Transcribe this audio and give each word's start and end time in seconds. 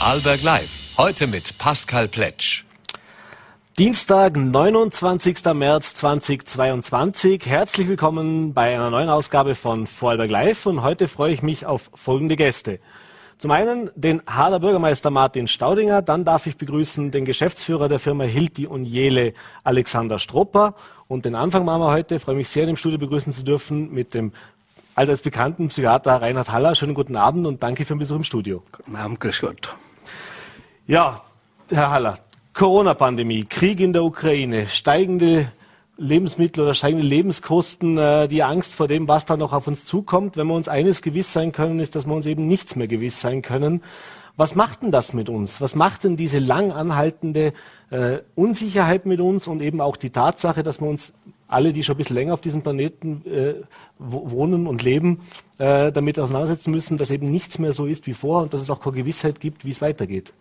Vorarlberg 0.00 0.40
Live. 0.40 0.70
Heute 0.96 1.26
mit 1.26 1.58
Pascal 1.58 2.08
Pletsch. 2.08 2.64
Dienstag, 3.76 4.34
29. 4.34 5.44
März 5.52 5.94
2022. 5.94 7.44
Herzlich 7.44 7.86
willkommen 7.86 8.54
bei 8.54 8.74
einer 8.74 8.88
neuen 8.88 9.10
Ausgabe 9.10 9.54
von 9.54 9.86
Vorarlberg 9.86 10.30
Live 10.30 10.64
und 10.64 10.82
heute 10.82 11.06
freue 11.06 11.34
ich 11.34 11.42
mich 11.42 11.66
auf 11.66 11.90
folgende 11.92 12.36
Gäste. 12.36 12.80
Zum 13.36 13.50
einen 13.50 13.90
den 13.94 14.22
Hader 14.26 14.60
Bürgermeister 14.60 15.10
Martin 15.10 15.46
Staudinger, 15.46 16.00
dann 16.00 16.24
darf 16.24 16.46
ich 16.46 16.56
begrüßen 16.56 17.10
den 17.10 17.26
Geschäftsführer 17.26 17.90
der 17.90 17.98
Firma 17.98 18.24
Hilti 18.24 18.66
und 18.66 18.86
Jele, 18.86 19.34
Alexander 19.64 20.18
Stropper. 20.18 20.76
Und 21.08 21.26
den 21.26 21.34
Anfang 21.34 21.66
machen 21.66 21.82
wir 21.82 21.90
heute, 21.90 22.14
ich 22.14 22.22
freue 22.22 22.36
mich 22.36 22.48
sehr, 22.48 22.66
im 22.66 22.76
Studio 22.76 22.96
begrüßen 22.96 23.34
zu 23.34 23.44
dürfen 23.44 23.92
mit 23.92 24.14
dem 24.14 24.32
allseits 24.94 25.20
bekannten 25.20 25.68
Psychiater 25.68 26.22
Reinhard 26.22 26.50
Haller. 26.50 26.74
Schönen 26.74 26.94
guten 26.94 27.16
Abend 27.16 27.46
und 27.46 27.62
danke 27.62 27.84
für 27.84 27.92
den 27.92 27.98
Besuch 27.98 28.16
im 28.16 28.24
Studio. 28.24 28.62
Guten 28.72 28.96
Abend, 28.96 29.20
grüß 29.20 29.42
Gott. 29.42 29.76
Ja, 30.90 31.22
Herr 31.68 31.92
Haller, 31.92 32.18
Corona-Pandemie, 32.52 33.44
Krieg 33.44 33.78
in 33.78 33.92
der 33.92 34.02
Ukraine, 34.02 34.66
steigende 34.66 35.52
Lebensmittel 35.96 36.64
oder 36.64 36.74
steigende 36.74 37.06
Lebenskosten, 37.06 37.96
äh, 37.96 38.26
die 38.26 38.42
Angst 38.42 38.74
vor 38.74 38.88
dem, 38.88 39.06
was 39.06 39.24
da 39.24 39.36
noch 39.36 39.52
auf 39.52 39.68
uns 39.68 39.84
zukommt. 39.84 40.36
Wenn 40.36 40.48
wir 40.48 40.54
uns 40.54 40.66
eines 40.66 41.00
gewiss 41.00 41.32
sein 41.32 41.52
können, 41.52 41.78
ist, 41.78 41.94
dass 41.94 42.06
wir 42.06 42.12
uns 42.12 42.26
eben 42.26 42.48
nichts 42.48 42.74
mehr 42.74 42.88
gewiss 42.88 43.20
sein 43.20 43.40
können. 43.40 43.84
Was 44.36 44.56
macht 44.56 44.82
denn 44.82 44.90
das 44.90 45.12
mit 45.12 45.28
uns? 45.28 45.60
Was 45.60 45.76
macht 45.76 46.02
denn 46.02 46.16
diese 46.16 46.40
lang 46.40 46.72
anhaltende 46.72 47.52
äh, 47.90 48.18
Unsicherheit 48.34 49.06
mit 49.06 49.20
uns 49.20 49.46
und 49.46 49.62
eben 49.62 49.80
auch 49.80 49.96
die 49.96 50.10
Tatsache, 50.10 50.64
dass 50.64 50.80
wir 50.80 50.88
uns 50.88 51.12
alle, 51.46 51.72
die 51.72 51.84
schon 51.84 51.94
ein 51.94 51.98
bisschen 51.98 52.16
länger 52.16 52.34
auf 52.34 52.40
diesem 52.40 52.62
Planeten 52.62 53.22
äh, 53.26 53.54
wohnen 54.00 54.66
und 54.66 54.82
leben, 54.82 55.20
äh, 55.60 55.92
damit 55.92 56.18
auseinandersetzen 56.18 56.72
müssen, 56.72 56.96
dass 56.96 57.12
eben 57.12 57.30
nichts 57.30 57.60
mehr 57.60 57.72
so 57.74 57.86
ist 57.86 58.08
wie 58.08 58.14
vor 58.14 58.42
und 58.42 58.52
dass 58.52 58.60
es 58.60 58.70
auch 58.70 58.80
keine 58.80 58.96
Gewissheit 58.96 59.38
gibt, 59.38 59.64
wie 59.64 59.70
es 59.70 59.80
weitergeht? 59.80 60.32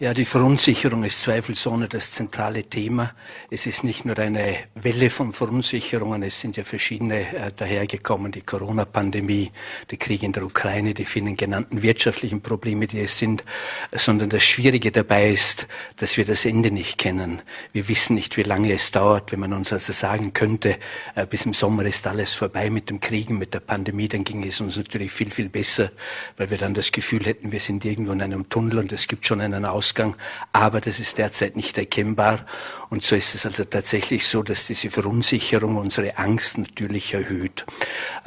Ja, 0.00 0.14
die 0.14 0.26
Verunsicherung 0.26 1.02
ist 1.02 1.22
zweifelsohne 1.22 1.88
das 1.88 2.12
zentrale 2.12 2.62
Thema. 2.62 3.14
Es 3.50 3.66
ist 3.66 3.82
nicht 3.82 4.04
nur 4.04 4.16
eine 4.16 4.54
Welle 4.76 5.10
von 5.10 5.32
Verunsicherungen, 5.32 6.22
es 6.22 6.40
sind 6.40 6.56
ja 6.56 6.62
verschiedene 6.62 7.22
äh, 7.36 7.50
dahergekommen, 7.50 8.30
die 8.30 8.42
Corona-Pandemie, 8.42 9.50
der 9.90 9.98
Krieg 9.98 10.22
in 10.22 10.30
der 10.30 10.44
Ukraine, 10.44 10.94
die 10.94 11.04
vielen 11.04 11.36
genannten 11.36 11.82
wirtschaftlichen 11.82 12.42
Probleme, 12.42 12.86
die 12.86 13.00
es 13.00 13.18
sind, 13.18 13.42
sondern 13.90 14.30
das 14.30 14.44
Schwierige 14.44 14.92
dabei 14.92 15.32
ist, 15.32 15.66
dass 15.96 16.16
wir 16.16 16.24
das 16.24 16.44
Ende 16.44 16.70
nicht 16.70 16.96
kennen. 16.96 17.42
Wir 17.72 17.88
wissen 17.88 18.14
nicht, 18.14 18.36
wie 18.36 18.44
lange 18.44 18.72
es 18.72 18.92
dauert. 18.92 19.32
Wenn 19.32 19.40
man 19.40 19.52
uns 19.52 19.72
also 19.72 19.92
sagen 19.92 20.32
könnte, 20.32 20.76
äh, 21.16 21.26
bis 21.26 21.44
im 21.44 21.54
Sommer 21.54 21.84
ist 21.86 22.06
alles 22.06 22.34
vorbei 22.34 22.70
mit 22.70 22.88
dem 22.88 23.00
Kriegen, 23.00 23.36
mit 23.36 23.52
der 23.52 23.60
Pandemie, 23.60 24.06
dann 24.06 24.22
ging 24.22 24.46
es 24.46 24.60
uns 24.60 24.76
natürlich 24.76 25.10
viel, 25.10 25.32
viel 25.32 25.48
besser, 25.48 25.90
weil 26.36 26.50
wir 26.50 26.58
dann 26.58 26.74
das 26.74 26.92
Gefühl 26.92 27.24
hätten, 27.24 27.50
wir 27.50 27.58
sind 27.58 27.84
irgendwo 27.84 28.12
in 28.12 28.22
einem 28.22 28.48
Tunnel 28.48 28.78
und 28.78 28.92
es 28.92 29.08
gibt 29.08 29.26
schon 29.26 29.40
einen 29.40 29.64
Aus 29.64 29.87
Ausgang, 29.88 30.16
aber 30.52 30.82
das 30.82 31.00
ist 31.00 31.16
derzeit 31.16 31.56
nicht 31.56 31.78
erkennbar. 31.78 32.44
Und 32.90 33.02
so 33.02 33.16
ist 33.16 33.34
es 33.34 33.46
also 33.46 33.64
tatsächlich 33.64 34.26
so, 34.26 34.42
dass 34.42 34.66
diese 34.66 34.90
Verunsicherung 34.90 35.76
unsere 35.76 36.16
Angst 36.18 36.58
natürlich 36.58 37.14
erhöht. 37.14 37.64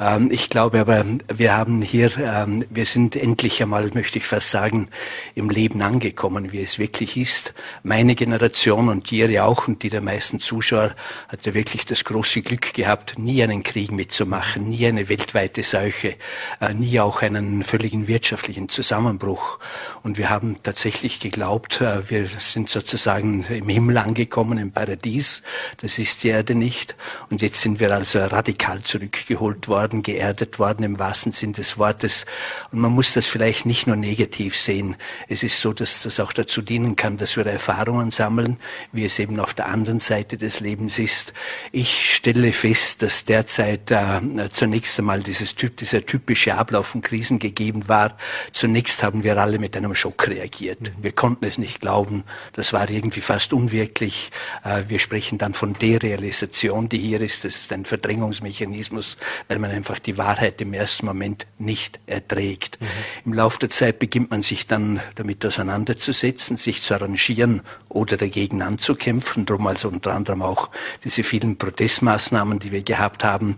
Ähm, 0.00 0.28
ich 0.30 0.50
glaube 0.50 0.80
aber, 0.80 1.04
wir 1.32 1.56
haben 1.56 1.82
hier, 1.82 2.16
ähm, 2.18 2.64
wir 2.70 2.84
sind 2.84 3.14
endlich 3.14 3.62
einmal, 3.62 3.88
möchte 3.94 4.18
ich 4.18 4.26
fast 4.26 4.50
sagen, 4.50 4.88
im 5.34 5.50
Leben 5.50 5.82
angekommen, 5.82 6.52
wie 6.52 6.62
es 6.62 6.78
wirklich 6.78 7.16
ist. 7.16 7.54
Meine 7.82 8.14
Generation 8.14 8.88
und 8.88 9.10
die 9.10 9.18
ihre 9.18 9.44
auch 9.44 9.68
und 9.68 9.82
die 9.82 9.90
der 9.90 10.00
meisten 10.00 10.40
Zuschauer 10.40 10.94
hat 11.28 11.46
ja 11.46 11.54
wirklich 11.54 11.84
das 11.84 12.04
große 12.04 12.42
Glück 12.42 12.74
gehabt, 12.74 13.18
nie 13.18 13.42
einen 13.42 13.62
Krieg 13.62 13.92
mitzumachen, 13.92 14.70
nie 14.70 14.86
eine 14.86 15.08
weltweite 15.08 15.62
Seuche, 15.62 16.16
äh, 16.60 16.74
nie 16.74 16.98
auch 17.00 17.22
einen 17.22 17.62
völligen 17.62 18.08
wirtschaftlichen 18.08 18.68
Zusammenbruch. 18.68 19.58
Und 20.04 20.18
wir 20.18 20.30
haben 20.30 20.58
tatsächlich 20.62 21.18
geglaubt, 21.18 21.51
glaubt, 21.52 21.82
äh, 21.82 22.08
wir 22.08 22.26
sind 22.38 22.70
sozusagen 22.70 23.44
im 23.44 23.68
Himmel 23.68 23.98
angekommen, 23.98 24.56
im 24.56 24.72
Paradies. 24.72 25.42
Das 25.78 25.98
ist 25.98 26.24
die 26.24 26.28
Erde 26.28 26.54
nicht. 26.54 26.96
Und 27.28 27.42
jetzt 27.42 27.60
sind 27.60 27.78
wir 27.78 27.92
also 27.92 28.20
radikal 28.20 28.80
zurückgeholt 28.82 29.68
worden, 29.68 30.02
geerdet 30.02 30.58
worden 30.58 30.82
im 30.82 30.98
wahrsten 30.98 31.32
Sinn 31.32 31.52
des 31.52 31.76
Wortes. 31.76 32.24
Und 32.70 32.80
man 32.80 32.92
muss 32.92 33.12
das 33.12 33.26
vielleicht 33.26 33.66
nicht 33.66 33.86
nur 33.86 33.96
negativ 33.96 34.56
sehen. 34.56 34.96
Es 35.28 35.42
ist 35.42 35.60
so, 35.60 35.74
dass 35.74 36.02
das 36.02 36.20
auch 36.20 36.32
dazu 36.32 36.62
dienen 36.62 36.96
kann, 36.96 37.18
dass 37.18 37.36
wir 37.36 37.44
Erfahrungen 37.44 38.10
sammeln, 38.10 38.56
wie 38.92 39.04
es 39.04 39.18
eben 39.18 39.38
auf 39.38 39.52
der 39.52 39.66
anderen 39.66 40.00
Seite 40.00 40.38
des 40.38 40.60
Lebens 40.60 40.98
ist. 40.98 41.34
Ich 41.70 42.14
stelle 42.14 42.52
fest, 42.52 43.02
dass 43.02 43.26
derzeit 43.26 43.90
äh, 43.90 44.20
zunächst 44.50 44.98
einmal 44.98 45.22
dieses 45.22 45.54
typ, 45.54 45.76
dieser 45.76 46.06
typische 46.06 46.54
Ablauf 46.54 46.86
von 46.86 47.02
Krisen 47.02 47.38
gegeben 47.38 47.88
war. 47.88 48.16
Zunächst 48.52 49.02
haben 49.02 49.22
wir 49.22 49.36
alle 49.36 49.58
mit 49.58 49.76
einem 49.76 49.94
Schock 49.94 50.28
reagiert. 50.28 50.80
Mhm. 50.80 51.02
Wir 51.02 51.12
konnten 51.12 51.41
konnten 51.42 51.44
es 51.44 51.58
nicht 51.58 51.80
glauben. 51.80 52.24
Das 52.52 52.72
war 52.72 52.88
irgendwie 52.88 53.20
fast 53.20 53.52
unwirklich. 53.52 54.30
Äh, 54.64 54.84
wir 54.88 54.98
sprechen 54.98 55.38
dann 55.38 55.54
von 55.54 55.74
Derealisation, 55.74 56.88
die 56.88 56.98
hier 56.98 57.20
ist. 57.20 57.44
Das 57.44 57.56
ist 57.56 57.72
ein 57.72 57.84
Verdrängungsmechanismus, 57.84 59.16
weil 59.48 59.58
man 59.58 59.70
einfach 59.70 59.98
die 59.98 60.18
Wahrheit 60.18 60.60
im 60.60 60.72
ersten 60.72 61.06
Moment 61.06 61.46
nicht 61.58 61.98
erträgt. 62.06 62.80
Mhm. 62.80 62.86
Im 63.26 63.32
Laufe 63.34 63.58
der 63.58 63.70
Zeit 63.70 63.98
beginnt 63.98 64.30
man 64.30 64.42
sich 64.42 64.66
dann 64.66 65.00
damit 65.16 65.44
auseinanderzusetzen, 65.44 66.56
sich 66.56 66.82
zu 66.82 66.94
arrangieren 66.94 67.62
oder 67.88 68.16
dagegen 68.16 68.62
anzukämpfen. 68.62 69.44
Drum 69.44 69.66
also 69.66 69.88
unter 69.88 70.14
anderem 70.14 70.42
auch 70.42 70.70
diese 71.04 71.24
vielen 71.24 71.56
Protestmaßnahmen, 71.56 72.60
die 72.60 72.70
wir 72.70 72.82
gehabt 72.82 73.24
haben. 73.24 73.56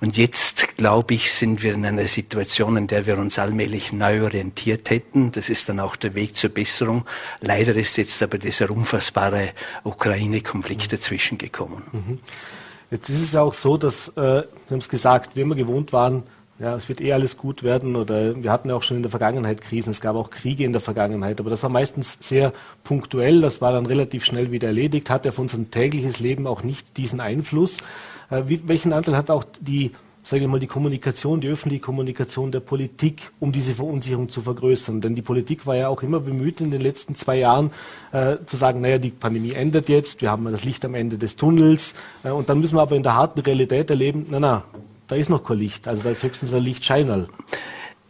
Und 0.00 0.16
jetzt, 0.16 0.76
glaube 0.76 1.14
ich, 1.14 1.32
sind 1.32 1.62
wir 1.62 1.74
in 1.74 1.84
einer 1.84 2.08
Situation, 2.08 2.76
in 2.76 2.86
der 2.86 3.06
wir 3.06 3.18
uns 3.18 3.38
allmählich 3.38 3.92
neu 3.92 4.22
orientiert 4.22 4.90
hätten. 4.90 5.32
Das 5.32 5.50
ist 5.50 5.68
dann 5.68 5.80
auch 5.80 5.96
der 5.96 6.14
Weg 6.14 6.36
zur 6.36 6.50
Besserung. 6.50 7.04
Leider 7.40 7.74
ist 7.74 7.96
jetzt 7.96 8.22
aber 8.22 8.38
dieser 8.38 8.70
unfassbare 8.70 9.50
Ukraine-Konflikt 9.84 10.92
dazwischen 10.92 11.38
gekommen. 11.38 11.82
Mhm. 11.92 12.18
Jetzt 12.90 13.10
ist 13.10 13.22
es 13.22 13.36
auch 13.36 13.54
so, 13.54 13.76
dass, 13.76 14.08
äh, 14.08 14.42
Sie 14.42 14.70
haben 14.70 14.78
es 14.78 14.88
gesagt, 14.88 15.36
wir 15.36 15.44
gewohnt 15.54 15.92
waren, 15.92 16.22
ja, 16.58 16.74
es 16.74 16.88
wird 16.88 17.00
eh 17.00 17.12
alles 17.12 17.36
gut 17.36 17.62
werden 17.62 17.94
oder 17.94 18.42
wir 18.42 18.50
hatten 18.50 18.68
ja 18.68 18.74
auch 18.74 18.82
schon 18.82 18.96
in 18.96 19.02
der 19.04 19.10
Vergangenheit 19.10 19.60
Krisen, 19.60 19.90
es 19.90 20.00
gab 20.00 20.16
auch 20.16 20.30
Kriege 20.30 20.64
in 20.64 20.72
der 20.72 20.80
Vergangenheit, 20.80 21.38
aber 21.38 21.50
das 21.50 21.62
war 21.62 21.70
meistens 21.70 22.18
sehr 22.20 22.52
punktuell, 22.82 23.40
das 23.40 23.60
war 23.60 23.72
dann 23.72 23.86
relativ 23.86 24.24
schnell 24.24 24.50
wieder 24.50 24.68
erledigt, 24.68 25.08
hat 25.08 25.24
ja 25.24 25.30
auf 25.30 25.38
unser 25.38 25.58
tägliches 25.70 26.18
Leben 26.18 26.48
auch 26.48 26.64
nicht 26.64 26.96
diesen 26.96 27.20
Einfluss. 27.20 27.78
Äh, 28.30 28.42
wie, 28.46 28.66
welchen 28.66 28.92
Anteil 28.92 29.16
hat 29.16 29.30
auch 29.30 29.44
die 29.60 29.92
sage 30.28 30.42
ich 30.42 30.48
mal, 30.50 30.60
die 30.60 30.66
Kommunikation, 30.66 31.40
die 31.40 31.48
öffentliche 31.48 31.80
Kommunikation 31.80 32.52
der 32.52 32.60
Politik, 32.60 33.30
um 33.40 33.50
diese 33.50 33.72
Verunsicherung 33.72 34.28
zu 34.28 34.42
vergrößern. 34.42 35.00
Denn 35.00 35.14
die 35.14 35.22
Politik 35.22 35.66
war 35.66 35.74
ja 35.74 35.88
auch 35.88 36.02
immer 36.02 36.20
bemüht 36.20 36.60
in 36.60 36.70
den 36.70 36.82
letzten 36.82 37.14
zwei 37.14 37.36
Jahren 37.36 37.70
äh, 38.12 38.36
zu 38.44 38.58
sagen, 38.58 38.82
naja, 38.82 38.98
die 38.98 39.08
Pandemie 39.08 39.52
endet 39.52 39.88
jetzt, 39.88 40.20
wir 40.20 40.30
haben 40.30 40.44
das 40.52 40.64
Licht 40.64 40.84
am 40.84 40.94
Ende 40.94 41.16
des 41.16 41.36
Tunnels 41.36 41.94
äh, 42.24 42.28
und 42.28 42.50
dann 42.50 42.60
müssen 42.60 42.76
wir 42.76 42.82
aber 42.82 42.94
in 42.94 43.02
der 43.02 43.14
harten 43.14 43.40
Realität 43.40 43.88
erleben, 43.88 44.26
na 44.28 44.38
na, 44.38 44.64
da 45.06 45.16
ist 45.16 45.30
noch 45.30 45.42
kein 45.42 45.56
Licht, 45.56 45.88
also 45.88 46.02
da 46.02 46.10
ist 46.10 46.22
höchstens 46.22 46.52
ein 46.52 46.62
Lichtscheinerl. 46.62 47.28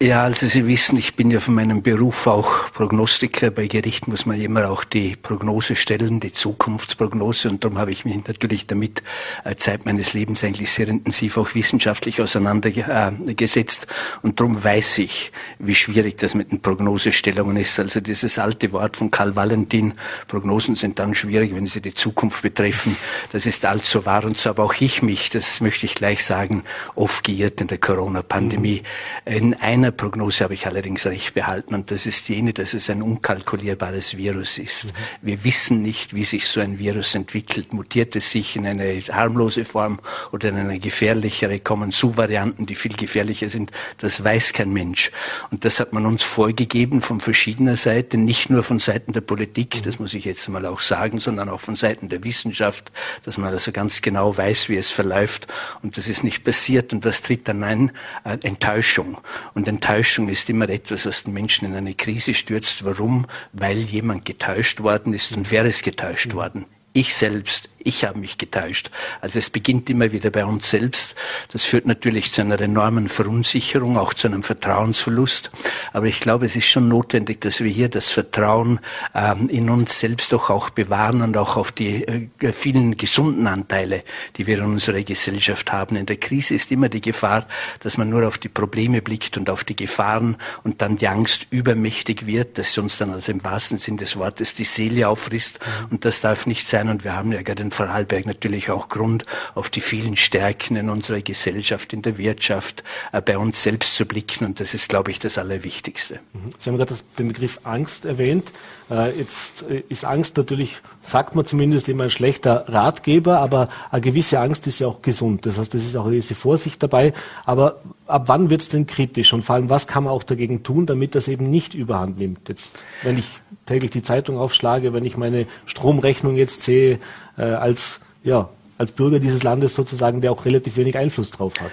Ja, 0.00 0.22
also 0.22 0.47
Sie 0.47 0.64
wissen, 0.69 0.97
ich 0.97 1.16
bin 1.16 1.32
ja 1.32 1.41
von 1.41 1.54
meinem 1.54 1.82
Beruf 1.82 2.28
auch 2.28 2.70
Prognostiker. 2.70 3.50
Bei 3.50 3.66
Gericht 3.66 4.06
muss 4.06 4.26
man 4.26 4.41
immer 4.41 4.70
auch 4.70 4.84
die 4.84 5.16
Prognose 5.16 5.75
stellen, 5.75 6.20
die 6.20 6.31
Zukunftsprognose. 6.31 7.50
Und 7.50 7.64
darum 7.64 7.78
habe 7.78 7.91
ich 7.91 8.04
mich 8.04 8.25
natürlich 8.28 8.69
damit 8.69 9.03
äh, 9.42 9.56
Zeit 9.56 9.87
meines 9.87 10.12
Lebens 10.12 10.44
eigentlich 10.44 10.70
sehr 10.70 10.87
intensiv 10.87 11.37
auch 11.37 11.53
wissenschaftlich 11.56 12.22
auseinandergesetzt. 12.22 13.88
Und 14.22 14.38
darum 14.38 14.62
weiß 14.62 14.98
ich, 14.98 15.32
wie 15.58 15.75
schwierig 15.75 16.16
das 16.19 16.37
mit 16.37 16.53
den 16.53 16.60
Prognosestellungen 16.60 17.56
ist. 17.56 17.81
Also 17.81 18.00
dieses 18.00 18.38
alte 18.38 18.70
Wort 18.70 18.98
von 18.98 19.10
Karl 19.10 19.34
Valentin, 19.34 19.94
Prognosen 20.28 20.76
sind 20.76 21.00
dann 21.00 21.16
schwierig, 21.16 21.56
wenn 21.56 21.66
sie 21.66 21.81
die 21.81 21.92
Zukunft 21.92 22.42
betreffen. 22.42 22.97
Das 23.32 23.47
ist 23.47 23.64
allzu 23.64 24.06
wahr. 24.06 24.25
Und 24.25 24.38
so 24.38 24.50
habe 24.50 24.62
auch 24.62 24.75
ich 24.81 25.03
mich, 25.03 25.31
das 25.31 25.60
möchte 25.60 25.87
ich 25.87 25.97
gleich 25.97 26.25
sagen, 26.25 26.62
oft 26.94 27.25
geirrt 27.25 27.60
in 27.60 27.66
der 27.66 27.78
Corona-Pandemie. 27.78 28.84
In 29.25 29.54
einer 29.54 29.88
einer 29.88 29.97
Prognose 29.97 30.44
habe 30.44 30.53
ich 30.53 30.66
allerdings 30.66 31.06
recht 31.06 31.32
behalten 31.32 31.75
und 31.75 31.91
das 31.91 32.04
ist 32.04 32.28
jene, 32.28 32.53
dass 32.53 32.75
es 32.75 32.91
ein 32.91 33.00
unkalkulierbares 33.00 34.19
Virus 34.19 34.58
ist. 34.58 34.93
Mhm. 34.93 34.99
Wir 35.23 35.44
wissen 35.44 35.82
nicht, 35.82 36.14
wie 36.14 36.25
sich 36.25 36.46
so 36.46 36.61
ein 36.61 36.79
Virus 36.79 37.14
entwickelt. 37.14 37.73
Mutiert 37.73 38.14
es 38.14 38.31
sich 38.31 38.55
in 38.56 38.67
eine 38.67 39.00
harmlose 39.00 39.64
Form 39.64 39.99
oder 40.31 40.50
in 40.50 40.56
eine 40.56 40.79
gefährlichere? 40.79 41.61
Kommen 41.61 41.90
zu 41.90 42.19
Varianten, 42.19 42.67
die 42.67 42.75
viel 42.75 42.94
gefährlicher 42.94 43.49
sind? 43.49 43.70
Das 43.96 44.23
weiß 44.23 44.52
kein 44.52 44.73
Mensch. 44.73 45.11
Und 45.50 45.64
das 45.64 45.81
hat 45.81 45.94
man 45.94 46.05
uns 46.05 46.23
vorgegeben 46.23 47.00
von 47.00 47.20
verschiedener 47.20 47.76
Seite, 47.76 48.19
nicht 48.19 48.50
nur 48.50 48.62
von 48.62 48.79
Seiten 48.79 49.12
der 49.12 49.23
Politik, 49.23 49.76
mhm. 49.76 49.82
das 49.82 49.99
muss 49.99 50.12
ich 50.12 50.26
jetzt 50.26 50.46
mal 50.49 50.67
auch 50.67 50.82
sagen, 50.82 51.19
sondern 51.19 51.49
auch 51.49 51.61
von 51.61 51.76
Seiten 51.76 52.11
der 52.11 52.23
Wissenschaft, 52.25 52.93
dass 53.23 53.38
man 53.38 53.50
also 53.52 53.73
ganz 53.73 54.02
genau 54.02 54.37
weiß, 54.37 54.69
wie 54.69 54.76
es 54.76 54.91
verläuft. 54.91 55.46
Und 55.82 55.96
das 55.96 56.08
ist 56.08 56.25
nicht 56.25 56.44
passiert. 56.44 56.93
Und 56.93 57.06
was 57.06 57.23
tritt 57.23 57.49
dann 57.49 57.64
ein? 57.64 57.93
Äh, 58.25 58.37
Enttäuschung. 58.43 59.19
Und 59.55 59.67
Enttäuschung 59.78 60.28
ist 60.28 60.50
immer 60.50 60.69
etwas, 60.69 61.06
was 61.06 61.22
den 61.22 61.34
Menschen 61.34 61.69
in 61.69 61.76
eine 61.76 61.94
Krise 61.94 62.34
stürzt. 62.34 62.84
Warum? 62.84 63.26
Weil 63.52 63.78
jemand 63.78 64.25
getäuscht 64.25 64.80
worden 64.80 65.14
ist. 65.14 65.36
Und 65.36 65.52
wer 65.52 65.64
ist 65.64 65.84
getäuscht 65.84 66.34
worden? 66.34 66.66
Ich 66.94 67.14
selbst, 67.14 67.69
ich 67.88 68.05
habe 68.05 68.19
mich 68.19 68.37
getäuscht. 68.37 68.90
Also 69.23 69.38
es 69.38 69.49
beginnt 69.49 69.88
immer 69.88 70.12
wieder 70.12 70.31
bei 70.31 70.44
uns 70.44 70.69
selbst. 70.69 71.17
Das 71.50 71.64
führt 71.64 71.87
natürlich 71.87 72.31
zu 72.31 72.43
einer 72.43 72.61
enormen 72.61 73.08
Verunsicherung, 73.08 73.96
auch 73.96 74.12
zu 74.12 74.29
einem 74.29 74.43
Vertrauensverlust. 74.43 75.50
Aber 75.94 76.06
ich 76.06 76.20
glaube, 76.20 76.44
es 76.44 76.55
ist 76.55 76.67
schon 76.67 76.88
notwendig, 76.88 77.40
dass 77.40 77.61
wir 77.61 77.70
hier 77.70 77.88
das 77.88 78.11
Vertrauen 78.11 78.81
ähm, 79.14 79.49
in 79.49 79.70
uns 79.70 79.99
selbst 79.99 80.32
doch 80.32 80.50
auch 80.50 80.69
bewahren 80.69 81.23
und 81.23 81.37
auch 81.38 81.56
auf 81.56 81.73
die 81.73 82.06
äh, 82.06 82.52
vielen 82.52 82.99
gesunden 82.99 83.46
Anteile, 83.46 84.05
die 84.37 84.46
wir 84.46 84.58
in 84.58 84.64
unserer 84.64 85.02
Gesellschaft 85.02 85.73
haben. 85.73 85.96
In 85.96 86.05
der 86.05 86.19
Krise 86.19 86.55
ist 86.55 86.70
immer 86.70 86.91
die 86.91 87.00
Gefahr, 87.00 87.46
dass 87.81 87.96
man 87.96 88.11
nur 88.11 88.29
auf 88.29 88.37
die 88.37 88.50
Probleme 88.50 89.00
blickt 89.00 89.38
und 89.38 89.49
auf 89.49 89.64
die 89.64 89.76
Gefahren 89.76 90.37
und 90.62 90.82
dann 90.82 90.96
die 90.96 91.08
Angst 91.08 91.46
übermächtig 91.50 92.26
wird, 92.26 92.58
dass 92.58 92.75
sie 92.75 92.82
uns 92.82 92.99
dann 92.99 93.12
also 93.12 93.32
im 93.32 93.43
wahrsten 93.43 93.79
Sinn 93.79 93.96
des 93.96 94.17
Wortes 94.17 94.52
die 94.52 94.64
Seele 94.64 95.08
auffrisst. 95.08 95.58
Mhm. 95.61 95.93
Und 95.93 96.05
das 96.05 96.20
darf 96.20 96.46
nicht 96.46 96.67
sein. 96.67 96.91
Und 96.91 97.05
wir 97.05 97.17
haben 97.17 97.32
ja 97.32 97.41
gerade 97.41 97.62
in 97.62 97.70
Vorarlberg 97.78 98.26
natürlich 98.26 98.70
auch 98.70 98.88
Grund, 98.88 99.25
auf 99.54 99.70
die 99.70 99.80
vielen 99.80 100.16
Stärken 100.16 100.76
in 100.76 100.90
unserer 100.90 101.20
Gesellschaft, 101.20 101.92
in 101.92 102.02
der 102.02 102.19
Wirtschaft, 102.19 102.82
äh, 103.12 103.22
bei 103.22 103.38
uns 103.38 103.62
selbst 103.62 103.94
zu 103.94 104.04
blicken. 104.04 104.44
Und 104.44 104.60
das 104.60 104.75
ist, 104.75 104.88
glaube 104.88 105.10
ich, 105.12 105.20
das 105.20 105.38
Allerwichtigste. 105.38 106.20
Mhm. 106.32 106.50
Sie 106.58 106.70
haben 106.70 106.76
gerade 106.76 106.94
den 107.19 107.28
Begriff 107.28 107.60
Angst 107.62 108.04
erwähnt. 108.04 108.52
Äh, 108.90 109.16
jetzt 109.16 109.62
äh, 109.62 109.84
ist 109.88 110.04
Angst 110.04 110.36
natürlich, 110.36 110.76
sagt 111.02 111.36
man 111.36 111.46
zumindest, 111.46 111.88
immer 111.88 112.04
ein 112.04 112.10
schlechter 112.10 112.64
Ratgeber, 112.69 113.38
aber 113.38 113.69
eine 113.90 114.00
gewisse 114.00 114.40
Angst 114.40 114.66
ist 114.66 114.81
ja 114.81 114.88
auch 114.88 115.00
gesund. 115.02 115.46
Das 115.46 115.58
heißt, 115.58 115.72
das 115.72 115.82
ist 115.82 115.96
auch 115.96 116.04
eine 116.04 116.12
gewisse 116.12 116.34
Vorsicht 116.34 116.82
dabei. 116.82 117.12
Aber 117.44 117.81
ab 118.08 118.25
wann 118.26 118.50
wird 118.50 118.62
es 118.62 118.69
denn 118.69 118.87
kritisch? 118.87 119.32
Und 119.32 119.43
vor 119.43 119.55
allem, 119.55 119.70
was 119.70 119.87
kann 119.87 120.05
man 120.05 120.12
auch 120.12 120.22
dagegen 120.22 120.62
tun, 120.62 120.87
damit 120.87 121.14
das 121.14 121.28
eben 121.28 121.50
nicht 121.50 121.75
überhand 121.75 122.19
nimmt? 122.19 122.49
Jetzt, 122.49 122.72
wenn 123.02 123.19
ich 123.19 123.40
täglich 123.66 123.90
die 123.90 124.02
Zeitung 124.02 124.38
aufschlage, 124.38 124.93
wenn 124.93 125.05
ich 125.05 125.16
meine 125.16 125.46
Stromrechnung 125.66 126.37
jetzt 126.37 126.62
sehe, 126.62 126.99
äh, 127.37 127.43
als, 127.43 128.00
ja, 128.25 128.49
als 128.78 128.93
Bürger 128.93 129.19
dieses 129.19 129.43
Landes 129.43 129.75
sozusagen, 129.75 130.20
der 130.20 130.32
auch 130.32 130.44
relativ 130.44 130.76
wenig 130.76 130.96
Einfluss 130.96 131.31
drauf 131.31 131.55
hat. 131.60 131.70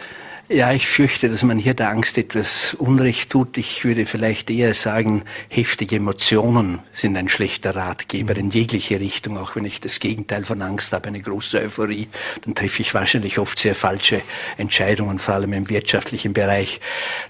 Ja, 0.48 0.72
ich 0.72 0.86
fürchte, 0.86 1.28
dass 1.28 1.42
man 1.42 1.58
hier 1.58 1.74
der 1.74 1.90
Angst 1.90 2.20
etwas 2.20 2.76
Unrecht 2.76 3.32
tut. 3.32 3.58
Ich 3.58 3.84
würde 3.84 4.06
vielleicht 4.06 4.52
eher 4.52 4.76
sagen, 4.76 5.24
heftige 5.50 5.96
Emotionen 5.96 6.84
sind 6.92 7.18
ein 7.18 7.30
schlechter 7.30 7.76
Ratgeber 7.76 8.38
in 8.38 8.52
jegliche 8.52 9.00
Richtung, 9.00 9.40
auch 9.40 9.56
wenn 9.56 9.66
ich 9.66 9.82
das 9.82 10.00
Gegenteil 10.00 10.46
von 10.46 10.62
Angst 10.62 10.94
habe, 10.94 11.08
eine 11.08 11.20
große 11.20 11.58
Euphorie, 11.58 12.10
dann 12.44 12.54
treffe 12.54 12.84
ich 12.84 12.94
wahrscheinlich 12.94 13.40
oft 13.40 13.58
sehr 13.58 13.74
falsche 13.74 14.22
Entscheidungen, 14.58 15.18
vor 15.18 15.34
allem 15.34 15.52
im 15.52 15.68
wirtschaftlichen 15.68 16.34
Bereich. 16.34 16.80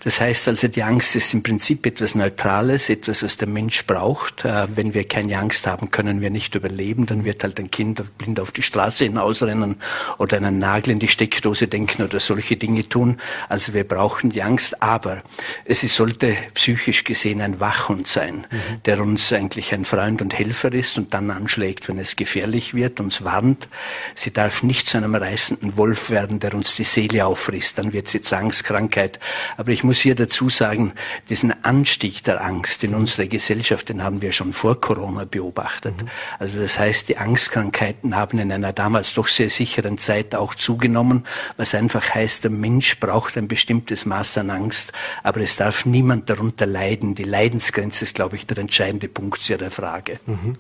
Das 0.04 0.20
heißt 0.20 0.50
also, 0.50 0.68
die 0.68 0.84
Angst 0.84 1.16
ist 1.16 1.34
im 1.34 1.42
Prinzip 1.42 1.86
etwas 1.86 2.16
Neutrales, 2.16 2.90
etwas, 2.90 3.24
was 3.24 3.38
der 3.38 3.48
Mensch 3.48 3.86
braucht. 3.86 4.44
Äh, 4.44 4.68
wenn 4.76 4.94
wir 4.94 5.08
keine 5.08 5.38
Angst 5.40 5.68
haben, 5.68 5.90
können 5.90 6.20
wir 6.20 6.32
nicht 6.32 6.54
überleben. 6.56 7.06
Dann 7.06 7.24
wird 7.24 7.44
halt 7.44 7.62
ein 7.62 7.72
Kind 7.72 8.18
blind 8.18 8.42
auf 8.42 8.52
die 8.52 8.62
Straße 8.62 9.06
hinausrennen 9.06 9.78
oder 10.18 10.36
einen 10.36 10.60
Nagel 10.60 10.92
in 10.92 11.00
die 11.00 11.08
Steckdose 11.08 11.70
denken 11.70 12.04
oder 12.04 12.20
solche 12.20 12.58
Dinge 12.58 12.90
tun 12.90 13.05
tun. 13.06 13.18
Also 13.50 13.74
wir 13.74 13.84
brauchen 13.84 14.32
die 14.32 14.44
Angst, 14.44 14.82
aber 14.82 15.22
es 15.66 15.82
sollte 15.82 16.36
psychisch 16.54 17.04
gesehen 17.04 17.42
ein 17.42 17.60
Wachhund 17.60 18.08
sein, 18.08 18.48
mhm. 18.50 18.84
der 18.86 19.02
uns 19.02 19.32
eigentlich 19.32 19.74
ein 19.74 19.86
Freund 19.86 20.22
und 20.22 20.38
Helfer 20.38 20.74
ist 20.74 20.98
und 20.98 21.14
dann 21.14 21.30
anschlägt, 21.32 21.88
wenn 21.88 22.00
es 22.00 22.16
gefährlich 22.16 22.74
wird, 22.74 23.00
uns 23.00 23.24
warnt. 23.24 23.68
Sie 24.16 24.32
darf 24.32 24.64
nicht 24.64 24.88
zu 24.88 24.98
einem 24.98 25.16
reißenden 25.16 25.78
Wolf 25.78 26.10
werden, 26.10 26.40
der 26.40 26.54
uns 26.54 26.76
die 26.76 26.84
Seele 26.84 27.26
auffrisst. 27.26 27.78
Dann 27.78 27.94
wird 27.94 28.08
sie 28.08 28.22
zur 28.22 28.40
Angstkrankheit. 28.40 29.20
Aber 29.58 29.72
ich 29.72 29.84
muss 29.84 30.00
hier 30.00 30.16
dazu 30.16 30.50
sagen, 30.50 30.94
diesen 31.30 31.64
Anstieg 31.64 32.24
der 32.24 32.44
Angst 32.44 32.84
in 32.84 32.96
unserer 32.96 33.28
Gesellschaft, 33.28 33.90
den 33.90 34.04
haben 34.04 34.22
wir 34.22 34.32
schon 34.32 34.54
vor 34.54 34.80
Corona 34.80 35.26
beobachtet. 35.26 36.02
Mhm. 36.02 36.10
Also 36.40 36.62
das 36.62 36.80
heißt, 36.80 37.10
die 37.10 37.18
Angstkrankheiten 37.18 38.16
haben 38.16 38.40
in 38.40 38.52
einer 38.52 38.74
damals 38.74 39.14
doch 39.14 39.28
sehr 39.28 39.50
sicheren 39.50 39.98
Zeit 39.98 40.36
auch 40.36 40.56
zugenommen, 40.56 41.26
was 41.58 41.76
einfach 41.76 42.16
heißt, 42.16 42.44
der 42.44 42.52
Mensch 42.52 42.95
braucht 43.00 43.38
ein 43.38 43.48
bestimmtes 43.48 44.06
Maß 44.06 44.38
an 44.40 44.50
Angst, 44.50 44.94
aber 45.24 45.42
es 45.42 45.58
darf 45.58 45.86
niemand 45.86 46.30
darunter 46.30 46.66
leiden. 46.66 47.16
Die 47.16 47.24
Leidensgrenze 47.24 48.06
ist, 48.06 48.16
glaube 48.16 48.36
ich, 48.36 48.46
der 48.48 48.58
entscheidende 48.58 49.08
Punkt 49.08 49.42
zu 49.42 49.54
Ihrer 49.54 49.72
Frage. 49.72 50.20
Mhm. 50.26 50.54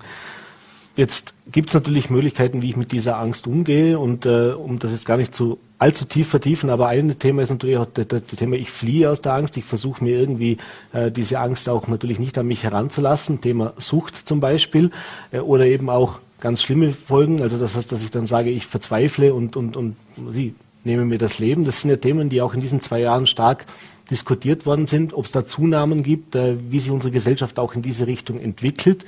Jetzt 0.95 1.33
gibt 1.51 1.69
es 1.69 1.73
natürlich 1.73 2.09
Möglichkeiten, 2.09 2.61
wie 2.61 2.69
ich 2.69 2.77
mit 2.77 2.93
dieser 2.93 3.17
Angst 3.17 3.47
umgehe 3.47 3.99
und 3.99 4.25
äh, 4.25 4.51
um 4.51 4.79
das 4.79 4.91
jetzt 4.91 5.05
gar 5.05 5.17
nicht 5.17 5.35
zu 5.35 5.59
allzu 5.77 6.05
tief 6.05 6.29
vertiefen, 6.29 6.69
aber 6.69 6.87
ein 6.87 7.19
Thema 7.19 7.41
ist 7.41 7.49
natürlich 7.49 7.77
auch 7.77 7.85
das, 7.85 8.07
das 8.07 8.23
Thema, 8.23 8.55
ich 8.55 8.71
fliehe 8.71 9.09
aus 9.09 9.19
der 9.19 9.33
Angst, 9.33 9.57
ich 9.57 9.65
versuche 9.65 10.01
mir 10.01 10.17
irgendwie 10.17 10.57
äh, 10.93 11.11
diese 11.11 11.39
Angst 11.39 11.67
auch 11.67 11.89
natürlich 11.89 12.17
nicht 12.17 12.37
an 12.37 12.47
mich 12.47 12.63
heranzulassen, 12.63 13.41
Thema 13.41 13.73
Sucht 13.77 14.15
zum 14.15 14.39
Beispiel 14.39 14.91
äh, 15.31 15.39
oder 15.39 15.65
eben 15.65 15.89
auch 15.89 16.19
ganz 16.39 16.61
schlimme 16.61 16.93
Folgen, 16.93 17.41
also 17.41 17.57
das 17.57 17.75
heißt, 17.75 17.91
dass 17.91 18.01
ich 18.01 18.11
dann 18.11 18.25
sage, 18.25 18.49
ich 18.49 18.65
verzweifle 18.65 19.33
und, 19.33 19.57
und, 19.57 19.75
und 19.75 19.97
sie 20.29 20.55
nehme 20.85 21.05
mir 21.05 21.17
das 21.17 21.39
Leben. 21.39 21.65
Das 21.65 21.81
sind 21.81 21.89
ja 21.89 21.97
Themen, 21.97 22.29
die 22.29 22.41
auch 22.41 22.53
in 22.53 22.61
diesen 22.61 22.81
zwei 22.81 22.99
Jahren 22.99 23.27
stark 23.27 23.65
diskutiert 24.09 24.65
worden 24.65 24.85
sind, 24.85 25.13
ob 25.13 25.25
es 25.25 25.31
da 25.31 25.45
Zunahmen 25.45 26.03
gibt, 26.03 26.35
äh, 26.35 26.57
wie 26.69 26.79
sich 26.79 26.91
unsere 26.91 27.11
Gesellschaft 27.11 27.57
auch 27.59 27.73
in 27.73 27.81
diese 27.81 28.07
Richtung 28.07 28.39
entwickelt. 28.39 29.05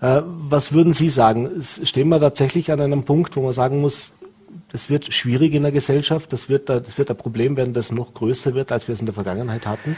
Äh, 0.00 0.22
was 0.24 0.72
würden 0.72 0.92
Sie 0.92 1.08
sagen? 1.08 1.50
Stehen 1.62 2.08
wir 2.08 2.20
tatsächlich 2.20 2.70
an 2.70 2.80
einem 2.80 3.04
Punkt, 3.04 3.36
wo 3.36 3.42
man 3.42 3.52
sagen 3.52 3.80
muss, 3.80 4.12
es 4.72 4.90
wird 4.90 5.12
schwierig 5.12 5.54
in 5.54 5.62
der 5.62 5.72
Gesellschaft, 5.72 6.32
das 6.32 6.48
wird, 6.48 6.68
das 6.68 6.98
wird 6.98 7.10
ein 7.10 7.16
Problem 7.16 7.56
werden, 7.56 7.74
das 7.74 7.90
noch 7.90 8.14
größer 8.14 8.54
wird, 8.54 8.72
als 8.72 8.88
wir 8.88 8.92
es 8.92 9.00
in 9.00 9.06
der 9.06 9.14
Vergangenheit 9.14 9.66
hatten? 9.66 9.96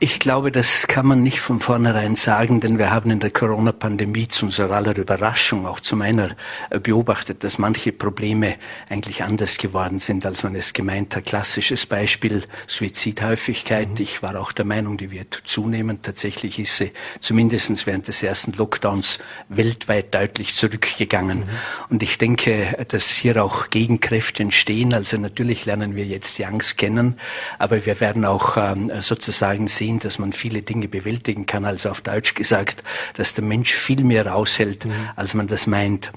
Ich 0.00 0.20
glaube, 0.20 0.52
das 0.52 0.86
kann 0.86 1.06
man 1.06 1.24
nicht 1.24 1.40
von 1.40 1.58
vornherein 1.58 2.14
sagen, 2.14 2.60
denn 2.60 2.78
wir 2.78 2.92
haben 2.92 3.10
in 3.10 3.18
der 3.18 3.32
Corona-Pandemie 3.32 4.28
zu 4.28 4.46
unserer 4.46 4.76
aller 4.76 4.96
Überraschung, 4.96 5.66
auch 5.66 5.80
zu 5.80 5.96
meiner, 5.96 6.36
äh, 6.70 6.78
beobachtet, 6.78 7.42
dass 7.42 7.58
manche 7.58 7.90
Probleme 7.90 8.58
eigentlich 8.88 9.24
anders 9.24 9.58
geworden 9.58 9.98
sind, 9.98 10.24
als 10.24 10.44
man 10.44 10.54
es 10.54 10.72
gemeint 10.72 11.16
hat. 11.16 11.24
Klassisches 11.24 11.84
Beispiel 11.84 12.44
Suizidhäufigkeit. 12.68 13.88
Mhm. 13.88 13.96
Ich 13.98 14.22
war 14.22 14.38
auch 14.38 14.52
der 14.52 14.66
Meinung, 14.66 14.98
die 14.98 15.10
wird 15.10 15.42
zunehmen. 15.42 16.00
Tatsächlich 16.00 16.60
ist 16.60 16.76
sie 16.76 16.92
zumindest 17.18 17.84
während 17.84 18.06
des 18.06 18.22
ersten 18.22 18.52
Lockdowns 18.52 19.18
weltweit 19.48 20.14
deutlich 20.14 20.54
zurückgegangen. 20.54 21.38
Mhm. 21.40 21.48
Und 21.90 22.04
ich 22.04 22.18
denke, 22.18 22.86
dass 22.86 23.10
hier 23.10 23.42
auch 23.42 23.68
Gegenkräfte 23.70 24.44
entstehen. 24.44 24.94
Also 24.94 25.18
natürlich 25.18 25.66
lernen 25.66 25.96
wir 25.96 26.04
jetzt 26.04 26.38
die 26.38 26.46
Angst 26.46 26.78
kennen, 26.78 27.18
aber 27.58 27.84
wir 27.84 28.00
werden 28.00 28.24
auch 28.24 28.56
ähm, 28.56 28.92
sozusagen 29.00 29.66
sehen, 29.66 29.87
sehen, 29.88 29.98
dass 30.00 30.18
man 30.18 30.32
viele 30.32 30.62
Dinge 30.62 30.86
bewältigen 30.86 31.46
kann, 31.46 31.64
also 31.64 31.88
auf 31.88 32.02
Deutsch 32.02 32.34
gesagt, 32.34 32.82
dass 33.14 33.34
der 33.34 33.44
Mensch 33.44 33.72
viel 33.72 34.04
mehr 34.04 34.26
raushält, 34.26 34.84
mhm. 34.84 34.92
als 35.16 35.34
man 35.34 35.46
das 35.46 35.66
meint. 35.66 36.12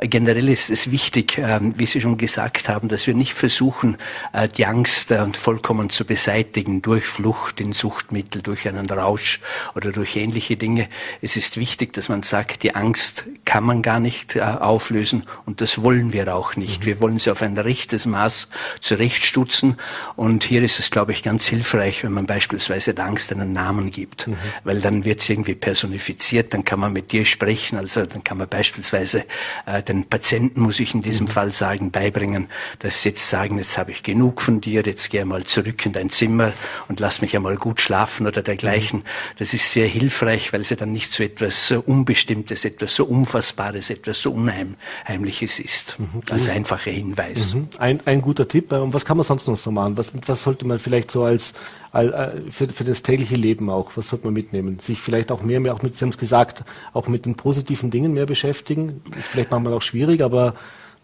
Generell 0.00 0.48
ist 0.48 0.70
es 0.70 0.90
wichtig, 0.92 1.38
ähm, 1.38 1.74
wie 1.76 1.86
Sie 1.86 2.00
schon 2.00 2.18
gesagt 2.18 2.68
haben, 2.68 2.88
dass 2.88 3.06
wir 3.06 3.14
nicht 3.14 3.34
versuchen, 3.34 3.96
äh, 4.32 4.48
die 4.48 4.66
Angst 4.66 5.10
äh, 5.10 5.26
vollkommen 5.32 5.90
zu 5.90 6.04
beseitigen 6.04 6.82
durch 6.82 7.04
Flucht 7.04 7.60
in 7.60 7.72
Suchtmittel, 7.72 8.42
durch 8.42 8.68
einen 8.68 8.88
Rausch 8.88 9.40
oder 9.74 9.90
durch 9.90 10.16
ähnliche 10.16 10.56
Dinge. 10.56 10.88
Es 11.20 11.36
ist 11.36 11.56
wichtig, 11.56 11.92
dass 11.94 12.08
man 12.08 12.22
sagt, 12.22 12.62
die 12.62 12.74
Angst 12.74 13.24
kann 13.44 13.64
man 13.64 13.82
gar 13.82 13.98
nicht 13.98 14.36
äh, 14.36 14.40
auflösen 14.40 15.24
und 15.46 15.60
das 15.60 15.82
wollen 15.82 16.12
wir 16.12 16.32
auch 16.34 16.54
nicht. 16.54 16.82
Mhm. 16.82 16.86
Wir 16.86 17.00
wollen 17.00 17.18
sie 17.18 17.30
auf 17.30 17.42
ein 17.42 17.58
rechtes 17.58 18.06
Maß 18.06 18.48
zurechtstutzen 18.80 19.76
und 20.14 20.44
hier 20.44 20.62
ist 20.62 20.78
es, 20.78 20.90
glaube 20.90 21.10
ich, 21.12 21.24
ganz 21.24 21.46
hilfreich, 21.46 22.04
wenn 22.04 22.12
man 22.12 22.26
beispielsweise 22.26 22.94
der 22.94 23.15
Angst 23.16 23.32
einen 23.32 23.54
Namen 23.54 23.90
gibt, 23.90 24.26
mhm. 24.26 24.36
weil 24.64 24.80
dann 24.82 25.06
wird 25.06 25.22
sie 25.22 25.32
irgendwie 25.32 25.54
personifiziert, 25.54 26.52
dann 26.52 26.64
kann 26.64 26.78
man 26.78 26.92
mit 26.92 27.12
dir 27.12 27.24
sprechen, 27.24 27.78
also 27.78 28.04
dann 28.04 28.22
kann 28.22 28.36
man 28.36 28.46
beispielsweise 28.46 29.24
äh, 29.64 29.82
den 29.82 30.04
Patienten, 30.04 30.60
muss 30.60 30.80
ich 30.80 30.92
in 30.92 31.00
diesem 31.00 31.26
mhm. 31.26 31.30
Fall 31.30 31.50
sagen, 31.50 31.90
beibringen, 31.90 32.48
dass 32.80 33.02
sie 33.02 33.08
jetzt 33.10 33.30
sagen, 33.30 33.56
jetzt 33.56 33.78
habe 33.78 33.90
ich 33.90 34.02
genug 34.02 34.42
von 34.42 34.60
dir, 34.60 34.82
jetzt 34.82 35.08
geh 35.08 35.24
mal 35.24 35.44
zurück 35.44 35.86
in 35.86 35.94
dein 35.94 36.10
Zimmer 36.10 36.52
und 36.88 37.00
lass 37.00 37.22
mich 37.22 37.34
einmal 37.34 37.56
gut 37.56 37.80
schlafen 37.80 38.26
oder 38.26 38.42
dergleichen. 38.42 39.00
Mhm. 39.00 39.04
Das 39.38 39.54
ist 39.54 39.70
sehr 39.70 39.86
hilfreich, 39.86 40.52
weil 40.52 40.62
sie 40.62 40.76
dann 40.76 40.92
nicht 40.92 41.10
so 41.10 41.22
etwas 41.22 41.68
so 41.68 41.80
Unbestimmtes, 41.80 42.66
etwas 42.66 42.94
so 42.94 43.06
Unfassbares, 43.06 43.88
etwas 43.88 44.20
so 44.20 44.32
Unheimliches 44.32 45.58
ist. 45.58 45.98
Mhm. 45.98 46.20
Als 46.30 46.50
einfacher 46.50 46.90
Hinweis. 46.90 47.54
Mhm. 47.54 47.68
Ein, 47.78 48.00
ein 48.04 48.20
guter 48.20 48.46
Tipp. 48.46 48.72
Und 48.72 48.92
was 48.92 49.06
kann 49.06 49.16
man 49.16 49.24
sonst 49.24 49.48
noch 49.48 49.56
so 49.56 49.70
machen? 49.70 49.96
Was, 49.96 50.12
was 50.26 50.42
sollte 50.42 50.66
man 50.66 50.78
vielleicht 50.78 51.10
so 51.10 51.24
als, 51.24 51.54
als 51.92 52.12
äh, 52.12 52.50
für, 52.50 52.68
für 52.68 52.84
das 52.84 53.02
tägliche 53.06 53.36
Leben 53.36 53.70
auch, 53.70 53.92
was 53.96 54.08
sollte 54.08 54.26
man 54.26 54.34
mitnehmen? 54.34 54.78
Sich 54.80 55.00
vielleicht 55.00 55.30
auch 55.30 55.42
mehr, 55.42 55.60
mehr 55.60 55.74
auch 55.74 55.82
mit, 55.82 55.94
Sie 55.94 56.02
haben 56.02 56.10
es 56.10 56.18
gesagt, 56.18 56.64
auch 56.92 57.06
mit 57.06 57.24
den 57.24 57.36
positiven 57.36 57.90
Dingen 57.90 58.12
mehr 58.12 58.26
beschäftigen. 58.26 59.00
Ist 59.16 59.28
vielleicht 59.28 59.50
manchmal 59.52 59.74
auch 59.74 59.82
schwierig, 59.82 60.22
aber 60.22 60.54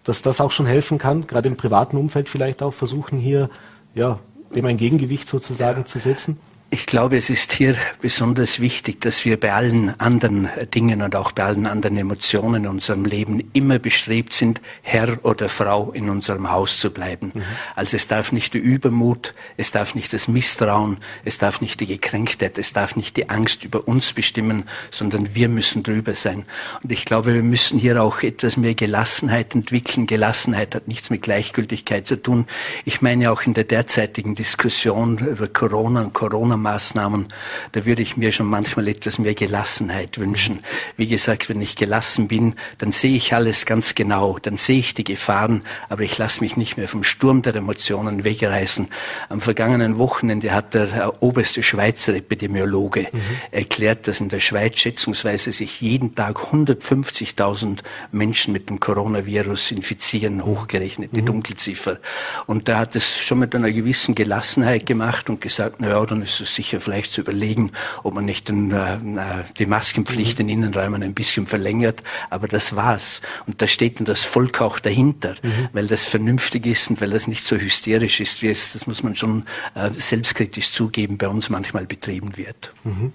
dass 0.03 0.21
das 0.21 0.41
auch 0.41 0.51
schon 0.51 0.67
helfen 0.67 0.99
kann, 0.99 1.29
gerade 1.29 1.49
im 1.49 1.57
privaten 1.57 1.97
Umfeld 1.97 2.29
vielleicht 2.29 2.61
auch 2.61 2.75
versuchen 2.75 3.19
hier, 3.19 3.49
ja, 3.95 4.19
dem 4.55 4.67
ein 4.67 4.77
Gegengewicht 4.77 5.29
sozusagen 5.29 5.83
ja. 5.83 5.87
zu 5.87 6.01
setzen. 6.01 6.39
Ich 6.75 6.87
glaube, 6.87 7.19
es 7.19 7.29
ist 7.29 7.53
hier 7.53 7.77
besonders 8.01 8.59
wichtig, 8.59 9.03
dass 9.03 9.27
wir 9.27 9.39
bei 9.39 9.53
allen 9.53 10.01
anderen 10.01 10.49
Dingen 10.73 11.03
und 11.03 11.15
auch 11.15 11.33
bei 11.33 11.45
allen 11.45 11.67
anderen 11.67 11.99
Emotionen 11.99 12.65
in 12.65 12.71
unserem 12.71 13.05
Leben 13.05 13.51
immer 13.53 13.79
bestrebt 13.79 14.33
sind, 14.33 14.63
Herr 14.81 15.23
oder 15.23 15.51
Frau 15.51 15.91
in 15.93 16.09
unserem 16.09 16.51
Haus 16.51 16.79
zu 16.79 16.91
bleiben. 16.91 17.33
Mhm. 17.35 17.43
Also 17.75 17.95
es 17.99 18.09
darf 18.09 18.33
nicht 18.33 18.55
der 18.55 18.63
Übermut, 18.63 19.35
es 19.59 19.71
darf 19.71 19.95
nicht 19.95 20.15
das 20.15 20.29
Misstrauen, 20.29 20.97
es 21.27 21.37
darf 21.37 21.61
nicht 21.61 21.79
die 21.79 21.87
Gekränktheit, 21.87 22.57
es 22.57 22.73
darf 22.73 22.97
nicht 22.97 23.19
die 23.19 23.29
Angst 23.29 23.65
über 23.65 23.87
uns 23.87 24.15
bestimmen, 24.15 24.65
sondern 24.91 25.35
wir 25.35 25.51
müssen 25.51 25.83
drüber 25.83 26.15
sein. 26.15 26.47
Und 26.83 26.91
ich 26.91 27.05
glaube, 27.05 27.35
wir 27.35 27.43
müssen 27.43 27.79
hier 27.79 28.03
auch 28.03 28.23
etwas 28.23 28.57
mehr 28.57 28.75
Gelassenheit 28.75 29.55
entwickeln. 29.55 30.07
Gelassenheit 30.07 30.75
hat 30.75 30.89
nichts 30.89 31.11
mit 31.11 31.21
Gleichgültigkeit 31.21 32.07
zu 32.07 32.17
tun. 32.17 32.47
Ich 32.87 33.03
meine 33.03 33.31
auch 33.31 33.43
in 33.43 33.53
der 33.53 33.65
derzeitigen 33.65 34.35
Diskussion 34.35 35.19
über 35.19 35.49
Corona 35.49 36.01
und 36.01 36.15
Corona 36.15 36.62
Maßnahmen, 36.63 37.29
da 37.73 37.85
würde 37.85 38.03
ich 38.03 38.17
mir 38.17 38.33
schon 38.33 38.47
manchmal 38.47 38.89
etwas 38.89 39.19
mehr 39.19 39.35
Gelassenheit 39.35 40.19
wünschen. 40.19 40.61
Wie 40.97 41.07
gesagt, 41.07 41.49
wenn 41.49 41.61
ich 41.61 41.77
gelassen 41.77 42.29
bin, 42.29 42.55
dann 42.79 42.93
sehe 42.93 43.15
ich 43.15 43.35
alles 43.35 43.67
ganz 43.67 43.95
genau, 43.95 44.39
dann 44.41 44.57
sehe 44.57 44.79
ich 44.79 44.95
die 44.95 45.05
Gefahren, 45.05 45.63
aber 45.89 46.03
ich 46.03 46.17
lasse 46.19 46.41
mich 46.41 46.57
nicht 46.57 46.77
mehr 46.77 46.89
vom 46.89 47.05
Sturm 47.05 47.43
der 47.43 47.55
Emotionen 47.55 48.25
wegreißen. 48.25 48.89
Am 49.29 49.41
vergangenen 49.41 49.99
Wochenende 49.99 50.53
hat 50.53 50.75
der 50.75 50.93
äh, 50.93 51.11
oberste 51.21 51.63
Schweizer 51.63 52.15
Epidemiologe 52.15 53.09
mhm. 53.13 53.21
erklärt, 53.51 54.09
dass 54.09 54.21
in 54.21 54.29
der 54.29 54.41
Schweiz 54.41 54.79
schätzungsweise 54.79 55.53
sich 55.53 55.81
jeden 55.81 56.15
Tag 56.15 56.37
150.000 56.37 57.81
Menschen 58.11 58.53
mit 58.53 58.71
dem 58.71 58.81
Coronavirus 58.81 59.73
infizieren, 59.73 60.45
hochgerechnet, 60.45 61.15
die 61.15 61.23
mhm. 61.23 61.27
Dunkelziffer. 61.27 61.99
Und 62.47 62.69
da 62.69 62.79
hat 62.79 62.97
es 62.97 63.19
schon 63.19 63.39
mit 63.39 63.55
einer 63.55 63.73
gewissen 63.73 64.15
Gelassenheit 64.15 64.87
gemacht 64.87 65.29
und 65.31 65.41
gesagt, 65.41 65.77
na 65.79 65.89
ja, 65.89 66.07
dann 66.07 66.23
ist 66.23 66.41
es 66.41 66.52
sicher 66.55 66.81
vielleicht 66.81 67.13
zu 67.13 67.21
überlegen, 67.21 67.73
ob 68.03 68.15
man 68.15 68.25
nicht 68.25 68.49
den, 68.49 68.71
äh, 68.71 68.95
äh, 68.95 69.45
die 69.59 69.67
Maskenpflicht 69.67 70.39
mhm. 70.39 70.49
in 70.49 70.49
Innenräumen 70.49 71.03
ein 71.03 71.15
bisschen 71.15 71.47
verlängert. 71.47 72.03
Aber 72.31 72.49
das 72.49 72.77
war's. 72.77 73.21
Und 73.47 73.63
da 73.63 73.67
steht 73.67 73.99
dann 73.99 74.07
das 74.07 74.25
Volk 74.25 74.61
auch 74.61 74.79
dahinter, 74.79 75.35
mhm. 75.43 75.69
weil 75.73 75.87
das 75.87 76.07
vernünftig 76.07 76.67
ist 76.67 76.91
und 76.91 77.01
weil 77.01 77.11
das 77.11 77.27
nicht 77.27 77.47
so 77.47 77.57
hysterisch 77.57 78.21
ist, 78.21 78.43
wie 78.43 78.49
es, 78.49 78.73
das 78.73 78.87
muss 78.87 79.03
man 79.03 79.17
schon 79.17 79.45
äh, 79.75 79.91
selbstkritisch 79.91 80.73
zugeben, 80.73 81.19
bei 81.19 81.29
uns 81.29 81.51
manchmal 81.51 81.87
betrieben 81.87 82.37
wird. 82.37 82.73
Mhm. 82.85 83.13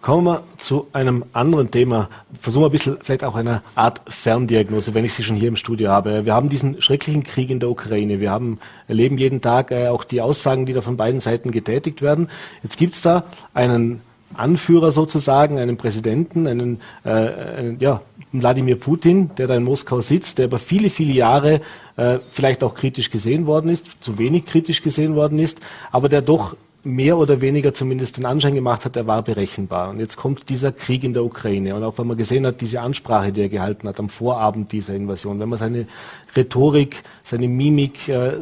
Kommen 0.00 0.26
wir 0.26 0.42
zu 0.58 0.86
einem 0.92 1.24
anderen 1.32 1.72
Thema. 1.72 2.08
Versuchen 2.40 2.62
wir 2.62 2.68
ein 2.68 2.72
bisschen 2.72 2.98
vielleicht 3.02 3.24
auch 3.24 3.34
eine 3.34 3.62
Art 3.74 4.00
Ferndiagnose, 4.06 4.94
wenn 4.94 5.04
ich 5.04 5.12
sie 5.12 5.24
schon 5.24 5.34
hier 5.34 5.48
im 5.48 5.56
Studio 5.56 5.90
habe. 5.90 6.24
Wir 6.24 6.34
haben 6.34 6.48
diesen 6.48 6.80
schrecklichen 6.80 7.24
Krieg 7.24 7.50
in 7.50 7.58
der 7.58 7.68
Ukraine. 7.68 8.20
Wir 8.20 8.30
haben, 8.30 8.60
erleben 8.86 9.18
jeden 9.18 9.40
Tag 9.40 9.72
äh, 9.72 9.88
auch 9.88 10.04
die 10.04 10.20
Aussagen, 10.20 10.66
die 10.66 10.72
da 10.72 10.82
von 10.82 10.96
beiden 10.96 11.18
Seiten 11.18 11.50
getätigt 11.50 12.00
werden. 12.00 12.28
Jetzt 12.62 12.78
gibt 12.78 12.94
es 12.94 13.02
da 13.02 13.24
einen 13.54 14.00
Anführer 14.34 14.92
sozusagen, 14.92 15.58
einen 15.58 15.76
Präsidenten, 15.76 16.46
einen, 16.46 16.80
äh, 17.04 17.10
einen 17.10 17.80
ja, 17.80 18.00
Wladimir 18.30 18.76
Putin, 18.76 19.30
der 19.36 19.48
da 19.48 19.56
in 19.56 19.64
Moskau 19.64 20.00
sitzt, 20.00 20.38
der 20.38 20.46
über 20.46 20.60
viele, 20.60 20.90
viele 20.90 21.12
Jahre 21.12 21.60
äh, 21.96 22.20
vielleicht 22.30 22.62
auch 22.62 22.74
kritisch 22.74 23.10
gesehen 23.10 23.46
worden 23.46 23.68
ist, 23.68 23.86
zu 24.00 24.18
wenig 24.18 24.46
kritisch 24.46 24.82
gesehen 24.82 25.16
worden 25.16 25.40
ist, 25.40 25.60
aber 25.90 26.08
der 26.08 26.22
doch 26.22 26.56
mehr 26.88 27.18
oder 27.18 27.40
weniger 27.40 27.72
zumindest 27.74 28.16
den 28.16 28.24
Anschein 28.24 28.54
gemacht 28.54 28.84
hat, 28.84 28.96
er 28.96 29.06
war 29.06 29.22
berechenbar. 29.22 29.90
Und 29.90 30.00
jetzt 30.00 30.16
kommt 30.16 30.48
dieser 30.48 30.72
Krieg 30.72 31.04
in 31.04 31.12
der 31.12 31.24
Ukraine. 31.24 31.74
Und 31.74 31.84
auch 31.84 31.98
wenn 31.98 32.06
man 32.06 32.16
gesehen 32.16 32.46
hat, 32.46 32.60
diese 32.60 32.80
Ansprache, 32.80 33.30
die 33.30 33.42
er 33.42 33.48
gehalten 33.48 33.86
hat 33.88 33.98
am 33.98 34.08
Vorabend 34.08 34.72
dieser 34.72 34.94
Invasion, 34.94 35.38
wenn 35.38 35.48
man 35.48 35.58
seine 35.58 35.86
Rhetorik, 36.34 37.02
seine 37.24 37.46
Mimik, 37.46 38.08
äh, 38.08 38.32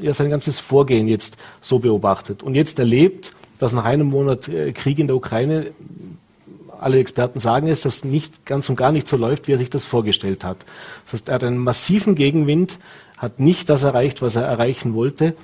ja, 0.00 0.12
sein 0.12 0.30
ganzes 0.30 0.58
Vorgehen 0.58 1.08
jetzt 1.08 1.36
so 1.60 1.78
beobachtet 1.78 2.42
und 2.42 2.54
jetzt 2.54 2.78
erlebt, 2.78 3.32
dass 3.58 3.72
nach 3.72 3.84
einem 3.84 4.08
Monat 4.08 4.48
äh, 4.48 4.72
Krieg 4.72 4.98
in 4.98 5.06
der 5.06 5.16
Ukraine 5.16 5.72
alle 6.78 6.98
Experten 6.98 7.40
sagen 7.40 7.68
es, 7.68 7.82
dass 7.82 8.04
nicht 8.04 8.44
ganz 8.44 8.68
und 8.68 8.76
gar 8.76 8.92
nicht 8.92 9.08
so 9.08 9.16
läuft, 9.16 9.48
wie 9.48 9.52
er 9.52 9.58
sich 9.58 9.70
das 9.70 9.86
vorgestellt 9.86 10.44
hat. 10.44 10.58
Das 11.04 11.14
heißt, 11.14 11.28
er 11.30 11.36
hat 11.36 11.44
einen 11.44 11.56
massiven 11.56 12.14
Gegenwind, 12.14 12.78
hat 13.16 13.40
nicht 13.40 13.70
das 13.70 13.84
erreicht, 13.84 14.20
was 14.20 14.36
er 14.36 14.42
erreichen 14.42 14.92
wollte. 14.94 15.34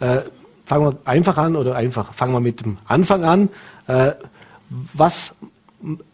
Äh, 0.00 0.22
fangen 0.66 0.84
wir 0.84 0.98
einfach 1.04 1.38
an 1.38 1.56
oder 1.56 1.74
einfach 1.76 2.12
fangen 2.12 2.32
wir 2.32 2.40
mit 2.40 2.60
dem 2.60 2.76
Anfang 2.86 3.24
an. 3.24 3.48
Äh, 3.86 4.12
was 4.92 5.34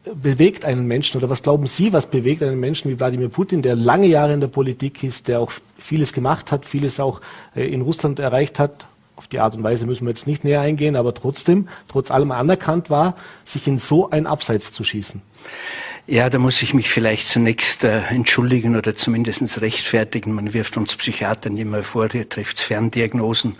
bewegt 0.04 0.64
einen 0.64 0.86
Menschen 0.86 1.16
oder 1.16 1.30
was 1.30 1.42
glauben 1.42 1.66
Sie, 1.66 1.92
was 1.92 2.06
bewegt 2.06 2.42
einen 2.42 2.60
Menschen 2.60 2.90
wie 2.90 2.98
Wladimir 2.98 3.30
Putin, 3.30 3.62
der 3.62 3.74
lange 3.74 4.06
Jahre 4.06 4.34
in 4.34 4.40
der 4.40 4.48
Politik 4.48 5.02
ist, 5.02 5.28
der 5.28 5.40
auch 5.40 5.52
vieles 5.78 6.12
gemacht 6.12 6.52
hat, 6.52 6.66
vieles 6.66 7.00
auch 7.00 7.20
äh, 7.56 7.66
in 7.66 7.80
Russland 7.80 8.18
erreicht 8.18 8.58
hat? 8.58 8.86
Auf 9.16 9.28
die 9.28 9.38
Art 9.38 9.56
und 9.56 9.62
Weise 9.62 9.86
müssen 9.86 10.04
wir 10.04 10.10
jetzt 10.10 10.26
nicht 10.26 10.44
näher 10.44 10.60
eingehen, 10.60 10.96
aber 10.96 11.14
trotzdem, 11.14 11.68
trotz 11.88 12.10
allem 12.10 12.32
anerkannt 12.32 12.90
war, 12.90 13.14
sich 13.44 13.66
in 13.68 13.78
so 13.78 14.10
ein 14.10 14.26
Abseits 14.26 14.72
zu 14.72 14.84
schießen. 14.84 15.22
Ja, 16.08 16.28
da 16.28 16.40
muss 16.40 16.60
ich 16.62 16.74
mich 16.74 16.90
vielleicht 16.90 17.28
zunächst 17.28 17.84
äh, 17.84 18.00
entschuldigen 18.08 18.74
oder 18.74 18.96
zumindest 18.96 19.60
rechtfertigen. 19.60 20.32
Man 20.32 20.52
wirft 20.52 20.76
uns 20.76 20.96
Psychiatern 20.96 21.56
immer 21.56 21.84
vor, 21.84 22.12
ihr 22.12 22.28
trifft 22.28 22.58
Ferndiagnosen, 22.58 23.54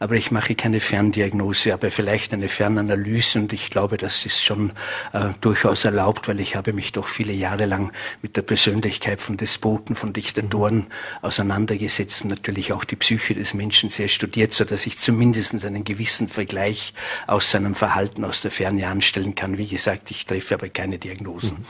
aber 0.00 0.16
ich 0.16 0.32
mache 0.32 0.56
keine 0.56 0.80
Ferndiagnose, 0.80 1.72
aber 1.72 1.92
vielleicht 1.92 2.34
eine 2.34 2.48
Fernanalyse 2.48 3.38
und 3.38 3.52
ich 3.52 3.70
glaube, 3.70 3.96
das 3.96 4.26
ist 4.26 4.42
schon 4.42 4.72
äh, 5.12 5.28
durchaus 5.40 5.84
erlaubt, 5.84 6.26
weil 6.26 6.40
ich 6.40 6.56
habe 6.56 6.72
mich 6.72 6.90
doch 6.90 7.06
viele 7.06 7.32
Jahre 7.32 7.66
lang 7.66 7.92
mit 8.22 8.36
der 8.36 8.42
Persönlichkeit 8.42 9.20
von 9.20 9.36
Despoten, 9.36 9.94
von 9.94 10.12
Diktatoren 10.12 10.88
auseinandergesetzt 11.22 12.24
und 12.24 12.30
natürlich 12.30 12.72
auch 12.72 12.82
die 12.82 12.96
Psyche 12.96 13.34
des 13.34 13.54
Menschen 13.54 13.88
sehr 13.90 14.08
studiert, 14.08 14.52
so 14.52 14.64
dass 14.64 14.84
ich 14.86 14.98
zumindest 14.98 15.64
einen 15.64 15.84
gewissen 15.84 16.28
Vergleich 16.28 16.92
aus 17.28 17.52
seinem 17.52 17.76
Verhalten 17.76 18.24
aus 18.24 18.42
der 18.42 18.50
Ferne 18.50 18.88
anstellen 18.88 19.36
kann. 19.36 19.58
Wie 19.58 19.68
gesagt, 19.68 20.10
ich 20.10 20.26
treffe 20.26 20.54
aber 20.54 20.68
keine 20.70 20.98
Diagnosen. 20.98 21.58
Mhm. 21.58 21.66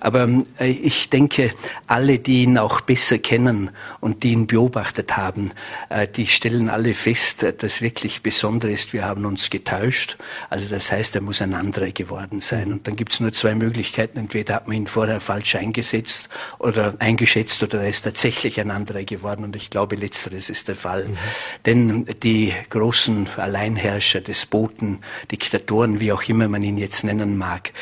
Aber 0.00 0.28
äh, 0.58 0.70
ich 0.70 1.10
denke, 1.10 1.52
alle, 1.86 2.18
die 2.18 2.42
ihn 2.42 2.58
auch 2.58 2.80
besser 2.80 3.18
kennen 3.18 3.70
und 4.00 4.22
die 4.22 4.32
ihn 4.32 4.46
beobachtet 4.46 5.16
haben, 5.16 5.52
äh, 5.90 6.08
die 6.08 6.26
stellen 6.26 6.68
alle 6.68 6.94
fest, 6.94 7.42
äh, 7.42 7.52
dass 7.52 7.80
wirklich 7.80 8.22
besonder 8.22 8.68
ist, 8.68 8.92
wir 8.92 9.04
haben 9.04 9.24
uns 9.24 9.50
getäuscht. 9.50 10.16
Also 10.50 10.68
das 10.68 10.90
heißt, 10.90 11.14
er 11.14 11.22
muss 11.22 11.40
ein 11.40 11.54
anderer 11.54 11.90
geworden 11.90 12.40
sein. 12.40 12.72
Und 12.72 12.88
dann 12.88 12.96
gibt 12.96 13.12
es 13.12 13.20
nur 13.20 13.32
zwei 13.32 13.54
Möglichkeiten. 13.54 14.18
Entweder 14.18 14.54
hat 14.54 14.68
man 14.68 14.76
ihn 14.76 14.86
vorher 14.86 15.20
falsch 15.20 15.54
eingesetzt 15.54 16.28
oder 16.58 16.94
eingeschätzt 16.98 17.62
oder 17.62 17.82
er 17.82 17.88
ist 17.88 18.02
tatsächlich 18.02 18.60
ein 18.60 18.70
anderer 18.70 19.04
geworden. 19.04 19.44
Und 19.44 19.56
ich 19.56 19.70
glaube, 19.70 19.96
letzteres 19.96 20.50
ist 20.50 20.68
der 20.68 20.76
Fall. 20.76 21.04
Mhm. 21.04 21.18
Denn 21.66 22.06
die 22.22 22.52
großen 22.70 23.28
Alleinherrscher, 23.36 24.20
Despoten, 24.20 24.98
Diktatoren, 25.30 26.00
wie 26.00 26.12
auch 26.12 26.22
immer 26.24 26.48
man 26.48 26.62
ihn 26.62 26.78
jetzt 26.78 27.04
nennen 27.04 27.36
mag, 27.36 27.72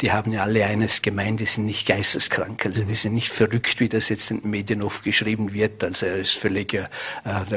die 0.00 0.12
haben 0.12 0.32
ja 0.32 0.42
alle 0.42 0.64
eines 0.64 1.02
gemein 1.02 1.14
gemeint, 1.14 1.23
die 1.32 1.46
sind 1.46 1.66
nicht 1.66 1.86
geisteskrank, 1.86 2.66
also 2.66 2.84
die 2.84 2.94
sind 2.94 3.14
nicht 3.14 3.30
verrückt, 3.30 3.80
wie 3.80 3.88
das 3.88 4.08
jetzt 4.08 4.30
in 4.30 4.40
den 4.42 4.50
Medien 4.50 4.82
oft 4.82 5.02
geschrieben 5.02 5.52
wird, 5.52 5.82
also 5.82 6.06
er 6.06 6.16
ist 6.16 6.32
völlig 6.32 6.74
äh, 6.74 6.84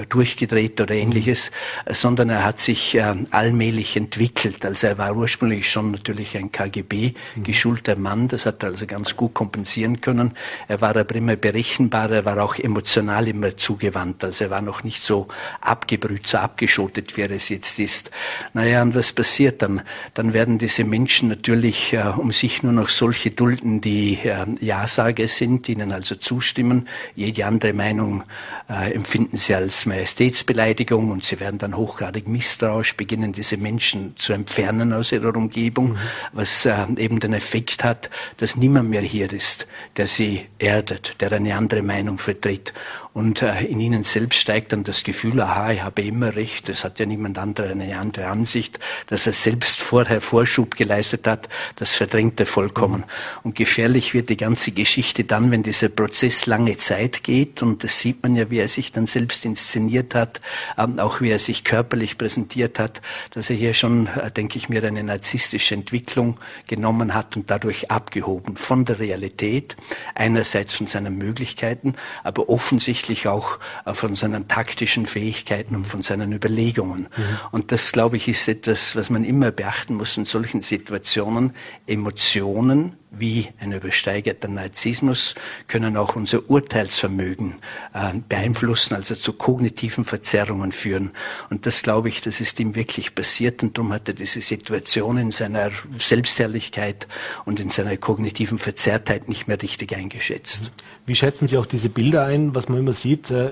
durchgedreht 0.09 0.79
oder 0.81 0.95
ähnliches, 0.95 1.51
sondern 1.89 2.29
er 2.29 2.43
hat 2.43 2.59
sich 2.59 2.95
äh, 2.95 3.15
allmählich 3.31 3.97
entwickelt. 3.97 4.65
Also 4.65 4.87
er 4.87 4.97
war 4.97 5.15
ursprünglich 5.15 5.69
schon 5.69 5.91
natürlich 5.91 6.37
ein 6.37 6.51
KGB-geschulter 6.51 7.97
Mann, 7.97 8.27
das 8.27 8.45
hat 8.45 8.63
er 8.63 8.69
also 8.69 8.87
ganz 8.87 9.15
gut 9.15 9.33
kompensieren 9.33 10.01
können. 10.01 10.33
Er 10.67 10.81
war 10.81 10.95
aber 10.95 11.15
immer 11.15 11.35
berechenbar, 11.35 12.09
er 12.11 12.25
war 12.25 12.41
auch 12.41 12.57
emotional 12.57 13.27
immer 13.27 13.55
zugewandt, 13.55 14.23
also 14.23 14.45
er 14.45 14.49
war 14.49 14.61
noch 14.61 14.83
nicht 14.83 15.03
so 15.03 15.27
abgebrüht, 15.61 16.27
so 16.27 16.37
abgeschottet, 16.37 17.17
wie 17.17 17.21
er 17.21 17.31
es 17.31 17.49
jetzt 17.49 17.79
ist. 17.79 18.11
Naja, 18.53 18.81
und 18.81 18.95
was 18.95 19.11
passiert 19.11 19.61
dann? 19.61 19.81
Dann 20.13 20.33
werden 20.33 20.57
diese 20.57 20.83
Menschen 20.83 21.29
natürlich 21.29 21.93
äh, 21.93 22.03
um 22.15 22.31
sich 22.31 22.63
nur 22.63 22.73
noch 22.73 22.89
solche 22.89 23.31
dulden, 23.31 23.56
Schulden, 23.57 23.81
die 23.81 24.19
äh, 24.23 24.45
Ja-Sager 24.61 25.27
sind, 25.27 25.67
ihnen 25.69 25.91
also 25.91 26.15
zustimmen. 26.15 26.87
Jede 27.15 27.45
andere 27.45 27.73
Meinung 27.73 28.23
äh, 28.69 28.93
empfinden 28.93 29.37
sie 29.37 29.55
als 29.55 29.85
Majestätsbeleidigung 29.85 31.11
und 31.11 31.23
sie 31.23 31.39
werden 31.39 31.57
dann 31.57 31.75
hochgradig 31.75 32.27
misstrauisch, 32.27 32.95
beginnen 32.95 33.31
diese 33.31 33.57
Menschen 33.57 34.15
zu 34.17 34.33
entfernen 34.33 34.93
aus 34.93 35.11
ihrer 35.11 35.35
Umgebung, 35.35 35.91
mhm. 35.91 35.97
was 36.33 36.65
äh, 36.65 36.75
eben 36.97 37.19
den 37.19 37.33
Effekt 37.33 37.83
hat, 37.83 38.09
dass 38.37 38.55
niemand 38.55 38.89
mehr 38.89 39.01
hier 39.01 39.31
ist, 39.31 39.67
der 39.97 40.07
sie 40.07 40.45
erdet, 40.59 41.19
der 41.21 41.31
eine 41.31 41.55
andere 41.55 41.81
Meinung 41.81 42.17
vertritt. 42.17 42.73
Und 43.17 43.41
äh, 43.41 43.63
in 43.63 43.79
ihnen 43.79 44.03
selbst 44.03 44.37
steigt 44.37 44.73
dann 44.73 44.83
das 44.83 45.03
Gefühl, 45.03 45.41
aha, 45.41 45.71
ich 45.71 45.81
habe 45.81 46.03
immer 46.03 46.35
recht, 46.35 46.69
es 46.69 46.83
hat 46.83 46.99
ja 46.99 47.07
niemand 47.07 47.39
anderer 47.39 47.71
eine 47.71 47.97
andere 47.97 48.27
Ansicht, 48.27 48.77
dass 49.07 49.25
er 49.25 49.33
selbst 49.33 49.79
vorher 49.79 50.21
Vorschub 50.21 50.75
geleistet 50.75 51.25
hat, 51.25 51.49
das 51.77 51.95
verdrängt 51.95 52.39
er 52.39 52.45
vollkommen. 52.45 53.05
Und 53.41 53.55
gefährlich 53.55 54.13
wird 54.13 54.29
die 54.29 54.37
ganze 54.37 54.71
Geschichte 54.71 55.23
dann, 55.23 55.49
wenn 55.49 55.63
dieser 55.63 55.89
Prozess 55.89 56.45
lange 56.45 56.77
Zeit 56.77 57.23
geht. 57.23 57.63
Und 57.63 57.83
das 57.83 57.99
sieht 57.99 58.21
man 58.21 58.35
ja, 58.35 58.51
wie 58.51 58.59
er 58.59 58.67
sich 58.67 58.91
dann 58.91 59.07
selbst 59.07 59.45
inszeniert 59.45 60.13
hat, 60.13 60.39
ähm, 60.77 60.99
auch 60.99 61.19
wie 61.19 61.31
er 61.31 61.39
sich 61.39 61.63
körperlich 61.63 62.19
präsentiert 62.19 62.77
hat, 62.77 63.01
dass 63.31 63.49
er 63.49 63.55
hier 63.55 63.73
schon, 63.73 64.05
äh, 64.15 64.29
denke 64.29 64.59
ich 64.59 64.69
mir, 64.69 64.83
eine 64.83 65.03
narzisstische 65.03 65.73
Entwicklung 65.73 66.39
genommen 66.67 67.15
hat 67.15 67.35
und 67.35 67.49
dadurch 67.49 67.89
abgehoben 67.89 68.57
von 68.57 68.85
der 68.85 68.99
Realität, 68.99 69.75
einerseits 70.13 70.75
von 70.75 70.85
seinen 70.85 71.17
Möglichkeiten, 71.17 71.95
aber 72.23 72.47
offensichtlich 72.47 73.06
auch 73.27 73.59
äh, 73.85 73.93
von 73.93 74.15
seinen 74.15 74.47
taktischen 74.47 75.05
Fähigkeiten 75.05 75.75
und 75.75 75.87
von 75.87 76.03
seinen 76.03 76.33
Überlegungen. 76.33 77.07
Mhm. 77.15 77.23
Und 77.51 77.71
das, 77.71 77.91
glaube 77.91 78.17
ich, 78.17 78.27
ist 78.27 78.47
etwas, 78.47 78.95
was 78.95 79.09
man 79.09 79.23
immer 79.23 79.51
beachten 79.51 79.95
muss 79.95 80.17
in 80.17 80.25
solchen 80.25 80.61
Situationen. 80.61 81.53
Emotionen 81.87 82.97
wie 83.19 83.49
ein 83.59 83.71
übersteigerter 83.71 84.47
Narzissmus 84.47 85.35
können 85.67 85.97
auch 85.97 86.15
unser 86.15 86.49
Urteilsvermögen 86.49 87.55
äh, 87.93 88.17
beeinflussen, 88.27 88.95
also 88.95 89.15
zu 89.15 89.33
kognitiven 89.33 90.05
Verzerrungen 90.05 90.71
führen. 90.71 91.11
Und 91.49 91.65
das 91.65 91.83
glaube 91.83 92.09
ich, 92.09 92.21
das 92.21 92.41
ist 92.41 92.59
ihm 92.59 92.75
wirklich 92.75 93.15
passiert 93.15 93.63
und 93.63 93.77
darum 93.77 93.93
hat 93.93 94.07
er 94.07 94.13
diese 94.13 94.41
Situation 94.41 95.17
in 95.17 95.31
seiner 95.31 95.71
Selbstherrlichkeit 95.97 97.07
und 97.45 97.59
in 97.59 97.69
seiner 97.69 97.97
kognitiven 97.97 98.57
Verzerrtheit 98.57 99.27
nicht 99.27 99.47
mehr 99.47 99.61
richtig 99.61 99.95
eingeschätzt. 99.95 100.71
Wie 101.05 101.15
schätzen 101.15 101.47
Sie 101.47 101.57
auch 101.57 101.65
diese 101.65 101.89
Bilder 101.89 102.25
ein, 102.25 102.53
was 102.55 102.69
man 102.69 102.79
immer 102.79 102.93
sieht? 102.93 103.31
Äh 103.31 103.51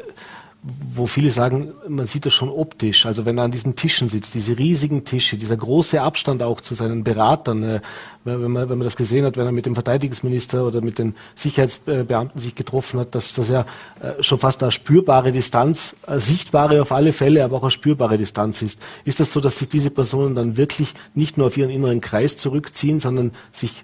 wo 0.95 1.05
viele 1.05 1.29
sagen, 1.29 1.73
man 1.87 2.07
sieht 2.07 2.25
das 2.25 2.33
schon 2.33 2.49
optisch. 2.49 3.05
Also 3.05 3.25
wenn 3.25 3.37
er 3.37 3.43
an 3.43 3.51
diesen 3.51 3.75
Tischen 3.75 4.09
sitzt, 4.09 4.33
diese 4.33 4.57
riesigen 4.57 5.05
Tische, 5.05 5.37
dieser 5.37 5.57
große 5.57 6.01
Abstand 6.01 6.41
auch 6.41 6.59
zu 6.59 6.73
seinen 6.73 7.03
Beratern, 7.03 7.61
äh, 7.61 7.81
wenn, 8.23 8.51
man, 8.51 8.67
wenn 8.67 8.79
man 8.79 8.85
das 8.85 8.95
gesehen 8.95 9.25
hat, 9.25 9.37
wenn 9.37 9.45
er 9.45 9.51
mit 9.51 9.67
dem 9.67 9.75
Verteidigungsminister 9.75 10.65
oder 10.65 10.81
mit 10.81 10.97
den 10.97 11.13
Sicherheitsbeamten 11.35 12.41
sich 12.41 12.55
getroffen 12.55 12.99
hat, 12.99 13.13
dass 13.13 13.33
das 13.33 13.49
ja 13.49 13.65
äh, 14.01 14.23
schon 14.23 14.39
fast 14.39 14.63
eine 14.63 14.71
spürbare 14.71 15.31
Distanz, 15.31 15.95
eine 16.07 16.19
sichtbare 16.19 16.81
auf 16.81 16.91
alle 16.91 17.11
Fälle, 17.11 17.43
aber 17.43 17.57
auch 17.57 17.63
eine 17.63 17.71
spürbare 17.71 18.17
Distanz 18.17 18.63
ist. 18.63 18.79
Ist 19.03 19.19
das 19.19 19.31
so, 19.31 19.41
dass 19.41 19.59
sich 19.59 19.69
diese 19.69 19.91
Personen 19.91 20.33
dann 20.33 20.57
wirklich 20.57 20.95
nicht 21.13 21.37
nur 21.37 21.47
auf 21.47 21.57
ihren 21.57 21.69
inneren 21.69 22.01
Kreis 22.01 22.37
zurückziehen, 22.37 22.99
sondern 22.99 23.31
sich 23.51 23.83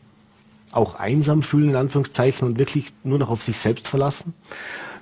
auch 0.71 0.95
einsam 0.95 1.43
fühlen, 1.43 1.71
in 1.71 1.75
Anführungszeichen, 1.75 2.47
und 2.47 2.57
wirklich 2.57 2.93
nur 3.03 3.19
noch 3.19 3.29
auf 3.29 3.43
sich 3.43 3.59
selbst 3.59 3.87
verlassen? 3.87 4.33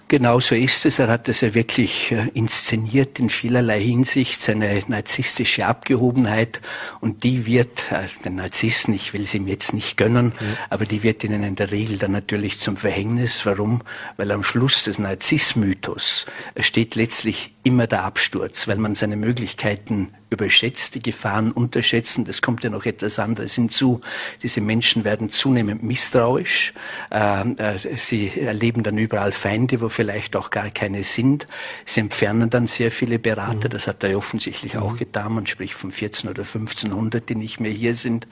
Genau 0.10 0.40
so 0.40 0.56
ist 0.56 0.88
es. 0.88 0.98
Er 0.98 1.08
hat 1.08 1.30
es 1.30 1.42
ja 1.42 1.54
wirklich 1.54 2.12
äh, 2.12 2.30
inszeniert 2.34 3.20
in 3.20 3.30
vielerlei 3.30 3.80
Hinsicht, 3.80 4.42
seine 4.42 4.82
narzisstische 4.88 5.68
Abgehobenheit. 5.68 6.62
Und 7.00 7.24
die 7.24 7.46
wird, 7.46 7.92
äh, 7.92 8.08
den 8.26 8.38
Narzissten, 8.38 8.96
ich 8.96 9.14
will 9.14 9.28
sie 9.28 9.38
ihm 9.38 9.48
jetzt 9.48 9.72
nicht 9.72 9.98
gönnen, 9.98 10.34
ja. 10.42 10.48
aber 10.72 10.86
die 10.86 11.04
wird 11.04 11.24
ihnen 11.24 11.44
in 11.44 11.56
der 11.56 11.70
Regel 11.70 12.00
dann 12.00 12.12
natürlich 12.12 12.60
zum 12.60 12.76
Verhängnis. 12.76 13.46
Warum? 13.46 13.84
Weil 14.18 14.32
am 14.32 14.44
Schluss 14.44 14.84
des 14.86 14.98
Narzissmythos 14.98 16.26
steht 16.60 16.96
letztlich 16.96 17.54
immer 17.62 17.86
der 17.86 18.04
Absturz, 18.04 18.68
weil 18.68 18.78
man 18.78 18.96
seine 18.96 19.16
Möglichkeiten 19.16 20.16
überschätzt, 20.30 20.96
die 20.96 21.02
Gefahren 21.02 21.52
unterschätzen. 21.52 22.26
Das 22.26 22.42
kommt 22.42 22.64
ja 22.64 22.70
noch 22.70 22.86
etwas 22.86 23.20
anderes 23.20 23.56
hinzu. 23.56 24.02
Diese 24.44 24.62
Menschen 24.62 25.04
werden 25.04 25.30
zunehmend 25.30 25.84
misstrauisch. 25.84 26.74
Ähm, 27.12 27.56
äh, 27.58 27.78
sie 27.78 28.40
erleben 28.40 28.84
dann 28.84 28.98
überall 28.98 29.32
Feinde, 29.32 29.82
wo 29.82 29.90
vielleicht 29.90 30.36
auch 30.36 30.50
gar 30.50 30.70
keine 30.70 31.04
sind. 31.04 31.48
Sie 31.86 32.02
entfernen 32.02 32.50
dann 32.50 32.68
sehr 32.68 32.92
viele 32.92 33.20
Berater. 33.20 33.70
Mhm. 33.70 33.74
Das 33.74 33.88
hat 33.88 34.04
er 34.04 34.18
offensichtlich 34.18 34.76
mhm. 34.76 34.82
auch 34.82 34.98
getan. 34.98 35.34
Man 35.34 35.48
spricht 35.48 35.74
von 35.74 35.92
14 35.92 36.30
oder 36.30 36.44
1500, 36.44 37.28
die 37.28 37.36
nicht 37.36 37.60
mehr 37.60 37.72
hier 37.72 37.96
sind. 37.96 38.28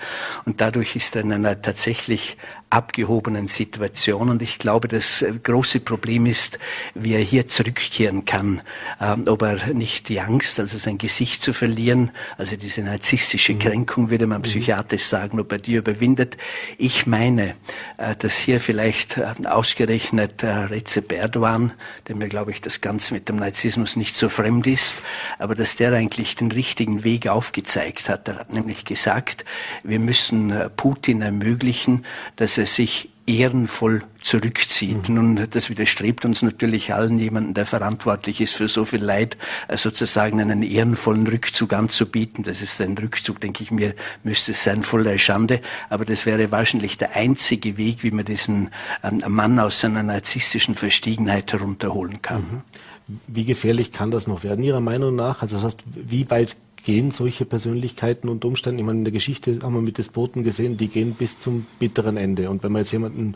Und 0.45 0.61
dadurch 0.61 0.95
ist 0.95 1.15
er 1.15 1.23
in 1.23 1.33
einer 1.33 1.61
tatsächlich 1.61 2.37
abgehobenen 2.69 3.47
Situation. 3.47 4.29
Und 4.29 4.41
ich 4.41 4.59
glaube, 4.59 4.87
das 4.87 5.21
äh, 5.21 5.31
große 5.41 5.79
Problem 5.79 6.25
ist, 6.25 6.59
wie 6.95 7.13
er 7.13 7.21
hier 7.21 7.47
zurückkehren 7.47 8.25
kann. 8.25 8.61
Ähm, 8.99 9.23
ob 9.27 9.41
er 9.41 9.73
nicht 9.73 10.09
die 10.09 10.19
Angst, 10.19 10.59
also 10.59 10.77
sein 10.77 10.97
Gesicht 10.97 11.41
zu 11.41 11.53
verlieren, 11.53 12.11
also 12.37 12.57
diese 12.57 12.81
narzisstische 12.81 13.53
mhm. 13.53 13.59
Kränkung, 13.59 14.09
würde 14.09 14.27
man 14.27 14.39
mhm. 14.39 14.43
psychiatrisch 14.43 15.05
sagen, 15.05 15.39
ob 15.39 15.51
er 15.51 15.59
die 15.59 15.75
überwindet. 15.75 16.35
Ich 16.77 17.07
meine, 17.07 17.55
äh, 17.97 18.15
dass 18.17 18.37
hier 18.37 18.59
vielleicht 18.59 19.17
äh, 19.17 19.33
ausgerechnet 19.45 20.43
Recep 20.43 21.11
Erdogan, 21.13 21.71
dem 22.07 22.17
mir, 22.17 22.27
glaube 22.27 22.51
ich, 22.51 22.59
das 22.59 22.81
Ganze 22.81 23.13
mit 23.13 23.29
dem 23.29 23.37
Narzissmus 23.37 23.95
nicht 23.95 24.15
so 24.15 24.27
fremd 24.27 24.67
ist, 24.67 24.97
aber 25.39 25.55
dass 25.55 25.77
der 25.77 25.93
eigentlich 25.93 26.35
den 26.35 26.51
richtigen 26.51 27.03
Weg 27.03 27.27
aufgezeigt 27.27 28.09
hat. 28.09 28.27
Er 28.27 28.39
hat 28.39 28.51
nämlich 28.51 28.83
gesagt, 28.83 29.45
wir 29.83 29.99
müssen 29.99 30.53
Putin 30.75 31.21
ermöglichen, 31.21 32.05
dass 32.35 32.56
sich 32.65 33.09
ehrenvoll 33.27 34.03
zurückzieht. 34.21 35.09
Mhm. 35.09 35.15
Nun, 35.15 35.47
das 35.49 35.69
widerstrebt 35.69 36.25
uns 36.25 36.41
natürlich 36.41 36.93
allen, 36.93 37.19
jemanden, 37.19 37.53
der 37.53 37.65
verantwortlich 37.65 38.41
ist 38.41 38.55
für 38.55 38.67
so 38.67 38.85
viel 38.85 39.03
Leid, 39.03 39.37
äh, 39.67 39.77
sozusagen 39.77 40.39
einen 40.39 40.63
ehrenvollen 40.63 41.27
Rückzug 41.27 41.73
anzubieten. 41.73 42.43
Das 42.43 42.61
ist 42.61 42.81
ein 42.81 42.97
Rückzug, 42.97 43.41
denke 43.41 43.63
ich 43.63 43.71
mir, 43.71 43.93
müsste 44.23 44.53
es 44.53 44.63
sein, 44.63 44.81
voller 44.83 45.17
Schande. 45.17 45.61
Aber 45.89 46.05
das 46.05 46.25
wäre 46.25 46.51
wahrscheinlich 46.51 46.97
der 46.97 47.15
einzige 47.15 47.77
Weg, 47.77 48.03
wie 48.03 48.11
man 48.11 48.25
diesen 48.25 48.71
ähm, 49.03 49.21
Mann 49.27 49.59
aus 49.59 49.81
seiner 49.81 50.03
narzisstischen 50.03 50.75
Verstiegenheit 50.75 51.51
herunterholen 51.51 52.21
kann. 52.21 52.41
Mhm. 52.41 52.61
Wie 53.27 53.45
gefährlich 53.45 53.91
kann 53.91 54.11
das 54.11 54.27
noch 54.27 54.43
werden, 54.43 54.63
Ihrer 54.63 54.81
Meinung 54.81 55.15
nach? 55.15 55.41
Also 55.41 55.57
das 55.57 55.65
heißt, 55.65 55.83
wie 55.85 56.29
weit 56.29 56.57
gehen 56.87 57.11
solche 57.11 57.43
Persönlichkeiten 57.43 58.29
und 58.29 58.45
Umstände, 58.45 58.79
ich 58.79 58.85
meine, 58.85 58.99
in 58.99 59.03
der 59.03 59.11
Geschichte 59.11 59.59
haben 59.61 59.73
wir 59.73 59.81
mit 59.81 59.97
Despoten 59.97 60.45
gesehen, 60.45 60.77
die 60.77 60.87
gehen 60.87 61.15
bis 61.15 61.37
zum 61.37 61.65
bitteren 61.79 62.15
Ende. 62.15 62.49
Und 62.49 62.63
wenn 62.63 62.71
man 62.71 62.83
jetzt 62.83 62.93
jemanden 62.93 63.35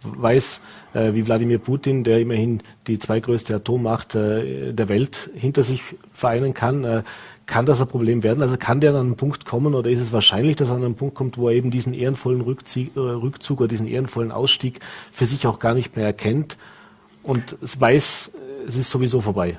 weiß, 0.00 0.62
äh, 0.94 1.12
wie 1.12 1.26
Wladimir 1.26 1.58
Putin, 1.58 2.04
der 2.04 2.20
immerhin 2.20 2.62
die 2.86 2.98
zweitgrößte 2.98 3.54
Atommacht 3.54 4.14
äh, 4.14 4.72
der 4.72 4.88
Welt 4.88 5.28
hinter 5.34 5.62
sich 5.62 5.82
vereinen 6.14 6.54
kann, 6.54 6.84
äh, 6.84 7.02
kann 7.44 7.66
das 7.66 7.82
ein 7.82 7.86
Problem 7.86 8.22
werden? 8.22 8.40
Also 8.40 8.56
kann 8.56 8.80
der 8.80 8.92
an 8.92 8.96
einen 8.96 9.16
Punkt 9.16 9.44
kommen 9.44 9.74
oder 9.74 9.90
ist 9.90 10.00
es 10.00 10.10
wahrscheinlich, 10.10 10.56
dass 10.56 10.70
er 10.70 10.76
an 10.76 10.84
einen 10.84 10.94
Punkt 10.94 11.16
kommt, 11.16 11.36
wo 11.36 11.50
er 11.50 11.54
eben 11.54 11.70
diesen 11.70 11.92
ehrenvollen 11.92 12.40
Rückzug, 12.40 12.96
äh, 12.96 13.00
Rückzug 13.00 13.60
oder 13.60 13.68
diesen 13.68 13.88
ehrenvollen 13.88 14.32
Ausstieg 14.32 14.80
für 15.12 15.26
sich 15.26 15.46
auch 15.46 15.58
gar 15.58 15.74
nicht 15.74 15.96
mehr 15.96 16.06
erkennt 16.06 16.56
und 17.22 17.58
weiß, 17.60 18.30
es 18.66 18.76
ist 18.76 18.88
sowieso 18.88 19.20
vorbei? 19.20 19.58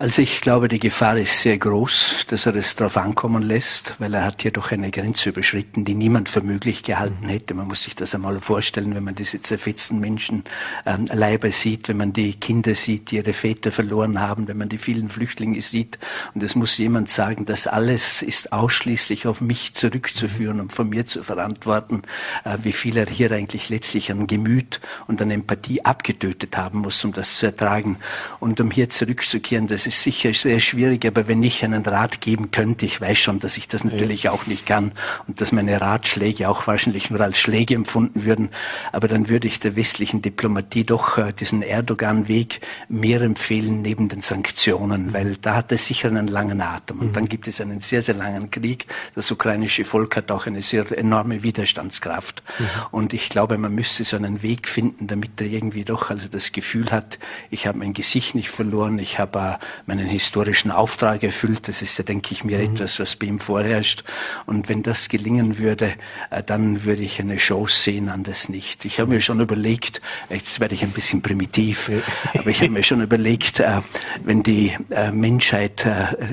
Also 0.00 0.22
ich 0.22 0.42
glaube, 0.42 0.68
die 0.68 0.78
Gefahr 0.78 1.18
ist 1.18 1.40
sehr 1.40 1.58
groß, 1.58 2.26
dass 2.28 2.46
er 2.46 2.54
es 2.54 2.76
darauf 2.76 2.96
ankommen 2.96 3.42
lässt, 3.42 3.94
weil 3.98 4.14
er 4.14 4.24
hat 4.24 4.42
hier 4.42 4.52
doch 4.52 4.70
eine 4.70 4.92
Grenze 4.92 5.30
überschritten, 5.30 5.84
die 5.84 5.94
niemand 5.94 6.28
für 6.28 6.40
möglich 6.40 6.84
gehalten 6.84 7.24
mhm. 7.24 7.30
hätte. 7.30 7.54
Man 7.54 7.66
muss 7.66 7.82
sich 7.82 7.96
das 7.96 8.14
einmal 8.14 8.38
vorstellen, 8.38 8.94
wenn 8.94 9.02
man 9.02 9.16
diese 9.16 9.42
zerfetzten 9.42 9.98
Menschen 9.98 10.44
ähm, 10.86 11.06
Leiber 11.12 11.50
sieht, 11.50 11.88
wenn 11.88 11.96
man 11.96 12.12
die 12.12 12.34
Kinder 12.34 12.76
sieht, 12.76 13.10
die 13.10 13.16
ihre 13.16 13.32
Väter 13.32 13.72
verloren 13.72 14.20
haben, 14.20 14.46
wenn 14.46 14.56
man 14.56 14.68
die 14.68 14.78
vielen 14.78 15.08
Flüchtlinge 15.08 15.60
sieht. 15.62 15.98
Und 16.32 16.44
es 16.44 16.54
muss 16.54 16.78
jemand 16.78 17.10
sagen, 17.10 17.44
das 17.44 17.66
alles 17.66 18.22
ist 18.22 18.52
ausschließlich 18.52 19.26
auf 19.26 19.40
mich 19.40 19.74
zurückzuführen 19.74 20.60
und 20.60 20.72
von 20.72 20.88
mir 20.90 21.06
zu 21.06 21.24
verantworten, 21.24 22.02
äh, 22.44 22.56
wie 22.62 22.72
viel 22.72 22.98
er 22.98 23.06
hier 23.06 23.32
eigentlich 23.32 23.68
letztlich 23.68 24.12
an 24.12 24.28
Gemüt 24.28 24.80
und 25.08 25.20
an 25.20 25.32
Empathie 25.32 25.84
abgetötet 25.84 26.56
haben 26.56 26.78
muss, 26.82 27.04
um 27.04 27.12
das 27.12 27.38
zu 27.38 27.46
ertragen. 27.46 27.98
Und 28.38 28.60
um 28.60 28.70
hier 28.70 28.88
zurückzukehren, 28.90 29.66
das 29.66 29.87
ist 29.88 30.02
sicher 30.02 30.32
sehr 30.34 30.60
schwierig, 30.60 31.04
aber 31.04 31.26
wenn 31.26 31.42
ich 31.42 31.64
einen 31.64 31.84
Rat 31.84 32.20
geben 32.20 32.50
könnte, 32.50 32.86
ich 32.86 33.00
weiß 33.00 33.18
schon, 33.18 33.40
dass 33.40 33.56
ich 33.56 33.66
das 33.66 33.82
natürlich 33.82 34.24
ja. 34.24 34.30
auch 34.30 34.46
nicht 34.46 34.66
kann 34.66 34.92
und 35.26 35.40
dass 35.40 35.50
meine 35.50 35.80
Ratschläge 35.80 36.48
auch 36.48 36.66
wahrscheinlich 36.66 37.10
nur 37.10 37.20
als 37.20 37.38
Schläge 37.38 37.74
empfunden 37.74 38.24
würden, 38.24 38.50
aber 38.92 39.08
dann 39.08 39.28
würde 39.28 39.48
ich 39.48 39.58
der 39.58 39.74
westlichen 39.74 40.22
Diplomatie 40.22 40.84
doch 40.84 41.18
äh, 41.18 41.32
diesen 41.32 41.62
Erdogan-Weg 41.62 42.60
mehr 42.88 43.22
empfehlen 43.22 43.82
neben 43.82 44.08
den 44.08 44.20
Sanktionen, 44.20 45.06
mhm. 45.06 45.12
weil 45.14 45.36
da 45.36 45.56
hat 45.56 45.72
er 45.72 45.78
sicher 45.78 46.08
einen 46.08 46.28
langen 46.28 46.60
Atem 46.60 47.00
und 47.00 47.08
mhm. 47.08 47.12
dann 47.14 47.28
gibt 47.28 47.48
es 47.48 47.60
einen 47.60 47.80
sehr, 47.80 48.02
sehr 48.02 48.14
langen 48.14 48.50
Krieg. 48.50 48.86
Das 49.14 49.30
ukrainische 49.30 49.84
Volk 49.84 50.16
hat 50.16 50.30
auch 50.30 50.46
eine 50.46 50.62
sehr 50.62 50.86
enorme 50.96 51.42
Widerstandskraft 51.42 52.42
mhm. 52.58 52.64
und 52.90 53.12
ich 53.12 53.28
glaube, 53.28 53.58
man 53.58 53.74
müsste 53.74 54.04
so 54.04 54.16
einen 54.16 54.42
Weg 54.42 54.68
finden, 54.68 55.06
damit 55.06 55.40
er 55.40 55.46
irgendwie 55.46 55.84
doch 55.84 56.10
also 56.10 56.28
das 56.28 56.52
Gefühl 56.52 56.90
hat, 56.90 57.18
ich 57.50 57.66
habe 57.66 57.78
mein 57.78 57.94
Gesicht 57.94 58.34
nicht 58.34 58.50
verloren, 58.50 58.98
ich 58.98 59.18
habe 59.18 59.38
äh, 59.38 59.58
meinen 59.86 60.06
historischen 60.06 60.70
Auftrag 60.70 61.22
erfüllt. 61.22 61.68
Das 61.68 61.82
ist 61.82 61.98
ja, 61.98 62.04
denke 62.04 62.32
ich 62.32 62.44
mir, 62.44 62.58
mhm. 62.58 62.74
etwas, 62.74 63.00
was 63.00 63.16
bei 63.16 63.26
ihm 63.26 63.38
vorherrscht. 63.38 64.04
Und 64.46 64.68
wenn 64.68 64.82
das 64.82 65.08
gelingen 65.08 65.58
würde, 65.58 65.94
äh, 66.30 66.42
dann 66.42 66.84
würde 66.84 67.02
ich 67.02 67.20
eine 67.20 67.36
Chance 67.36 67.74
sehen, 67.74 68.08
anders 68.08 68.48
nicht. 68.48 68.84
Ich 68.84 69.00
habe 69.00 69.10
mir 69.10 69.20
schon 69.20 69.40
überlegt, 69.40 70.00
jetzt 70.30 70.60
werde 70.60 70.74
ich 70.74 70.82
ein 70.82 70.90
bisschen 70.90 71.22
primitiv, 71.22 71.90
aber 72.34 72.50
ich 72.50 72.60
habe 72.60 72.70
mir 72.70 72.82
schon 72.82 73.02
überlegt, 73.02 73.60
äh, 73.60 73.80
wenn 74.24 74.42
die 74.42 74.72
äh, 74.90 75.10
Menschheit 75.10 75.86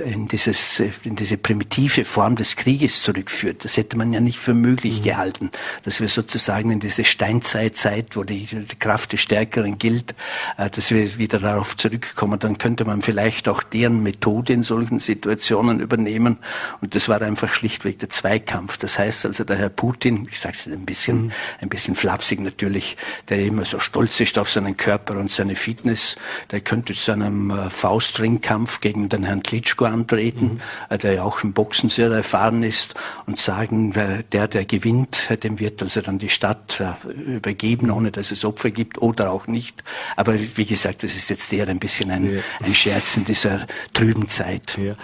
in, 0.06 0.28
dieses, 0.28 0.82
in 1.04 1.16
diese 1.16 1.38
primitive 1.38 2.06
Form 2.06 2.36
des 2.36 2.56
Krieges 2.56 3.04
zurückführt, 3.04 3.64
das 3.64 3.78
hätte 3.78 3.98
man 3.98 4.14
ja 4.14 4.20
nicht 4.20 4.40
für 4.40 4.54
möglich 4.54 5.00
mhm. 5.00 5.04
gehalten, 5.04 5.52
dass 5.84 6.00
wir 6.00 6.08
sozusagen 6.08 6.72
in 6.72 6.80
diese 6.80 7.04
Steinzeitzeit, 7.04 8.16
wo 8.16 8.24
die, 8.24 8.46
die 8.46 8.76
Kraft 8.80 9.14
des 9.14 9.22
Stärkeren 9.22 9.78
gilt, 9.78 10.16
dass 10.58 10.92
wir 10.92 11.18
wieder 11.18 11.40
darauf 11.40 11.78
zurückkommen, 11.78 12.40
dann 12.40 12.58
könnte 12.58 12.86
man 12.86 13.02
vielleicht 13.02 13.35
vielleicht 13.36 13.50
auch 13.50 13.64
deren 13.64 14.02
Methode 14.04 14.54
in 14.54 14.64
solchen 14.64 15.00
Situationen 15.00 15.80
übernehmen. 15.80 16.38
Und 16.82 16.96
das 16.96 17.10
war 17.10 17.22
einfach 17.22 17.54
schlichtweg 17.54 18.00
der 18.00 18.10
Zweikampf. 18.10 18.78
Das 18.78 18.98
heißt 18.98 19.26
also, 19.26 19.44
der 19.44 19.58
Herr 19.58 19.70
Putin, 19.70 20.28
ich 20.32 20.40
sage 20.40 20.56
es 20.56 20.68
ein 20.68 20.86
bisschen, 20.86 21.26
mhm. 21.26 21.32
ein 21.62 21.70
bisschen 21.70 21.96
flapsig 21.96 22.40
natürlich, 22.40 22.98
der 23.30 23.40
immer 23.40 23.66
so 23.66 23.80
stolz 23.80 24.20
ist 24.20 24.38
auf 24.38 24.50
seinen 24.50 24.78
Körper 24.78 25.18
und 25.18 25.32
seine 25.32 25.56
Fitness, 25.56 26.16
der 26.52 26.62
könnte 26.62 26.94
zu 26.94 27.12
einem 27.12 27.52
äh, 27.52 27.70
Faustringkampf 27.70 28.80
gegen 28.80 29.10
den 29.10 29.24
Herrn 29.24 29.44
Klitschko 29.44 29.86
antreten, 29.86 30.46
mhm. 30.46 30.62
Äh, 30.90 30.98
der 30.98 31.14
ja 31.14 31.24
auch 31.24 31.44
im 31.44 31.54
Boxen 31.54 31.90
sehr 31.90 32.12
erfahren 32.12 32.64
ist 32.64 32.96
und 33.26 33.40
sagen, 33.40 33.94
der, 34.32 34.48
der 34.48 34.66
gewinnt, 34.66 35.30
dem 35.44 35.60
wird 35.60 35.82
also 35.82 36.02
dann 36.02 36.20
die 36.20 36.30
Stadt 36.30 36.80
äh, 36.80 37.12
übergeben, 37.12 37.92
ohne 37.92 38.12
dass 38.12 38.32
es 38.32 38.46
Opfer 38.46 38.72
gibt 38.72 39.02
oder 39.02 39.32
auch 39.32 39.48
nicht. 39.48 39.84
Aber 40.16 40.36
wie 40.56 40.66
gesagt, 40.66 41.04
das 41.04 41.16
ist 41.16 41.30
jetzt 41.30 41.52
eher 41.52 41.68
ein 41.68 41.80
bisschen 41.80 42.12
ein, 42.12 42.36
ja. 42.36 42.42
ein 42.64 42.76
Scherz 42.76 43.18
dieser 43.26 43.68
trüben 43.94 44.28
Zeit. 44.28 44.78
Ja. 44.78 44.96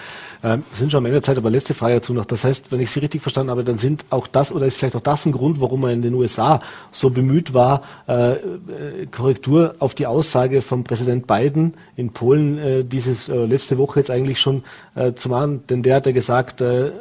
Ähm, 0.43 0.63
sind 0.73 0.91
schon 0.91 0.99
am 0.99 1.05
Ende 1.05 1.17
der 1.17 1.23
Zeit, 1.23 1.37
aber 1.37 1.51
letzte 1.51 1.75
Frage 1.75 1.95
dazu 1.95 2.13
noch. 2.13 2.25
Das 2.25 2.43
heißt, 2.43 2.71
wenn 2.71 2.79
ich 2.79 2.89
Sie 2.89 2.99
richtig 2.99 3.21
verstanden 3.21 3.51
habe, 3.51 3.63
dann 3.63 3.77
sind 3.77 4.05
auch 4.09 4.25
das 4.25 4.51
oder 4.51 4.65
ist 4.65 4.77
vielleicht 4.77 4.95
auch 4.95 5.01
das 5.01 5.25
ein 5.25 5.33
Grund, 5.33 5.61
warum 5.61 5.81
man 5.81 5.91
in 5.91 6.01
den 6.01 6.15
USA 6.15 6.61
so 6.91 7.11
bemüht 7.11 7.53
war, 7.53 7.81
äh, 8.07 8.33
äh, 8.33 8.37
Korrektur 9.11 9.75
auf 9.77 9.93
die 9.93 10.07
Aussage 10.07 10.63
von 10.63 10.83
Präsident 10.83 11.27
Biden 11.27 11.75
in 11.95 12.11
Polen 12.11 12.57
äh, 12.57 12.83
dieses 12.83 13.29
äh, 13.29 13.45
letzte 13.45 13.77
Woche 13.77 13.99
jetzt 13.99 14.09
eigentlich 14.09 14.39
schon 14.39 14.63
äh, 14.95 15.13
zu 15.13 15.29
machen. 15.29 15.63
Denn 15.69 15.83
der 15.83 15.97
hat 15.97 16.07
ja 16.07 16.11
gesagt, 16.11 16.61
äh, 16.61 16.91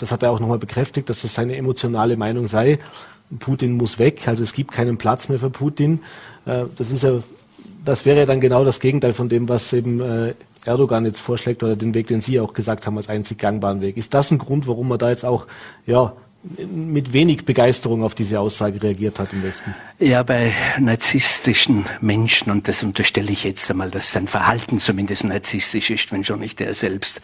das 0.00 0.10
hat 0.10 0.24
er 0.24 0.32
auch 0.32 0.40
nochmal 0.40 0.58
bekräftigt, 0.58 1.08
dass 1.08 1.22
das 1.22 1.34
seine 1.34 1.56
emotionale 1.56 2.16
Meinung 2.16 2.48
sei. 2.48 2.80
Putin 3.38 3.72
muss 3.72 4.00
weg, 4.00 4.26
also 4.26 4.42
es 4.42 4.52
gibt 4.52 4.72
keinen 4.72 4.98
Platz 4.98 5.28
mehr 5.28 5.38
für 5.38 5.48
Putin. 5.48 6.00
das 6.44 6.90
ist 6.90 7.02
ja, 7.02 7.22
das 7.82 8.04
wäre 8.04 8.26
dann 8.26 8.40
genau 8.40 8.62
das 8.62 8.78
Gegenteil 8.78 9.14
von 9.14 9.30
dem, 9.30 9.48
was 9.48 9.72
eben 9.72 10.34
Erdogan 10.64 11.04
jetzt 11.04 11.20
vorschlägt 11.20 11.62
oder 11.62 11.76
den 11.76 11.94
Weg, 11.94 12.06
den 12.06 12.20
Sie 12.20 12.38
auch 12.40 12.54
gesagt 12.54 12.86
haben, 12.86 12.96
als 12.96 13.08
einzig 13.08 13.38
gangbaren 13.38 13.80
Weg. 13.80 13.96
Ist 13.96 14.14
das 14.14 14.30
ein 14.30 14.38
Grund, 14.38 14.66
warum 14.66 14.88
man 14.88 14.98
da 14.98 15.10
jetzt 15.10 15.24
auch 15.24 15.46
ja, 15.86 16.14
mit 16.44 17.12
wenig 17.12 17.44
Begeisterung 17.44 18.02
auf 18.02 18.16
diese 18.16 18.40
Aussage 18.40 18.82
reagiert 18.82 19.20
hat 19.20 19.32
im 19.32 19.44
Westen. 19.44 19.74
Ja, 20.00 20.24
bei 20.24 20.52
narzisstischen 20.80 21.86
Menschen, 22.00 22.50
und 22.50 22.66
das 22.66 22.82
unterstelle 22.82 23.30
ich 23.30 23.44
jetzt 23.44 23.70
einmal, 23.70 23.90
dass 23.90 24.10
sein 24.10 24.26
Verhalten 24.26 24.80
zumindest 24.80 25.22
narzisstisch 25.22 25.90
ist, 25.90 26.10
wenn 26.10 26.24
schon 26.24 26.40
nicht 26.40 26.60
er 26.60 26.74
selbst, 26.74 27.20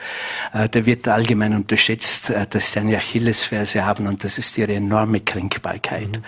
äh, 0.52 0.68
der 0.68 0.86
wird 0.86 1.08
allgemein 1.08 1.54
unterschätzt, 1.54 2.30
äh, 2.30 2.46
dass 2.48 2.72
sie 2.72 2.78
eine 2.78 2.96
Achillesferse 2.96 3.84
haben 3.84 4.06
und 4.06 4.22
das 4.22 4.38
ist 4.38 4.56
ihre 4.56 4.74
enorme 4.74 5.20
Kränkbarkeit. 5.20 6.18
Mhm. 6.18 6.22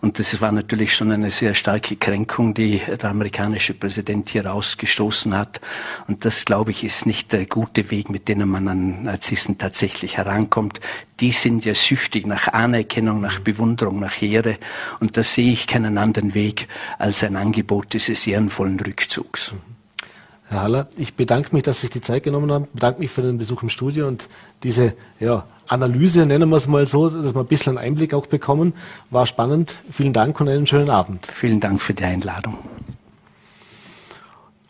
Und 0.00 0.18
das 0.20 0.40
war 0.40 0.52
natürlich 0.52 0.94
schon 0.94 1.10
eine 1.10 1.32
sehr 1.32 1.54
starke 1.54 1.96
Kränkung, 1.96 2.54
die 2.54 2.78
der 2.78 3.10
amerikanische 3.10 3.74
Präsident 3.74 4.28
hier 4.28 4.52
ausgestoßen 4.52 5.36
hat. 5.36 5.60
Und 6.06 6.24
das, 6.24 6.44
glaube 6.44 6.70
ich, 6.70 6.84
ist 6.84 7.06
nicht 7.06 7.32
der 7.32 7.46
gute 7.46 7.90
Weg, 7.90 8.08
mit 8.08 8.28
dem 8.28 8.48
man 8.48 8.68
an 8.68 9.02
Narzissten 9.04 9.58
tatsächlich 9.58 10.18
herankommt. 10.18 10.78
Die 11.20 11.32
sind 11.32 11.64
ja 11.64 11.74
süchtig 11.74 12.26
nach 12.26 12.48
Anerkennung, 12.48 13.20
nach 13.20 13.40
Bewunderung, 13.40 14.00
nach 14.00 14.20
Ehre. 14.20 14.58
Und 15.00 15.16
da 15.16 15.22
sehe 15.22 15.50
ich 15.50 15.66
keinen 15.66 15.96
anderen 15.96 16.34
Weg 16.34 16.68
als 16.98 17.24
ein 17.24 17.36
Angebot 17.36 17.94
dieses 17.94 18.26
ehrenvollen 18.26 18.78
Rückzugs. 18.78 19.54
Herr 20.48 20.62
Haller, 20.62 20.88
ich 20.96 21.14
bedanke 21.14 21.54
mich, 21.54 21.64
dass 21.64 21.76
Sie 21.76 21.82
sich 21.82 21.90
die 21.90 22.00
Zeit 22.00 22.22
genommen 22.22 22.52
haben, 22.52 22.68
bedanke 22.72 23.00
mich 23.00 23.10
für 23.10 23.22
den 23.22 23.38
Besuch 23.38 23.62
im 23.62 23.68
Studio 23.68 24.06
und 24.06 24.28
diese 24.62 24.92
ja, 25.18 25.44
Analyse, 25.66 26.24
nennen 26.24 26.48
wir 26.50 26.56
es 26.56 26.68
mal 26.68 26.86
so, 26.86 27.10
dass 27.10 27.34
wir 27.34 27.40
ein 27.40 27.46
bisschen 27.46 27.76
einen 27.76 27.86
Einblick 27.86 28.14
auch 28.14 28.26
bekommen. 28.26 28.74
War 29.10 29.26
spannend. 29.26 29.76
Vielen 29.90 30.12
Dank 30.12 30.40
und 30.40 30.48
einen 30.48 30.66
schönen 30.66 30.90
Abend. 30.90 31.26
Vielen 31.26 31.60
Dank 31.60 31.80
für 31.80 31.94
die 31.94 32.04
Einladung. 32.04 32.58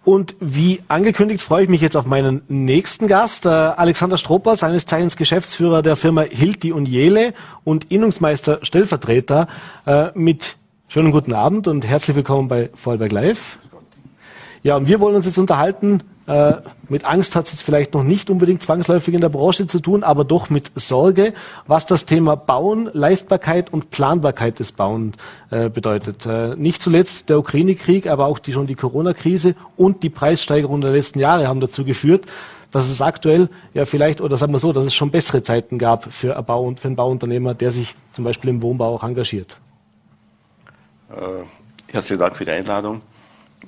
Und 0.07 0.37
wie 0.39 0.83
angekündigt 0.87 1.43
freue 1.43 1.65
ich 1.65 1.69
mich 1.69 1.81
jetzt 1.81 1.97
auf 1.97 2.07
meinen 2.07 2.43
nächsten 2.47 3.09
Gast, 3.09 3.45
äh, 3.45 3.49
Alexander 3.49 4.17
Stropper, 4.17 4.55
seines 4.55 4.87
Zeichens 4.87 5.17
Geschäftsführer 5.17 5.83
der 5.83 5.97
Firma 5.97 6.23
Hilti 6.23 6.71
und 6.71 6.87
Jele 6.87 7.35
und 7.65 7.91
Innungsmeister 7.91 8.61
Stellvertreter 8.63 9.49
äh, 9.85 10.11
mit 10.15 10.59
schönen 10.87 11.11
guten 11.11 11.33
Abend 11.33 11.67
und 11.67 11.85
herzlich 11.85 12.15
willkommen 12.15 12.47
bei 12.47 12.71
Vollberg 12.73 13.11
Live. 13.11 13.59
Ja, 14.63 14.77
und 14.77 14.87
wir 14.87 15.01
wollen 15.01 15.17
uns 15.17 15.27
jetzt 15.27 15.39
unterhalten 15.39 16.05
äh, 16.27 16.55
mit 16.89 17.05
Angst 17.05 17.37
hat 17.37 17.47
es 17.47 17.53
jetzt 17.53 17.63
vielleicht 17.63 17.95
noch 17.95 18.03
nicht 18.03 18.31
unbedingt 18.31 18.63
zwangsläufig 18.63 19.15
in 19.15 19.21
der 19.21 19.29
Branche 19.29 19.67
zu 19.67 19.81
tun, 19.81 20.03
aber 20.03 20.25
doch 20.25 20.51
mit 20.51 20.73
Sorge, 20.75 21.33
was 21.67 21.87
das 21.87 22.05
Thema 22.05 22.37
Bauen, 22.37 22.91
Leistbarkeit 22.93 23.73
und 23.73 23.91
Planbarkeit 23.91 24.59
des 24.59 24.73
Bauens 24.73 25.17
äh, 25.51 25.69
bedeutet. 25.69 26.27
Äh, 26.27 26.57
nicht 26.57 26.83
zuletzt 26.83 27.29
der 27.29 27.39
Ukraine-Krieg, 27.39 28.09
aber 28.09 28.27
auch 28.27 28.41
die, 28.41 28.53
schon 28.53 28.67
die 28.67 28.75
Corona-Krise 28.75 29.55
und 29.77 30.03
die 30.03 30.11
Preissteigerung 30.11 30.81
der 30.81 30.91
letzten 30.91 31.21
Jahre 31.21 31.47
haben 31.47 31.61
dazu 31.61 31.85
geführt, 31.85 32.27
dass 32.73 32.89
es 32.89 33.01
aktuell 33.01 33.49
ja 33.73 33.85
vielleicht, 33.85 34.21
oder 34.21 34.37
sagen 34.37 34.53
wir 34.53 34.59
so, 34.59 34.73
dass 34.73 34.85
es 34.85 34.95
schon 34.95 35.11
bessere 35.11 35.43
Zeiten 35.43 35.79
gab 35.79 36.13
für, 36.13 36.41
Bau, 36.43 36.75
für 36.77 36.89
einen 36.89 36.97
Bauunternehmer, 36.97 37.55
der 37.55 37.71
sich 37.71 37.95
zum 38.13 38.25
Beispiel 38.25 38.51
im 38.51 38.63
Wohnbau 38.63 38.97
auch 38.97 39.05
engagiert. 39.05 39.59
Äh, 41.11 41.45
herzlichen 41.93 42.19
Dank 42.19 42.37
für 42.37 42.45
die 42.45 42.51
Einladung. 42.51 43.01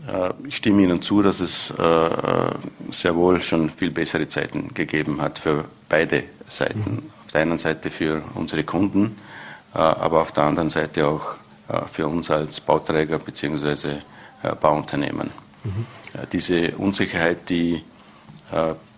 Äh, 0.06 0.30
ich 0.46 0.56
stimme 0.56 0.82
Ihnen 0.82 1.02
zu, 1.02 1.22
dass 1.22 1.40
es 1.40 1.72
äh, 1.78 1.82
äh, 1.82 2.10
sehr 2.90 3.14
wohl 3.14 3.42
schon 3.42 3.70
viel 3.70 3.90
bessere 3.90 4.28
Zeiten 4.28 4.72
gegeben 4.74 5.20
hat 5.20 5.38
für 5.38 5.64
beide 5.88 6.24
Seiten. 6.46 6.78
Mhm. 6.78 7.02
Auf 7.24 7.32
der 7.32 7.42
einen 7.42 7.58
Seite 7.58 7.90
für 7.90 8.22
unsere 8.34 8.64
Kunden, 8.64 9.18
aber 9.74 10.22
auf 10.22 10.32
der 10.32 10.44
anderen 10.44 10.70
Seite 10.70 11.06
auch 11.06 11.36
für 11.92 12.06
uns 12.06 12.30
als 12.30 12.58
Bauträger 12.58 13.18
bzw. 13.18 13.98
Bauunternehmen. 14.62 15.30
Mhm. 15.62 15.86
Diese 16.32 16.72
Unsicherheit, 16.78 17.50
die 17.50 17.84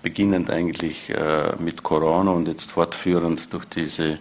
beginnend 0.00 0.48
eigentlich 0.48 1.12
mit 1.58 1.82
Corona 1.82 2.30
und 2.30 2.46
jetzt 2.46 2.70
fortführend 2.70 3.52
durch, 3.52 3.64
diese, 3.64 4.18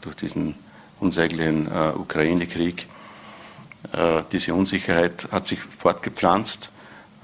durch 0.00 0.16
diesen 0.16 0.54
unsäglichen 1.00 1.68
Ukraine-Krieg, 1.96 2.86
diese 4.32 4.54
Unsicherheit 4.54 5.28
hat 5.30 5.46
sich 5.46 5.60
fortgepflanzt 5.60 6.70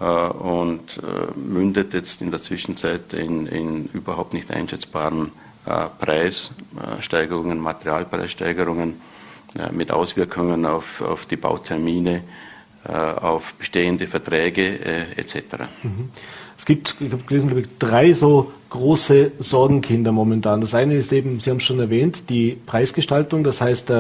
äh, 0.01 0.05
und 0.05 0.99
äh, 0.99 1.39
mündet 1.39 1.95
jetzt 1.95 2.21
in 2.23 2.31
der 2.31 2.43
Zwischenzeit 2.43 3.13
in, 3.13 3.47
in 3.47 3.87
überhaupt 3.93 4.35
nicht 4.35 4.51
einschätzbaren 4.51 5.33
Preissteigerungen, 5.99 7.59
Materialpreissteigerungen 7.59 9.01
mit 9.73 9.93
Auswirkungen 9.93 10.67
auf, 10.67 11.01
auf 11.01 11.25
die 11.25 11.39
Bautermine, 11.39 12.21
auf 12.85 13.55
bestehende 13.55 14.07
Verträge 14.07 14.79
etc. 15.17 15.37
Mhm. 15.83 16.11
Es 16.59 16.67
gibt, 16.67 16.97
ich 17.01 17.11
habe 17.11 17.23
gelesen, 17.23 17.47
glaube 17.49 17.63
ich, 17.63 17.69
drei 17.79 18.13
so 18.13 18.53
große 18.69 19.33
Sorgenkinder 19.39 20.13
momentan. 20.13 20.61
Das 20.61 20.75
eine 20.75 20.97
ist 20.97 21.15
eben, 21.15 21.41
Sie 21.41 21.49
haben 21.49 21.57
es 21.57 21.65
schon 21.65 21.81
erwähnt, 21.81 22.29
die 22.29 22.59
Preisgestaltung. 22.67 23.43
Das 23.43 23.63
heißt, 23.63 23.91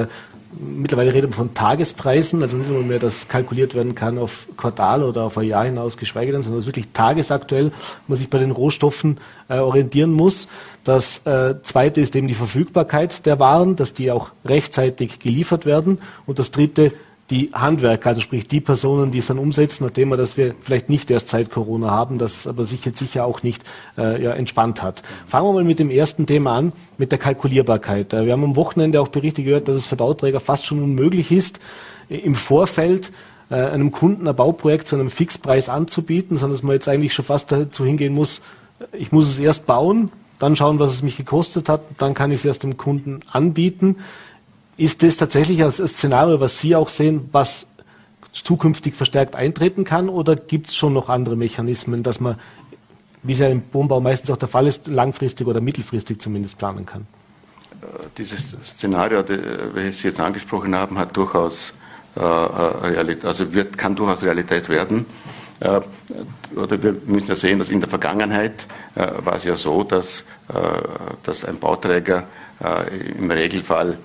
mittlerweile 0.58 1.12
reden 1.12 1.30
wir 1.30 1.36
von 1.36 1.54
Tagespreisen, 1.54 2.42
also 2.42 2.56
nicht 2.56 2.70
nur 2.70 2.82
mehr, 2.82 2.98
dass 2.98 3.28
kalkuliert 3.28 3.74
werden 3.74 3.94
kann 3.94 4.18
auf 4.18 4.46
Quartal 4.56 5.02
oder 5.02 5.24
auf 5.24 5.38
ein 5.38 5.46
Jahr 5.46 5.64
hinaus, 5.64 5.96
geschweige 5.96 6.32
denn, 6.32 6.42
sondern 6.42 6.60
dass 6.60 6.66
wirklich 6.66 6.88
tagesaktuell 6.92 7.72
man 8.06 8.18
sich 8.18 8.30
bei 8.30 8.38
den 8.38 8.50
Rohstoffen 8.50 9.18
äh, 9.48 9.58
orientieren 9.58 10.12
muss. 10.12 10.48
Das 10.84 11.24
äh, 11.26 11.54
zweite 11.62 12.00
ist 12.00 12.14
eben 12.16 12.28
die 12.28 12.34
Verfügbarkeit 12.34 13.26
der 13.26 13.38
Waren, 13.38 13.76
dass 13.76 13.94
die 13.94 14.10
auch 14.10 14.30
rechtzeitig 14.44 15.18
geliefert 15.18 15.66
werden. 15.66 15.98
Und 16.26 16.38
das 16.38 16.50
dritte 16.50 16.92
die 17.30 17.50
Handwerker, 17.54 18.10
also 18.10 18.20
sprich 18.20 18.46
die 18.48 18.60
Personen, 18.60 19.10
die 19.10 19.18
es 19.18 19.26
dann 19.28 19.38
umsetzen, 19.38 19.84
nachdem 19.84 20.10
wir 20.10 20.16
das 20.16 20.36
wir 20.36 20.54
vielleicht 20.60 20.90
nicht 20.90 21.10
erst 21.10 21.30
seit 21.30 21.50
Corona 21.50 21.90
haben, 21.90 22.18
das 22.18 22.46
aber 22.46 22.66
sich 22.66 22.80
sicher 22.94 23.24
auch 23.24 23.42
nicht 23.42 23.64
äh, 23.96 24.22
ja, 24.22 24.32
entspannt 24.32 24.82
hat. 24.82 25.02
Fangen 25.26 25.46
wir 25.46 25.52
mal 25.54 25.64
mit 25.64 25.78
dem 25.78 25.90
ersten 25.90 26.26
Thema 26.26 26.56
an, 26.56 26.72
mit 26.98 27.12
der 27.12 27.18
Kalkulierbarkeit. 27.18 28.12
Äh, 28.12 28.26
wir 28.26 28.32
haben 28.32 28.44
am 28.44 28.56
Wochenende 28.56 29.00
auch 29.00 29.08
Berichte 29.08 29.42
gehört, 29.42 29.68
dass 29.68 29.76
es 29.76 29.86
für 29.86 29.96
Bauträger 29.96 30.40
fast 30.40 30.66
schon 30.66 30.82
unmöglich 30.82 31.32
ist, 31.32 31.60
äh, 32.10 32.16
im 32.18 32.34
Vorfeld 32.34 33.10
äh, 33.50 33.54
einem 33.54 33.90
Kunden 33.90 34.28
ein 34.28 34.36
Bauprojekt 34.36 34.88
zu 34.88 34.96
einem 34.96 35.10
Fixpreis 35.10 35.68
anzubieten, 35.68 36.36
sondern 36.36 36.56
dass 36.56 36.62
man 36.62 36.74
jetzt 36.74 36.88
eigentlich 36.88 37.14
schon 37.14 37.24
fast 37.24 37.50
dazu 37.52 37.86
hingehen 37.86 38.12
muss, 38.12 38.42
äh, 38.80 38.96
ich 38.98 39.12
muss 39.12 39.28
es 39.28 39.38
erst 39.38 39.64
bauen, 39.66 40.10
dann 40.38 40.56
schauen, 40.56 40.78
was 40.78 40.92
es 40.92 41.02
mich 41.02 41.16
gekostet 41.16 41.68
hat, 41.68 41.82
dann 41.98 42.12
kann 42.12 42.30
ich 42.30 42.40
es 42.40 42.44
erst 42.44 42.64
dem 42.64 42.76
Kunden 42.76 43.20
anbieten. 43.30 43.96
Ist 44.76 45.02
das 45.02 45.16
tatsächlich 45.16 45.62
ein 45.62 45.70
Szenario, 45.70 46.40
was 46.40 46.60
Sie 46.60 46.74
auch 46.74 46.88
sehen, 46.88 47.28
was 47.32 47.68
zukünftig 48.32 48.94
verstärkt 48.94 49.36
eintreten 49.36 49.84
kann? 49.84 50.08
Oder 50.08 50.34
gibt 50.34 50.68
es 50.68 50.74
schon 50.74 50.92
noch 50.92 51.08
andere 51.08 51.36
Mechanismen, 51.36 52.02
dass 52.02 52.20
man, 52.20 52.36
wie 53.22 53.32
es 53.32 53.38
ja 53.38 53.48
im 53.48 53.62
Wohnbau 53.72 54.00
meistens 54.00 54.30
auch 54.30 54.36
der 54.36 54.48
Fall 54.48 54.66
ist, 54.66 54.88
langfristig 54.88 55.46
oder 55.46 55.60
mittelfristig 55.60 56.20
zumindest 56.20 56.58
planen 56.58 56.86
kann? 56.86 57.06
Äh, 57.82 57.86
dieses 58.18 58.56
Szenario, 58.64 59.22
welches 59.74 60.00
Sie 60.00 60.08
jetzt 60.08 60.20
angesprochen 60.20 60.74
haben, 60.74 60.98
hat 60.98 61.16
durchaus 61.16 61.72
äh, 62.16 62.20
Realität, 62.20 63.24
also 63.24 63.52
wird, 63.52 63.78
kann 63.78 63.94
durchaus 63.94 64.24
Realität 64.24 64.68
werden. 64.68 65.06
Äh, 65.60 65.80
oder 66.56 66.82
wir 66.82 66.96
müssen 67.06 67.28
ja 67.28 67.36
sehen, 67.36 67.60
dass 67.60 67.70
in 67.70 67.80
der 67.80 67.88
Vergangenheit 67.88 68.66
äh, 68.96 69.06
war 69.24 69.36
es 69.36 69.44
ja 69.44 69.56
so, 69.56 69.84
dass, 69.84 70.24
äh, 70.48 70.54
dass 71.22 71.44
ein 71.44 71.58
Bauträger 71.58 72.24
äh, 72.62 73.12
im 73.18 73.30
Regelfall 73.30 73.98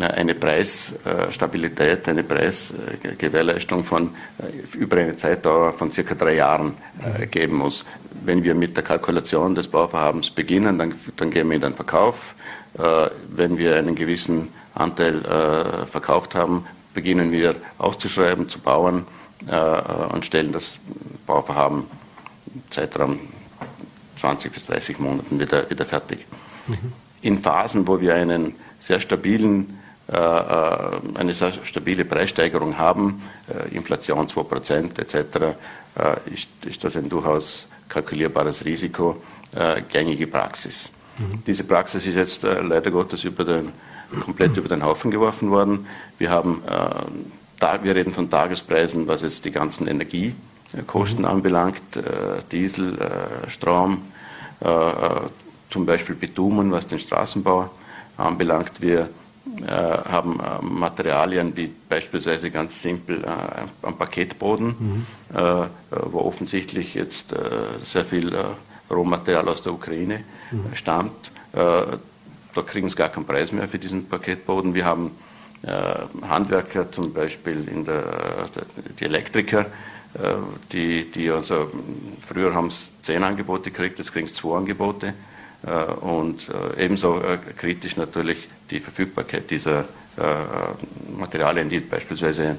eine 0.00 0.34
Preisstabilität, 0.34 2.06
eine 2.08 2.22
Preisgewährleistung 2.22 3.84
von 3.84 4.10
über 4.74 4.98
eine 4.98 5.16
Zeitdauer 5.16 5.72
von 5.72 5.90
circa 5.90 6.14
drei 6.14 6.34
Jahren 6.34 6.74
geben 7.30 7.56
muss. 7.56 7.86
Wenn 8.22 8.44
wir 8.44 8.54
mit 8.54 8.76
der 8.76 8.84
Kalkulation 8.84 9.54
des 9.54 9.68
Bauvorhabens 9.68 10.30
beginnen, 10.30 10.78
dann, 10.78 10.94
dann 11.16 11.30
gehen 11.30 11.48
wir 11.48 11.56
in 11.56 11.62
den 11.62 11.74
Verkauf. 11.74 12.34
Wenn 13.28 13.56
wir 13.56 13.76
einen 13.76 13.94
gewissen 13.94 14.48
Anteil 14.74 15.86
verkauft 15.90 16.34
haben, 16.34 16.66
beginnen 16.92 17.32
wir 17.32 17.54
auszuschreiben, 17.78 18.48
zu 18.48 18.58
bauen 18.58 19.06
und 20.12 20.24
stellen 20.26 20.52
das 20.52 20.78
Bauvorhaben 21.26 21.84
Zeitraum 22.68 23.18
20 24.16 24.52
bis 24.52 24.66
30 24.66 24.98
Monaten 24.98 25.40
wieder, 25.40 25.70
wieder 25.70 25.86
fertig. 25.86 26.26
Mhm. 26.66 26.92
In 27.22 27.42
Phasen, 27.42 27.86
wo 27.88 28.00
wir 28.00 28.14
einen 28.14 28.56
sehr 28.80 28.98
stabilen, 28.98 29.78
äh, 30.10 30.16
äh 30.16 31.00
eine 31.14 31.34
sehr 31.34 31.52
stabile 31.64 32.04
Preissteigerung 32.04 32.78
haben, 32.78 33.22
äh, 33.48 33.76
Inflation 33.76 34.26
2% 34.26 34.98
etc., 34.98 35.56
ist, 36.32 36.48
ist, 36.64 36.84
das 36.84 36.96
ein 36.96 37.08
durchaus 37.08 37.66
kalkulierbares 37.88 38.64
Risiko, 38.64 39.20
gängige 39.90 40.28
Praxis. 40.28 40.88
Mhm. 41.18 41.42
Diese 41.44 41.64
Praxis 41.64 42.06
ist 42.06 42.14
jetzt 42.14 42.42
leider 42.44 42.92
Gottes 42.92 43.24
über 43.24 43.44
den, 43.44 43.72
komplett 44.24 44.56
über 44.56 44.68
den 44.68 44.84
Haufen 44.84 45.10
geworfen 45.10 45.50
worden. 45.50 45.86
Wir 46.16 46.30
haben 46.30 46.62
wir 47.82 47.94
reden 47.96 48.14
von 48.14 48.30
Tagespreisen, 48.30 49.08
was 49.08 49.22
jetzt 49.22 49.44
die 49.44 49.50
ganzen 49.50 49.88
Energiekosten 49.88 51.24
mhm. 51.24 51.30
anbelangt, 51.30 51.82
Diesel, 52.52 52.96
Strom, 53.48 54.02
zum 55.70 55.86
Beispiel 55.86 56.14
Bitumen, 56.14 56.70
was 56.70 56.86
den 56.86 57.00
Straßenbau 57.00 57.68
anbelangt. 58.20 58.80
Wir 58.80 59.08
haben 59.66 60.38
Materialien 60.60 61.56
wie 61.56 61.72
beispielsweise 61.88 62.50
ganz 62.50 62.80
simpel 62.82 63.24
am 63.82 63.98
Paketboden, 63.98 64.66
mhm. 64.78 65.06
wo 66.12 66.20
offensichtlich 66.20 66.94
jetzt 66.94 67.34
sehr 67.82 68.04
viel 68.04 68.32
Rohmaterial 68.90 69.48
aus 69.48 69.62
der 69.62 69.72
Ukraine 69.72 70.24
mhm. 70.52 70.74
stammt. 70.74 71.32
Da 71.52 72.62
kriegen 72.62 72.88
sie 72.88 72.96
gar 72.96 73.08
keinen 73.08 73.26
Preis 73.26 73.52
mehr 73.52 73.68
für 73.68 73.78
diesen 73.78 74.08
Paketboden. 74.08 74.74
Wir 74.74 74.84
haben 74.84 75.10
äh, 75.62 76.26
Handwerker 76.26 76.90
zum 76.90 77.12
Beispiel, 77.12 77.68
in 77.68 77.84
der, 77.84 78.46
die 78.98 79.04
Elektriker, 79.04 79.66
äh, 80.14 80.34
die, 80.72 81.10
die 81.10 81.30
also 81.30 81.70
früher 82.26 82.54
haben 82.54 82.68
es 82.68 82.92
zehn 83.02 83.22
Angebote 83.22 83.70
gekriegt, 83.70 83.98
jetzt 83.98 84.12
kriegen 84.12 84.26
sie 84.26 84.34
zwei 84.34 84.56
Angebote. 84.56 85.12
Äh, 85.66 85.92
und 85.92 86.50
ebenso 86.78 87.22
kritisch 87.56 87.96
natürlich 87.96 88.48
die 88.70 88.80
Verfügbarkeit 88.80 89.50
dieser 89.50 89.84
Materialien, 91.16 91.70
die 91.70 91.78
beispielsweise 91.78 92.58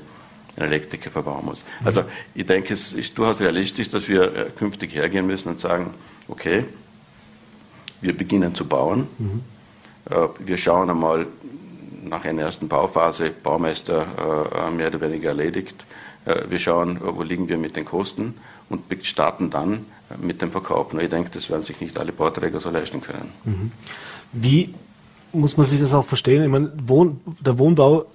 ein 0.55 0.63
Elektriker 0.63 1.11
verbauen 1.11 1.45
muss. 1.45 1.63
Mhm. 1.63 1.85
Also 1.85 2.03
ich 2.33 2.45
denke, 2.45 2.73
es 2.73 2.93
ist 2.93 3.15
durchaus 3.17 3.39
realistisch, 3.39 3.89
dass 3.89 4.07
wir 4.07 4.49
künftig 4.57 4.95
hergehen 4.95 5.27
müssen 5.27 5.49
und 5.49 5.59
sagen, 5.59 5.93
okay, 6.27 6.63
wir 7.99 8.17
beginnen 8.17 8.55
zu 8.55 8.65
bauen. 8.65 9.07
Mhm. 9.19 9.41
Wir 10.39 10.57
schauen 10.57 10.89
einmal, 10.89 11.27
nach 12.03 12.25
einer 12.25 12.43
ersten 12.43 12.67
Bauphase 12.67 13.31
Baumeister 13.31 14.05
äh, 14.67 14.71
mehr 14.71 14.87
oder 14.87 15.01
weniger 15.01 15.29
erledigt. 15.29 15.85
Äh, 16.25 16.49
wir 16.49 16.59
schauen, 16.59 16.99
wo 17.01 17.23
liegen 17.23 17.49
wir 17.49 17.57
mit 17.57 17.75
den 17.75 17.85
Kosten 17.85 18.35
und 18.71 19.05
starten 19.05 19.49
dann 19.49 19.85
mit 20.21 20.41
dem 20.41 20.51
Verkauf. 20.51 20.93
ich 20.93 21.09
denke, 21.09 21.29
das 21.31 21.49
werden 21.49 21.63
sich 21.63 21.79
nicht 21.79 21.97
alle 21.97 22.11
Bauträger 22.11 22.59
so 22.59 22.69
leisten 22.69 23.01
können. 23.01 23.31
Mhm. 23.45 23.71
Wie 24.33 24.73
muss 25.33 25.57
man 25.57 25.65
sich 25.65 25.79
das 25.79 25.93
auch 25.93 26.05
verstehen? 26.05 26.43
Ich 26.43 26.49
meine, 26.49 26.71
Wohn 26.85 27.19
der 27.39 27.57
Wohnbau 27.57 28.05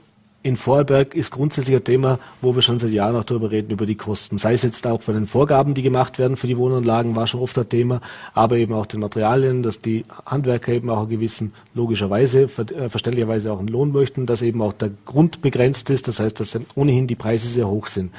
in 0.43 0.57
Vorarlberg 0.57 1.17
ist 1.17 1.33
grundsätzlich 1.33 1.77
ein 1.77 1.83
Thema, 1.83 2.21
wo 2.41 2.55
wir 2.55 2.63
schon 2.63 2.79
seit 2.79 2.93
Jahren 2.93 3.17
auch 3.17 3.25
darüber 3.25 3.51
reden, 3.51 3.73
über 3.73 3.85
die 3.85 3.97
Kosten. 3.97 4.39
Sei 4.39 4.53
es 4.53 4.63
jetzt 4.63 4.87
auch 4.87 5.03
bei 5.03 5.13
den 5.13 5.27
Vorgaben, 5.27 5.75
die 5.75 5.83
gemacht 5.83 6.21
werden 6.21 6.37
für 6.37 6.47
die 6.47 6.57
Wohnanlagen, 6.57 7.17
war 7.17 7.27
schon 7.27 7.41
oft 7.41 7.59
ein 7.59 7.69
Thema, 7.69 8.01
aber 8.33 8.57
eben 8.57 8.73
auch 8.73 8.87
den 8.87 9.01
Materialien, 9.01 9.65
dass 9.65 9.81
die 9.81 10.05
Handwerker 10.25 10.73
eben 10.73 10.89
auch 10.89 11.01
einen 11.01 11.09
gewissen, 11.09 11.53
logischerweise, 11.75 12.43
äh, 12.43 12.89
verständlicherweise 12.89 13.53
auch 13.53 13.59
einen 13.59 13.67
Lohn 13.67 13.91
möchten, 13.91 14.27
dass 14.27 14.41
eben 14.41 14.63
auch 14.63 14.73
der 14.73 14.91
Grund 15.05 15.43
begrenzt 15.43 15.91
ist, 15.91 16.07
das 16.07 16.21
heißt, 16.21 16.39
dass 16.39 16.57
ohnehin 16.77 17.09
die 17.09 17.17
Preise 17.17 17.49
sehr 17.49 17.67
hoch 17.67 17.89
sind. 17.89 18.13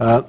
Äh, 0.00 0.22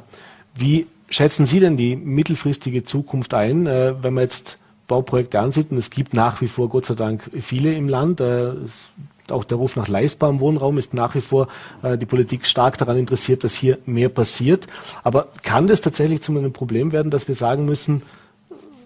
wie 0.55 0.85
schätzen 1.09 1.45
Sie 1.45 1.59
denn 1.59 1.77
die 1.77 1.95
mittelfristige 1.95 2.83
Zukunft 2.83 3.33
ein, 3.33 3.67
äh, 3.67 3.95
wenn 4.01 4.13
man 4.13 4.23
jetzt 4.23 4.57
Bauprojekte 4.87 5.39
ansieht, 5.39 5.71
und 5.71 5.77
es 5.77 5.89
gibt 5.89 6.13
nach 6.13 6.41
wie 6.41 6.47
vor 6.47 6.69
Gott 6.69 6.85
sei 6.85 6.95
Dank 6.95 7.29
viele 7.39 7.73
im 7.73 7.87
Land. 7.87 8.21
Es 8.21 8.91
auch 9.31 9.43
der 9.43 9.57
Ruf 9.57 9.75
nach 9.75 9.87
leistbarem 9.87 10.39
Wohnraum 10.39 10.77
ist 10.77 10.93
nach 10.93 11.15
wie 11.15 11.21
vor 11.21 11.47
äh, 11.83 11.97
die 11.97 12.05
Politik 12.05 12.45
stark 12.45 12.77
daran 12.77 12.97
interessiert, 12.97 13.43
dass 13.43 13.53
hier 13.53 13.77
mehr 13.85 14.09
passiert. 14.09 14.67
Aber 15.03 15.27
kann 15.43 15.67
das 15.67 15.81
tatsächlich 15.81 16.21
zu 16.21 16.31
einem 16.31 16.53
Problem 16.53 16.91
werden, 16.91 17.11
dass 17.11 17.27
wir 17.27 17.35
sagen 17.35 17.65
müssen, 17.65 18.01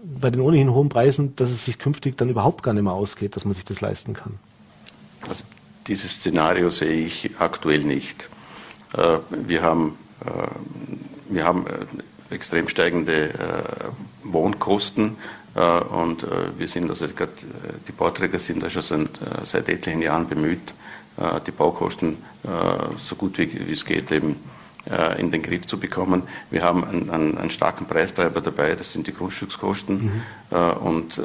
bei 0.04 0.30
den 0.30 0.42
ohnehin 0.42 0.72
hohen 0.74 0.90
Preisen, 0.90 1.36
dass 1.36 1.50
es 1.50 1.66
sich 1.66 1.80
künftig 1.80 2.18
dann 2.18 2.30
überhaupt 2.30 2.64
gar 2.64 2.74
nicht 2.74 2.84
mehr 2.84 2.94
ausgeht, 2.94 3.36
dass 3.36 3.46
man 3.46 3.54
sich 3.54 3.66
das 3.66 3.82
leisten 3.82 4.14
kann? 4.14 4.34
Also 5.28 5.46
dieses 5.88 6.16
Szenario 6.16 6.70
sehe 6.70 7.06
ich 7.06 7.32
aktuell 7.40 7.84
nicht. 7.84 8.30
Äh, 8.98 9.20
wir 9.30 9.62
haben, 9.62 9.98
äh, 10.26 11.34
wir 11.34 11.46
haben 11.46 11.66
äh, 11.68 11.72
extrem 12.34 12.68
steigende 12.68 13.30
äh, 13.30 13.34
Wohnkosten 14.24 15.18
äh, 15.56 15.60
und 15.60 16.24
äh, 16.24 16.28
wir 16.58 16.68
sind, 16.68 16.90
also 16.90 17.08
grad, 17.08 17.30
äh, 17.30 17.74
die 17.88 17.92
Bauträger 17.92 18.40
sind 18.40 18.64
da 18.64 18.70
schon 18.70 18.82
seit, 18.82 19.10
seit 19.44 19.70
etlichen 19.70 20.02
Jahren 20.02 20.28
bemüht, 20.28 20.74
die 21.46 21.52
Baukosten 21.52 22.18
so 22.96 23.16
gut 23.16 23.38
wie, 23.38 23.68
wie 23.68 23.74
es 23.74 23.86
geht 23.86 24.12
eben 24.12 24.36
in 25.20 25.30
den 25.30 25.44
Griff 25.44 25.68
zu 25.68 25.80
bekommen. 25.80 26.24
Wir 26.50 26.64
haben 26.64 26.84
einen, 26.84 27.12
einen, 27.12 27.38
einen, 27.38 27.52
starken 27.52 27.86
Preistreiber 27.86 28.42
dabei, 28.42 28.74
das 28.74 28.94
sind 28.94 29.06
die 29.06 29.14
Grundstückskosten. 29.14 30.24
Mhm. 30.50 30.78
Und 30.84 31.22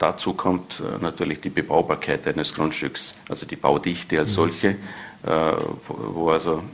dazu 0.00 0.34
kommt 0.34 0.82
natürlich 1.00 1.40
die 1.40 1.50
Bebaubarkeit 1.50 2.26
eines 2.26 2.52
Grundstücks, 2.52 3.14
also 3.28 3.46
die 3.46 3.54
Baudichte 3.54 4.18
als 4.18 4.32
mhm. 4.32 4.34
solche, 4.34 4.76
wo 5.86 6.30
also 6.30 6.64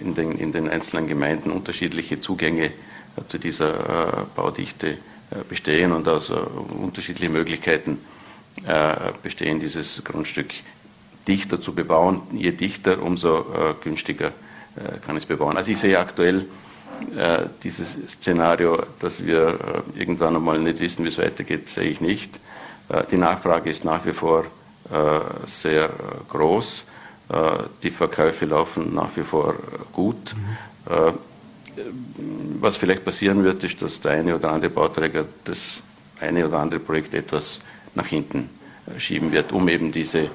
in 0.00 0.14
den, 0.14 0.38
in 0.38 0.52
den 0.52 0.70
einzelnen 0.70 1.08
Gemeinden 1.08 1.50
unterschiedliche 1.50 2.20
Zugänge 2.20 2.70
zu 3.26 3.38
dieser 3.38 4.26
Baudichte 4.34 4.98
äh, 5.30 5.44
bestehen 5.46 5.92
und 5.92 6.08
also 6.08 6.36
unterschiedliche 6.80 7.30
Möglichkeiten 7.30 7.98
äh, 8.66 8.94
bestehen, 9.22 9.60
dieses 9.60 10.02
Grundstück 10.02 10.54
dichter 11.26 11.60
zu 11.60 11.74
bebauen. 11.74 12.22
Je 12.32 12.52
dichter, 12.52 13.02
umso 13.02 13.38
äh, 13.38 13.74
günstiger 13.82 14.32
kann 15.04 15.16
es 15.16 15.26
bebauen. 15.26 15.56
Also 15.56 15.72
ich 15.72 15.78
sehe 15.78 15.98
aktuell 15.98 16.46
dieses 17.64 17.98
Szenario, 18.08 18.80
dass 19.00 19.26
wir 19.26 19.82
irgendwann 19.96 20.36
einmal 20.36 20.60
nicht 20.60 20.78
wissen, 20.78 21.04
wie 21.04 21.08
es 21.08 21.18
weitergeht, 21.18 21.66
sehe 21.66 21.90
ich 21.90 22.00
nicht. 22.00 22.38
Die 23.10 23.16
Nachfrage 23.16 23.70
ist 23.70 23.84
nach 23.84 24.06
wie 24.06 24.12
vor 24.12 24.44
sehr 25.46 25.90
groß. 26.28 26.84
Die 27.82 27.90
Verkäufe 27.90 28.46
laufen 28.46 28.94
nach 28.94 29.10
wie 29.16 29.24
vor 29.24 29.52
gut. 29.92 30.36
Mhm 30.36 31.18
was 32.60 32.76
vielleicht 32.76 33.04
passieren 33.04 33.44
wird, 33.44 33.62
ist, 33.64 33.80
dass 33.82 34.00
der 34.00 34.12
eine 34.12 34.34
oder 34.34 34.50
andere 34.50 34.70
Bauträger 34.70 35.24
das 35.44 35.82
eine 36.20 36.46
oder 36.46 36.58
andere 36.58 36.80
Projekt 36.80 37.14
etwas 37.14 37.60
nach 37.94 38.06
hinten 38.06 38.48
äh, 38.86 38.98
schieben 38.98 39.32
wird, 39.32 39.52
um 39.52 39.68
eben 39.68 39.92
diese 39.92 40.30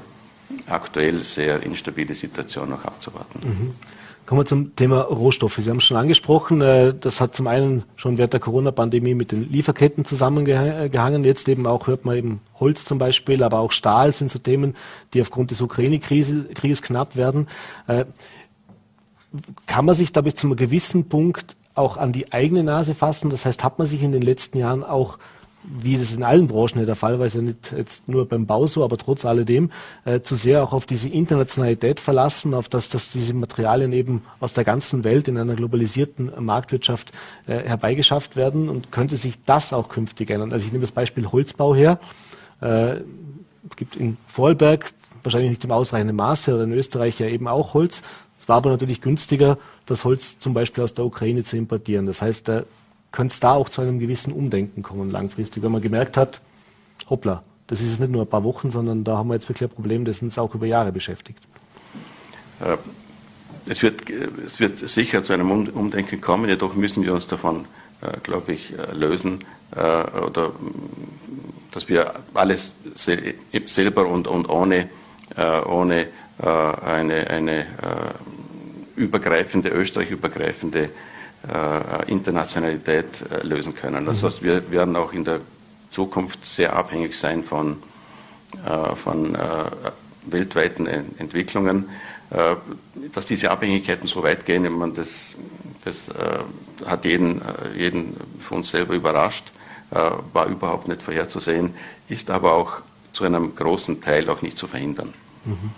aktuell 0.68 1.24
sehr 1.24 1.64
instabile 1.64 2.16
Situation 2.16 2.70
noch 2.70 2.86
abzuwarten. 2.86 3.40
Mhm. 3.44 3.74
Kommen 4.26 4.40
wir 4.40 4.46
zum 4.46 4.74
Thema 4.78 5.02
Rohstoffe. 5.02 5.58
Sie 5.58 5.70
haben 5.70 5.78
es 5.78 5.84
schon 5.84 5.98
angesprochen, 5.98 6.62
äh, 6.62 6.94
das 6.98 7.20
hat 7.20 7.36
zum 7.36 7.48
einen 7.48 7.84
schon 7.98 8.18
während 8.18 8.32
der 8.32 8.40
Corona-Pandemie 8.40 9.16
mit 9.16 9.34
den 9.34 9.52
Lieferketten 9.52 10.06
zusammengehangen. 10.06 11.26
Jetzt 11.26 11.50
eben 11.50 11.68
auch 11.68 11.88
hört 11.88 12.06
man 12.06 12.16
eben 12.16 12.42
Holz 12.58 12.86
zum 12.86 13.00
Beispiel, 13.00 13.44
aber 13.44 13.60
auch 13.60 13.74
Stahl 13.74 14.14
sind 14.14 14.32
so 14.32 14.40
Themen, 14.40 14.76
die 15.14 15.22
aufgrund 15.22 15.52
des 15.52 15.60
Ukraine-Krieges 15.60 16.82
knapp 16.82 17.18
werden. 17.18 17.48
Kann 19.68 19.86
man 19.86 19.96
sich 19.96 20.12
da 20.12 20.22
bis 20.22 20.36
zu 20.36 20.48
einem 20.48 20.56
gewissen 20.56 21.10
Punkt 21.10 21.56
auch 21.76 21.98
an 21.98 22.12
die 22.12 22.32
eigene 22.32 22.64
Nase 22.64 22.94
fassen? 22.94 23.30
Das 23.30 23.46
heißt, 23.46 23.64
hat 23.64 23.80
man 23.80 23.88
sich 23.88 24.04
in 24.04 24.12
den 24.12 24.22
letzten 24.22 24.58
Jahren 24.58 24.84
auch 24.84 25.18
wie 25.64 25.98
das 25.98 26.14
in 26.14 26.24
allen 26.24 26.48
Branchen 26.48 26.86
der 26.86 26.96
Fall 26.96 27.20
war, 27.20 27.26
ist 27.26 27.36
ja 27.36 27.42
nicht 27.42 27.74
jetzt 27.76 28.10
nur 28.10 28.28
beim 28.28 28.46
Bau 28.46 28.68
so, 28.68 28.84
aber 28.84 28.98
trotz 28.98 29.26
alledem 29.26 29.72
äh, 30.06 30.22
zu 30.22 30.36
sehr 30.36 30.64
auch 30.64 30.74
auf 30.74 30.86
diese 30.86 31.10
Internationalität 31.10 32.00
verlassen, 32.00 32.54
auf 32.54 32.70
das, 32.70 32.90
dass 32.90 33.12
diese 33.12 33.34
Materialien 33.34 33.94
eben 33.94 34.24
aus 34.40 34.54
der 34.54 34.64
ganzen 34.64 35.04
Welt 35.04 35.28
in 35.28 35.38
einer 35.38 35.56
globalisierten 35.56 36.32
Marktwirtschaft 36.40 37.12
äh, 37.48 37.60
herbeigeschafft 37.60 38.36
werden 38.36 38.70
und 38.70 38.92
könnte 38.92 39.18
sich 39.18 39.44
das 39.46 39.74
auch 39.74 39.90
künftig 39.90 40.30
ändern. 40.30 40.52
Also 40.52 40.66
ich 40.66 40.72
nehme 40.74 40.84
das 40.84 40.92
Beispiel 40.92 41.32
Holzbau 41.32 41.74
her. 41.74 42.00
Äh, 42.62 42.98
es 43.70 43.78
gibt 43.78 43.96
in 43.96 44.18
Vorarlberg 44.28 44.92
wahrscheinlich 45.24 45.52
nicht 45.52 45.64
im 45.64 45.72
ausreichenden 45.72 46.18
Maße 46.18 46.54
oder 46.54 46.66
in 46.66 46.74
Österreich 46.74 47.20
ja 47.20 47.28
eben 47.28 47.48
auch 47.48 47.74
Holz. 47.74 48.02
Es 48.44 48.50
war 48.50 48.58
aber 48.58 48.72
natürlich 48.72 49.00
günstiger, 49.00 49.58
das 49.86 50.04
Holz 50.04 50.38
zum 50.38 50.54
Beispiel 50.54 50.84
aus 50.84 50.94
der 50.94 51.06
Ukraine 51.06 51.46
zu 51.46 51.56
importieren. 51.56 52.06
Das 52.06 52.22
heißt, 52.22 52.50
da 52.50 52.64
könnte 53.14 53.32
es 53.32 53.40
da 53.40 53.54
auch 53.54 53.70
zu 53.70 53.80
einem 53.80 54.00
gewissen 54.00 54.34
Umdenken 54.34 54.84
kommen 54.84 55.12
langfristig, 55.12 55.64
wenn 55.64 55.72
man 55.72 55.82
gemerkt 55.82 56.18
hat, 56.18 56.42
hoppla, 57.10 57.42
das 57.68 57.80
ist 57.80 57.92
jetzt 57.92 58.00
nicht 58.02 58.12
nur 58.12 58.24
ein 58.24 58.28
paar 58.28 58.44
Wochen, 58.44 58.70
sondern 58.70 59.06
da 59.06 59.16
haben 59.16 59.30
wir 59.30 59.36
jetzt 59.36 59.48
wirklich 59.48 59.70
ein 59.70 59.74
Problem, 59.74 60.04
das 60.04 60.22
uns 60.22 60.38
auch 60.38 60.54
über 60.56 60.66
Jahre 60.66 60.92
beschäftigt. 60.92 61.40
es 63.66 63.82
wird, 63.82 64.10
es 64.46 64.60
wird 64.60 64.78
sicher 64.78 65.24
zu 65.24 65.32
einem 65.32 65.50
Umdenken 65.50 66.20
kommen, 66.20 66.50
jedoch 66.50 66.76
müssen 66.76 67.06
wir 67.06 67.14
uns 67.14 67.28
davon, 67.28 67.64
glaube 68.24 68.52
ich, 68.52 68.74
lösen, 68.92 69.40
oder 69.72 70.52
dass 71.72 71.88
wir 71.88 72.14
alles 72.34 72.74
selber 73.64 74.06
und, 74.06 74.28
und 74.28 74.50
ohne, 74.50 74.90
ohne 75.66 76.08
eine, 76.38 77.30
eine 77.30 77.66
übergreifende, 78.96 79.70
österreichübergreifende 79.70 80.90
Internationalität 82.08 83.26
lösen 83.42 83.76
können. 83.76 84.06
Das 84.06 84.22
mhm. 84.22 84.26
heißt, 84.26 84.44
wir 84.44 84.72
werden 84.72 84.96
auch 84.96 85.12
in 85.12 85.26
der 85.26 85.42
Zukunft 85.92 86.46
sehr 86.46 86.74
abhängig 86.74 87.18
sein 87.18 87.44
von, 87.44 87.84
von 88.96 89.38
weltweiten 90.26 90.88
Entwicklungen. 90.88 91.90
Äh, 92.34 92.56
dass 93.14 93.28
diese 93.28 93.52
Abhängigkeiten 93.52 94.08
so 94.08 94.24
weit 94.24 94.46
gehen, 94.46 94.68
man 94.76 94.96
das, 94.96 95.36
das 95.86 96.10
äh, 96.10 96.40
hat 96.84 97.06
jeden, 97.06 97.42
äh, 97.42 97.78
jeden 97.78 98.16
von 98.40 98.58
uns 98.58 98.72
selber 98.72 98.96
überrascht, 98.96 99.52
war 99.92 100.48
überhaupt 100.48 100.88
nicht 100.88 101.04
vorherzusehen, 101.04 101.76
ist 102.10 102.32
aber 102.32 102.54
auch 102.54 102.82
zu 103.12 103.26
einem 103.26 103.54
großen 103.54 104.02
Teil 104.02 104.28
auch 104.28 104.42
nicht 104.42 104.58
zu 104.58 104.66
verhindern. 104.66 105.14
Mhm. 105.46 105.70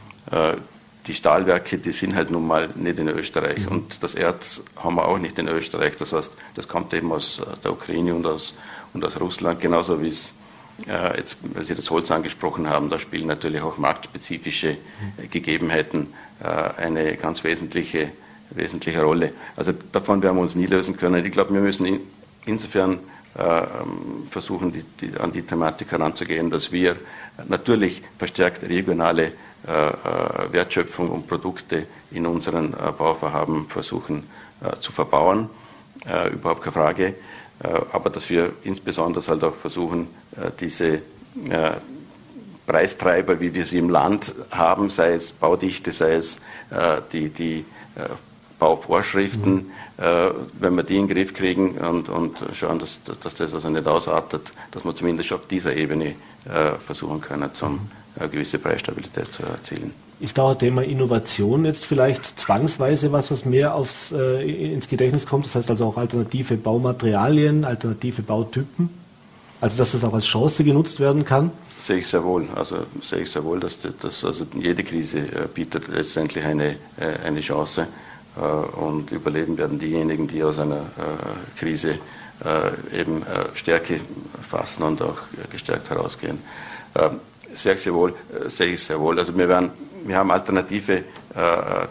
Die 1.08 1.14
Stahlwerke, 1.14 1.78
die 1.78 1.92
sind 1.92 2.16
halt 2.16 2.32
nun 2.32 2.48
mal 2.48 2.70
nicht 2.76 2.98
in 2.98 3.08
Österreich 3.08 3.60
mhm. 3.66 3.68
und 3.68 4.04
das 4.04 4.16
Erz 4.16 4.64
haben 4.76 4.96
wir 4.96 5.08
auch 5.08 5.20
nicht 5.20 5.38
in 5.38 5.48
Österreich. 5.48 5.96
Das 5.98 6.14
heißt, 6.14 6.32
das 6.56 6.68
kommt 6.68 6.94
eben 6.94 7.12
aus 7.12 7.42
der 7.64 7.72
Ukraine 7.72 8.16
und 8.16 8.26
aus, 8.26 8.56
und 8.94 9.06
aus 9.06 9.20
Russland, 9.20 9.62
genauso 9.62 10.02
wie 10.02 10.10
es 10.10 10.34
äh, 10.88 11.18
jetzt, 11.18 11.38
weil 11.42 11.64
Sie 11.64 11.76
das 11.76 11.90
Holz 11.90 12.12
angesprochen 12.12 12.70
haben, 12.70 12.90
da 12.90 13.00
spielen 13.00 13.28
natürlich 13.28 13.62
auch 13.62 13.78
marktspezifische 13.78 14.72
äh, 14.72 15.28
Gegebenheiten 15.30 16.14
äh, 16.44 16.82
eine 16.82 17.16
ganz 17.16 17.44
wesentliche, 17.44 18.10
wesentliche 18.50 19.02
Rolle. 19.02 19.32
Also 19.56 19.72
davon 19.92 20.22
werden 20.22 20.36
wir 20.36 20.42
uns 20.42 20.56
nie 20.56 20.66
lösen 20.66 20.98
können. 20.98 21.26
Ich 21.26 21.32
glaube, 21.32 21.54
wir 21.54 21.62
müssen 21.62 21.86
in, 21.86 22.02
insofern 22.46 23.00
ähm, 23.38 24.28
versuchen, 24.30 24.74
die, 24.74 24.84
die, 25.02 25.18
an 25.18 25.32
die 25.32 25.44
Thematik 25.44 25.92
heranzugehen, 25.92 26.50
dass 26.50 26.72
wir 26.72 26.98
natürlich 27.48 28.02
verstärkt 28.18 28.64
regionale 28.64 29.34
Wertschöpfung 30.52 31.10
und 31.10 31.28
Produkte 31.28 31.88
in 32.12 32.26
unseren 32.28 32.72
Bauvorhaben 32.98 33.68
versuchen 33.68 34.24
zu 34.80 34.92
verbauen. 34.92 35.50
Überhaupt 36.32 36.62
keine 36.62 36.74
Frage. 36.74 37.16
Äh, 37.64 37.68
aber 37.94 38.10
dass 38.10 38.30
wir 38.30 38.54
insbesondere 38.64 39.26
halt 39.28 39.44
auch 39.44 39.56
versuchen, 39.56 40.08
äh, 40.36 40.52
diese 40.60 40.88
äh, 40.88 41.02
Preistreiber, 42.68 43.40
wie 43.40 43.54
wir 43.54 43.66
sie 43.66 43.78
im 43.78 43.90
Land 43.90 44.34
haben, 44.52 44.90
sei 44.90 45.14
es 45.14 45.32
Baudichte, 45.32 45.92
sei 45.92 46.14
es 46.16 46.38
die, 47.14 47.30
die 47.30 47.64
Bauvorschriften, 48.58 49.54
mhm. 49.54 49.72
wenn 50.54 50.74
wir 50.74 50.82
die 50.82 50.98
in 50.98 51.08
den 51.08 51.16
Griff 51.16 51.32
kriegen 51.36 51.78
und, 51.78 52.10
und 52.10 52.44
schauen, 52.54 52.80
dass, 52.80 53.02
dass 53.04 53.36
das 53.36 53.54
also 53.54 53.70
nicht 53.70 53.86
ausartet, 53.86 54.52
dass 54.72 54.84
wir 54.84 54.96
zumindest 54.96 55.32
auf 55.34 55.46
dieser 55.46 55.76
Ebene 55.76 56.16
versuchen 56.84 57.22
können, 57.22 57.54
zum, 57.54 57.74
mhm. 57.74 57.92
Eine 58.18 58.30
gewisse 58.30 58.60
Preisstabilität 58.60 59.32
zu 59.32 59.44
erzielen. 59.44 59.92
Ist 60.20 60.38
da 60.38 60.52
ein 60.52 60.60
Thema 60.60 60.84
Innovation 60.84 61.66
jetzt 61.66 61.86
vielleicht 61.86 62.40
zwangsweise 62.40 63.12
was, 63.12 63.32
was 63.32 63.44
mehr 63.46 63.76
aufs, 63.76 64.14
äh, 64.14 64.74
ins 64.74 64.88
Gedächtnis 64.88 65.26
kommt? 65.26 65.46
Das 65.46 65.56
heißt 65.56 65.70
also 65.70 65.88
auch 65.88 65.98
alternative 65.98 66.56
Baumaterialien, 66.56 67.66
alternative 67.66 68.22
Bautypen? 68.22 68.90
Also 69.60 69.78
dass 69.78 69.92
das 69.92 70.04
auch 70.04 70.14
als 70.14 70.26
Chance 70.26 70.64
genutzt 70.64 71.00
werden 71.00 71.26
kann? 71.26 71.52
Sehe 71.78 71.98
ich 71.98 72.08
sehr 72.08 72.24
wohl. 72.24 72.48
Also 72.56 72.86
sehe 73.02 73.20
ich 73.20 73.32
sehr 73.32 73.44
wohl, 73.44 73.60
dass, 73.60 73.80
dass 73.80 74.24
also 74.24 74.46
jede 74.58 74.84
Krise 74.84 75.20
äh, 75.20 75.48
bietet 75.54 75.90
letztendlich 75.90 76.46
eine, 76.46 76.72
äh, 76.98 77.20
eine 77.26 77.42
Chance. 77.42 77.88
Äh, 78.38 78.42
und 78.42 79.12
überleben 79.12 79.58
werden 79.58 79.80
diejenigen, 79.80 80.28
die 80.28 80.44
aus 80.44 80.60
einer 80.60 80.78
äh, 80.78 81.60
Krise 81.60 82.00
äh, 82.44 83.00
eben 83.00 83.24
Stärke 83.54 84.00
fassen 84.42 84.84
und 84.84 85.02
auch 85.02 85.18
gestärkt 85.52 85.90
herausgehen. 85.90 86.40
Sehr, 87.56 87.78
sehr 87.78 87.94
wohl, 87.94 88.14
sehe 88.48 88.74
ich 88.74 88.84
sehr 88.84 89.00
wohl. 89.00 89.18
Also 89.18 89.36
wir 89.36 89.48
werden 89.48 89.72
wir 90.06 90.18
haben 90.18 90.32
alternative 90.32 90.94
äh, 90.94 91.04
äh, 91.40 91.88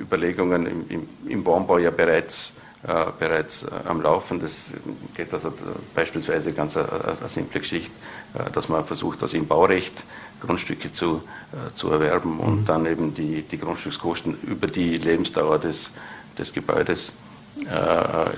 Überlegungen 0.00 0.66
im, 0.66 0.84
im, 0.88 1.08
im, 1.28 1.44
Wohnbau 1.44 1.78
ja 1.78 1.90
bereits, 1.90 2.52
äh, 2.82 3.04
bereits 3.18 3.64
äh, 3.64 3.66
am 3.86 4.00
Laufen. 4.00 4.40
Das 4.40 4.70
geht 5.14 5.32
also 5.32 5.52
beispielsweise 5.94 6.52
ganz 6.52 6.76
eine, 6.76 6.88
eine 6.90 7.28
simple 7.28 7.60
Geschichte, 7.60 7.92
äh, 8.34 8.50
dass 8.50 8.68
man 8.68 8.84
versucht, 8.84 9.22
also 9.22 9.36
im 9.36 9.46
Baurecht 9.46 10.04
Grundstücke 10.40 10.90
zu, 10.90 11.22
äh, 11.52 11.74
zu 11.74 11.90
erwerben 11.90 12.40
und 12.40 12.62
mhm. 12.62 12.64
dann 12.64 12.86
eben 12.86 13.14
die, 13.14 13.42
die 13.42 13.58
Grundstückskosten 13.58 14.38
über 14.42 14.66
die 14.66 14.96
Lebensdauer 14.96 15.58
des, 15.58 15.90
des 16.38 16.52
Gebäudes 16.52 17.12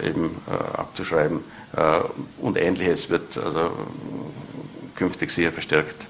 eben 0.04 0.36
abzuschreiben. 0.74 1.40
und 2.42 2.58
ähnliches 2.58 3.08
wird 3.08 3.38
also 3.38 3.70
künftig 4.94 5.30
sehr 5.30 5.50
verstärkt 5.50 6.06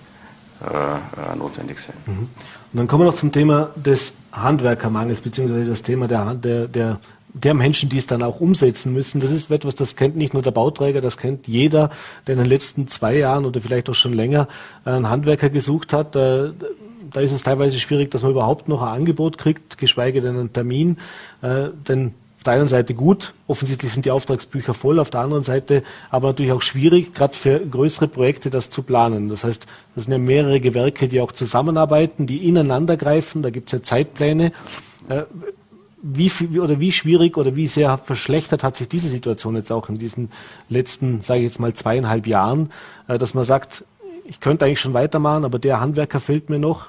notwendig 1.37 1.79
sein. 1.79 1.95
Mhm. 2.07 2.29
Und 2.77 2.81
dann 2.81 2.89
kommen 2.89 3.05
wir 3.05 3.11
noch 3.11 3.17
zum 3.17 3.33
Thema 3.33 3.71
des 3.77 4.13
Handwerkermangels, 4.33 5.21
beziehungsweise 5.21 5.71
das 5.71 5.83
Thema 5.83 6.09
der, 6.09 6.35
der, 6.35 6.69
der, 6.69 7.01
der 7.33 7.55
Menschen, 7.55 7.89
die 7.89 7.99
es 7.99 8.07
dann 8.07 8.23
auch 8.23 8.41
umsetzen 8.41 8.93
müssen. 8.93 9.21
Das 9.21 9.31
ist 9.31 9.51
etwas, 9.51 9.75
das 9.75 9.97
kennt 9.97 10.17
nicht 10.17 10.35
nur 10.35 10.43
der 10.43 10.51
Bauträger, 10.51 11.01
das 11.01 11.17
kennt 11.17 11.47
jeder, 11.47 11.91
der 12.27 12.35
in 12.35 12.41
den 12.41 12.49
letzten 12.49 12.89
zwei 12.89 13.17
Jahren 13.17 13.45
oder 13.45 13.61
vielleicht 13.61 13.89
auch 13.91 13.95
schon 13.95 14.13
länger 14.13 14.49
einen 14.85 15.09
Handwerker 15.09 15.51
gesucht 15.51 15.93
hat. 15.93 16.17
Äh, 16.17 16.51
da 17.13 17.21
ist 17.21 17.33
es 17.33 17.43
teilweise 17.43 17.79
schwierig, 17.79 18.11
dass 18.11 18.23
man 18.23 18.33
überhaupt 18.33 18.69
noch 18.69 18.83
ein 18.83 18.89
Angebot 18.89 19.39
kriegt, 19.39 19.79
geschweige 19.79 20.21
denn 20.21 20.37
einen 20.37 20.53
Termin. 20.53 20.99
Äh, 21.43 21.69
denn 21.89 22.15
der 22.47 22.55
einen 22.55 22.69
Seite 22.69 22.95
gut, 22.95 23.35
offensichtlich 23.47 23.93
sind 23.93 24.07
die 24.07 24.11
Auftragsbücher 24.11 24.75
voll, 24.75 24.99
auf 24.99 25.11
der 25.11 25.21
anderen 25.21 25.43
Seite 25.43 25.83
aber 26.11 26.29
natürlich 26.29 26.53
auch 26.53 26.63
schwierig, 26.63 27.15
gerade 27.15 27.35
für 27.35 27.61
größere 27.61 28.09
Projekte 28.09 28.51
das 28.51 28.71
zu 28.71 28.83
planen. 28.83 29.29
Das 29.29 29.45
heißt, 29.45 29.67
das 29.95 30.05
sind 30.05 30.13
ja 30.13 30.19
mehrere 30.19 30.61
Gewerke, 30.61 31.09
die 31.09 31.21
auch 31.21 31.33
zusammenarbeiten, 31.33 32.27
die 32.27 32.49
ineinander 32.49 32.97
greifen, 32.97 33.43
da 33.43 33.51
gibt 33.51 33.69
es 33.69 33.73
ja 33.73 33.83
Zeitpläne. 33.83 34.53
Äh, 35.09 35.25
wie, 36.03 36.31
oder 36.59 36.79
wie 36.79 36.93
schwierig 36.93 37.37
oder 37.37 37.57
wie 37.57 37.67
sehr 37.67 37.99
verschlechtert 37.99 38.63
hat 38.63 38.77
sich 38.77 38.89
diese 38.89 39.09
Situation 39.09 39.57
jetzt 39.57 39.73
auch 39.73 39.89
in 39.89 39.99
diesen 39.99 40.31
letzten, 40.69 41.23
sage 41.23 41.41
ich 41.41 41.47
jetzt 41.47 41.59
mal, 41.59 41.75
zweieinhalb 41.75 42.27
Jahren, 42.27 42.71
äh, 43.09 43.19
dass 43.19 43.35
man 43.35 43.45
sagt, 43.45 43.85
ich 44.25 44.41
könnte 44.41 44.65
eigentlich 44.65 44.81
schon 44.81 44.95
weitermachen, 44.95 45.45
aber 45.45 45.59
der 45.59 45.81
Handwerker 45.81 46.21
fehlt 46.21 46.51
mir 46.51 46.59
noch 46.59 46.89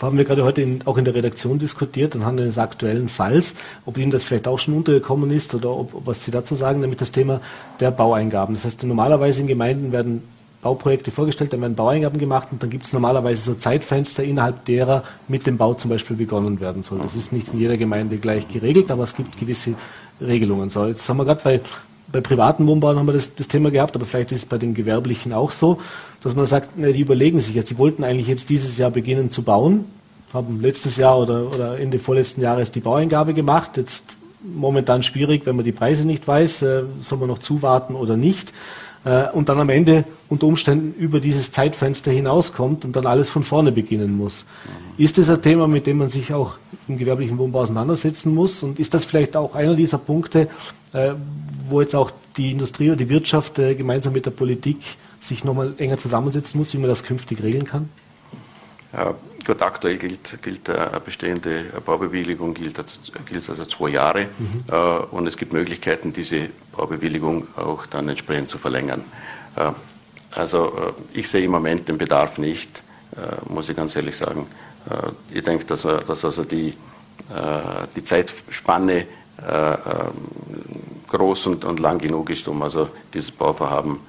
haben 0.01 0.17
wir 0.17 0.25
gerade 0.25 0.43
heute 0.43 0.61
in, 0.61 0.81
auch 0.85 0.97
in 0.97 1.05
der 1.05 1.13
Redaktion 1.13 1.59
diskutiert 1.59 2.15
anhand 2.15 2.39
eines 2.39 2.57
aktuellen 2.57 3.09
Falls, 3.09 3.55
ob 3.85 3.97
Ihnen 3.97 4.11
das 4.11 4.23
vielleicht 4.23 4.47
auch 4.47 4.59
schon 4.59 4.75
untergekommen 4.75 5.31
ist 5.31 5.53
oder 5.55 5.71
ob 5.71 6.05
was 6.05 6.25
Sie 6.25 6.31
dazu 6.31 6.55
sagen, 6.55 6.81
nämlich 6.81 6.97
das 6.97 7.11
Thema 7.11 7.41
der 7.79 7.91
Baueingaben. 7.91 8.55
Das 8.55 8.65
heißt, 8.65 8.83
normalerweise 8.83 9.41
in 9.41 9.47
Gemeinden 9.47 9.91
werden 9.91 10.23
Bauprojekte 10.61 11.11
vorgestellt, 11.11 11.53
dann 11.53 11.61
werden 11.61 11.75
Baueingaben 11.75 12.19
gemacht 12.19 12.49
und 12.51 12.61
dann 12.61 12.69
gibt 12.69 12.85
es 12.85 12.91
normalerweise 12.91 13.41
so 13.41 13.53
Zeitfenster, 13.53 14.23
innerhalb 14.23 14.65
derer 14.65 15.03
mit 15.29 15.47
dem 15.47 15.57
Bau 15.57 15.73
zum 15.73 15.89
Beispiel 15.89 16.17
begonnen 16.17 16.59
werden 16.59 16.83
soll. 16.83 16.99
Das 16.99 17.15
ist 17.15 17.31
nicht 17.31 17.53
in 17.53 17.59
jeder 17.59 17.77
Gemeinde 17.77 18.17
gleich 18.17 18.47
geregelt, 18.47 18.91
aber 18.91 19.03
es 19.03 19.15
gibt 19.15 19.37
gewisse 19.39 19.75
Regelungen. 20.19 20.69
So, 20.69 20.85
jetzt 20.85 21.07
haben 21.07 21.17
wir 21.17 21.25
gerade 21.25 21.43
bei 21.43 21.61
bei 22.11 22.21
privaten 22.21 22.65
Wohnbauern 22.65 22.97
haben 22.97 23.07
wir 23.07 23.13
das, 23.13 23.35
das, 23.35 23.47
Thema 23.47 23.71
gehabt, 23.71 23.95
aber 23.95 24.05
vielleicht 24.05 24.31
ist 24.31 24.39
es 24.39 24.45
bei 24.45 24.57
den 24.57 24.73
gewerblichen 24.73 25.33
auch 25.33 25.51
so, 25.51 25.79
dass 26.21 26.35
man 26.35 26.45
sagt, 26.45 26.71
na, 26.75 26.91
die 26.91 27.01
überlegen 27.01 27.39
sich 27.39 27.55
jetzt, 27.55 27.69
sie 27.69 27.77
wollten 27.77 28.03
eigentlich 28.03 28.27
jetzt 28.27 28.49
dieses 28.49 28.77
Jahr 28.77 28.91
beginnen 28.91 29.31
zu 29.31 29.43
bauen, 29.43 29.85
haben 30.33 30.61
letztes 30.61 30.97
Jahr 30.97 31.17
oder, 31.19 31.47
oder 31.53 31.79
Ende 31.79 31.99
vorletzten 31.99 32.41
Jahres 32.41 32.71
die 32.71 32.81
Baueingabe 32.81 33.33
gemacht. 33.33 33.77
Jetzt 33.77 34.03
momentan 34.41 35.03
schwierig, 35.03 35.45
wenn 35.45 35.55
man 35.55 35.65
die 35.65 35.71
Preise 35.71 36.05
nicht 36.05 36.27
weiß, 36.27 36.61
äh, 36.61 36.83
soll 37.01 37.19
man 37.19 37.27
noch 37.27 37.39
zuwarten 37.39 37.95
oder 37.95 38.15
nicht. 38.15 38.53
Äh, 39.05 39.29
und 39.31 39.49
dann 39.49 39.59
am 39.59 39.69
Ende 39.69 40.03
unter 40.27 40.47
Umständen 40.47 40.93
über 40.99 41.19
dieses 41.19 41.51
Zeitfenster 41.51 42.11
hinauskommt 42.11 42.85
und 42.85 42.95
dann 42.95 43.05
alles 43.05 43.29
von 43.29 43.43
vorne 43.43 43.71
beginnen 43.71 44.15
muss. 44.17 44.45
Ist 44.97 45.17
das 45.17 45.29
ein 45.29 45.41
Thema, 45.41 45.67
mit 45.67 45.87
dem 45.87 45.97
man 45.97 46.09
sich 46.09 46.33
auch 46.33 46.55
im 46.87 46.97
gewerblichen 46.97 47.37
Wohnbau 47.37 47.61
auseinandersetzen 47.61 48.33
muss? 48.33 48.61
Und 48.61 48.79
ist 48.79 48.93
das 48.93 49.05
vielleicht 49.05 49.35
auch 49.35 49.55
einer 49.55 49.75
dieser 49.75 49.97
Punkte, 49.97 50.47
äh, 50.93 51.11
wo 51.69 51.81
jetzt 51.81 51.95
auch 51.95 52.11
die 52.37 52.51
Industrie 52.51 52.89
oder 52.89 52.97
die 52.97 53.09
Wirtschaft 53.09 53.57
äh, 53.59 53.75
gemeinsam 53.75 54.13
mit 54.13 54.25
der 54.25 54.31
Politik 54.31 54.77
sich 55.19 55.43
nochmal 55.43 55.73
enger 55.77 55.97
zusammensetzen 55.97 56.59
muss, 56.59 56.73
wie 56.73 56.77
man 56.77 56.89
das 56.89 57.03
künftig 57.03 57.43
regeln 57.43 57.65
kann? 57.65 57.89
Ja, 58.93 59.13
gut, 59.45 59.61
aktuell 59.61 59.97
gilt, 59.97 60.41
gilt 60.41 60.69
eine 60.69 60.99
bestehende 60.99 61.65
Baubewilligung, 61.85 62.53
gilt, 62.53 62.81
gilt 63.25 63.49
also 63.49 63.65
zwei 63.65 63.89
Jahre 63.89 64.27
mhm. 64.37 64.63
äh, 64.71 64.75
und 65.11 65.27
es 65.27 65.37
gibt 65.37 65.53
Möglichkeiten, 65.53 66.11
diese 66.11 66.49
Baubewilligung 66.75 67.47
auch 67.55 67.85
dann 67.85 68.09
entsprechend 68.09 68.49
zu 68.49 68.57
verlängern. 68.57 69.03
Äh, 69.55 69.71
also 70.31 70.93
äh, 71.13 71.19
ich 71.19 71.29
sehe 71.29 71.43
im 71.43 71.51
Moment 71.51 71.87
den 71.87 71.97
Bedarf 71.97 72.37
nicht, 72.37 72.83
muss 73.47 73.67
ich 73.67 73.75
ganz 73.75 73.95
ehrlich 73.95 74.15
sagen. 74.15 74.45
Ich 75.31 75.43
denke, 75.43 75.65
dass, 75.65 75.81
dass 75.81 76.23
also 76.23 76.43
die, 76.43 76.73
die 77.95 78.03
Zeitspanne 78.03 79.07
ähm, 79.41 80.11
groß 81.07 81.47
und, 81.47 81.65
und 81.65 81.79
lang 81.79 81.97
genug 81.97 82.29
ist, 82.29 82.47
um 82.47 82.61
also 82.61 82.87
dieses 83.13 83.31
Bauvorhaben 83.31 83.99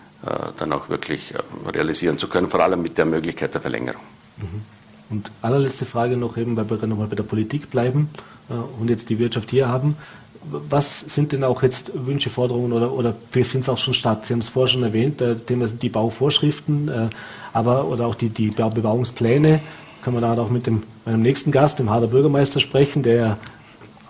dann 0.58 0.72
auch 0.72 0.88
wirklich 0.90 1.32
realisieren 1.72 2.18
zu 2.18 2.28
können, 2.28 2.50
vor 2.50 2.60
allem 2.60 2.82
mit 2.82 2.98
der 2.98 3.06
Möglichkeit 3.06 3.54
der 3.54 3.60
Verlängerung. 3.62 4.02
Mhm. 4.36 4.62
Und 5.10 5.32
allerletzte 5.42 5.86
Frage 5.86 6.16
noch 6.16 6.36
eben, 6.36 6.56
weil 6.56 6.70
wir 6.70 6.86
nochmal 6.86 7.08
bei 7.08 7.16
der 7.16 7.24
Politik 7.24 7.70
bleiben 7.70 8.08
äh, 8.48 8.54
und 8.80 8.88
jetzt 8.88 9.10
die 9.10 9.18
Wirtschaft 9.18 9.50
hier 9.50 9.68
haben. 9.68 9.96
Was 10.42 11.00
sind 11.00 11.32
denn 11.32 11.44
auch 11.44 11.62
jetzt 11.62 11.92
Wünsche, 11.94 12.30
Forderungen 12.30 12.72
oder, 12.72 12.92
oder 12.92 13.14
finden 13.30 13.58
es 13.58 13.68
auch 13.68 13.76
schon 13.76 13.92
statt? 13.92 14.24
Sie 14.24 14.32
haben 14.32 14.40
es 14.40 14.48
vorher 14.48 14.68
schon 14.68 14.82
erwähnt, 14.82 15.20
äh, 15.20 15.36
Thema 15.36 15.68
sind 15.68 15.82
die 15.82 15.90
Bauvorschriften, 15.90 16.88
äh, 16.88 17.08
aber 17.52 17.86
oder 17.86 18.06
auch 18.06 18.14
die, 18.14 18.30
die 18.30 18.50
Bebauungspläne. 18.50 19.60
Können 20.02 20.16
wir 20.16 20.20
da 20.22 20.40
auch 20.40 20.48
mit 20.48 20.66
dem 20.66 20.84
meinem 21.04 21.20
nächsten 21.20 21.50
Gast, 21.50 21.78
dem 21.78 21.90
Harder 21.90 22.06
Bürgermeister, 22.06 22.60
sprechen, 22.60 23.02
der 23.02 23.36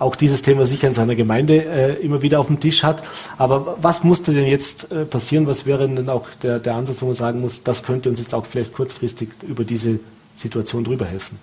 auch 0.00 0.16
dieses 0.16 0.42
Thema 0.42 0.66
sicher 0.66 0.88
in 0.88 0.94
seiner 0.94 1.14
Gemeinde 1.14 1.64
äh, 1.64 1.92
immer 2.02 2.22
wieder 2.22 2.40
auf 2.40 2.46
dem 2.46 2.58
Tisch 2.58 2.82
hat. 2.82 3.04
Aber 3.38 3.76
was 3.80 4.02
musste 4.02 4.32
denn 4.32 4.46
jetzt 4.46 4.90
äh, 4.90 5.04
passieren? 5.04 5.46
Was 5.46 5.66
wäre 5.66 5.86
denn 5.86 6.08
auch 6.08 6.26
der, 6.42 6.58
der 6.58 6.74
Ansatz, 6.74 7.02
wo 7.02 7.06
man 7.06 7.14
sagen 7.14 7.40
muss, 7.40 7.62
das 7.62 7.84
könnte 7.84 8.08
uns 8.08 8.18
jetzt 8.18 8.34
auch 8.34 8.46
vielleicht 8.46 8.72
kurzfristig 8.72 9.28
über 9.46 9.62
diese 9.62 10.00
Situation 10.36 10.84
drüber 10.84 11.04
helfen? 11.04 11.38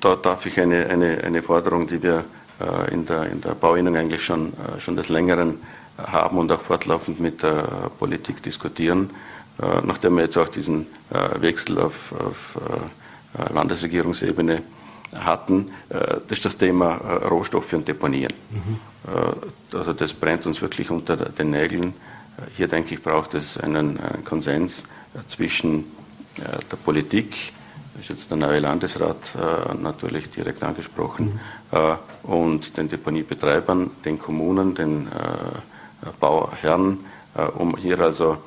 Da 0.00 0.16
darf 0.16 0.44
ich 0.44 0.58
eine, 0.58 0.86
eine, 0.86 1.22
eine 1.22 1.40
Forderung, 1.40 1.86
die 1.86 2.02
wir 2.02 2.24
äh, 2.60 2.92
in, 2.92 3.06
der, 3.06 3.30
in 3.30 3.40
der 3.40 3.54
Bauinnung 3.54 3.94
eigentlich 3.96 4.24
schon, 4.24 4.48
äh, 4.48 4.80
schon 4.80 4.96
des 4.96 5.08
Längeren 5.08 5.60
haben 5.98 6.38
und 6.38 6.50
auch 6.50 6.60
fortlaufend 6.60 7.20
mit 7.20 7.44
der 7.44 7.90
Politik 7.96 8.42
diskutieren, 8.42 9.10
äh, 9.62 9.86
nachdem 9.86 10.16
wir 10.16 10.24
jetzt 10.24 10.36
auch 10.36 10.48
diesen 10.48 10.86
äh, 11.10 11.40
Wechsel 11.40 11.78
auf, 11.78 12.12
auf 12.12 12.58
Landesregierungsebene 13.52 14.62
hatten, 15.14 15.70
äh, 15.88 16.16
das 16.28 16.38
ist 16.38 16.44
das 16.44 16.56
Thema 16.56 16.96
äh, 16.96 17.26
Rohstoffe 17.26 17.72
und 17.72 17.86
Deponieren. 17.86 18.34
Mhm. 18.50 18.78
Also 19.72 19.92
das 19.92 20.12
brennt 20.12 20.46
uns 20.46 20.60
wirklich 20.60 20.90
unter 20.90 21.16
den 21.16 21.50
Nägeln. 21.50 21.94
Hier 22.56 22.66
denke 22.66 22.94
ich, 22.94 23.02
braucht 23.02 23.34
es 23.34 23.56
einen, 23.56 24.00
einen 24.00 24.24
Konsens 24.24 24.82
zwischen 25.28 25.84
der 26.36 26.76
Politik, 26.76 27.52
das 27.94 28.02
ist 28.02 28.08
jetzt 28.08 28.30
der 28.30 28.38
neue 28.38 28.58
Landesrat 28.58 29.34
natürlich 29.80 30.28
direkt 30.30 30.64
angesprochen, 30.64 31.38
mhm. 31.70 32.28
und 32.28 32.76
den 32.76 32.88
Deponiebetreibern, 32.88 33.92
den 34.04 34.18
Kommunen, 34.18 34.74
den 34.74 35.06
Bauherren, 36.18 36.98
um 37.56 37.76
hier 37.76 38.00
also 38.00 38.38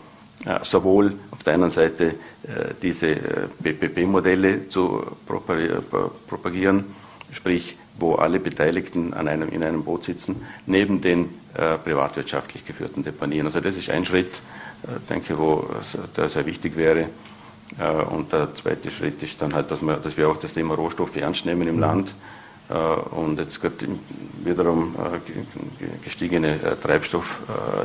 sowohl 0.64 1.16
auf 1.32 1.44
der 1.44 1.56
einen 1.56 1.72
Seite 1.72 2.16
äh, 2.44 2.74
diese 2.82 3.16
BPP-Modelle 3.60 4.50
äh, 4.50 4.70
zu 4.70 5.06
propagieren, 5.26 6.86
sprich 7.32 7.78
wo 7.98 8.16
alle 8.16 8.40
Beteiligten 8.40 9.14
an 9.14 9.28
einem, 9.28 9.50
in 9.50 9.64
einem 9.64 9.84
Boot 9.84 10.06
sitzen, 10.06 10.46
neben 10.66 11.02
den 11.02 11.30
äh, 11.54 11.78
privatwirtschaftlich 11.78 12.66
geführten 12.66 13.04
Deponien. 13.04 13.46
Also 13.46 13.60
das 13.60 13.78
ist 13.78 13.90
ein 13.90 14.06
Schritt, 14.06 14.42
äh, 14.84 14.88
denke 15.10 15.38
wo 15.38 15.68
der 16.16 16.30
sehr 16.30 16.46
wichtig 16.46 16.78
wäre. 16.78 17.10
Äh, 17.78 17.92
und 18.10 18.32
der 18.32 18.56
zweite 18.56 18.90
Schritt 18.90 19.22
ist 19.22 19.42
dann 19.42 19.54
halt, 19.54 19.70
dass 19.72 19.82
wir, 19.82 19.98
dass 19.98 20.16
wir 20.16 20.30
auch 20.30 20.38
das 20.38 20.54
Thema 20.54 20.76
Rohstoffe 20.76 21.18
ernst 21.18 21.46
nehmen 21.46 21.68
im 21.68 21.76
mhm. 21.76 21.82
Land. 21.82 22.16
Äh, 22.70 22.74
und 22.74 23.38
jetzt 23.38 23.60
wiederum 24.46 24.96
gestiegene 26.04 26.58
Treibstoff, 26.82 27.40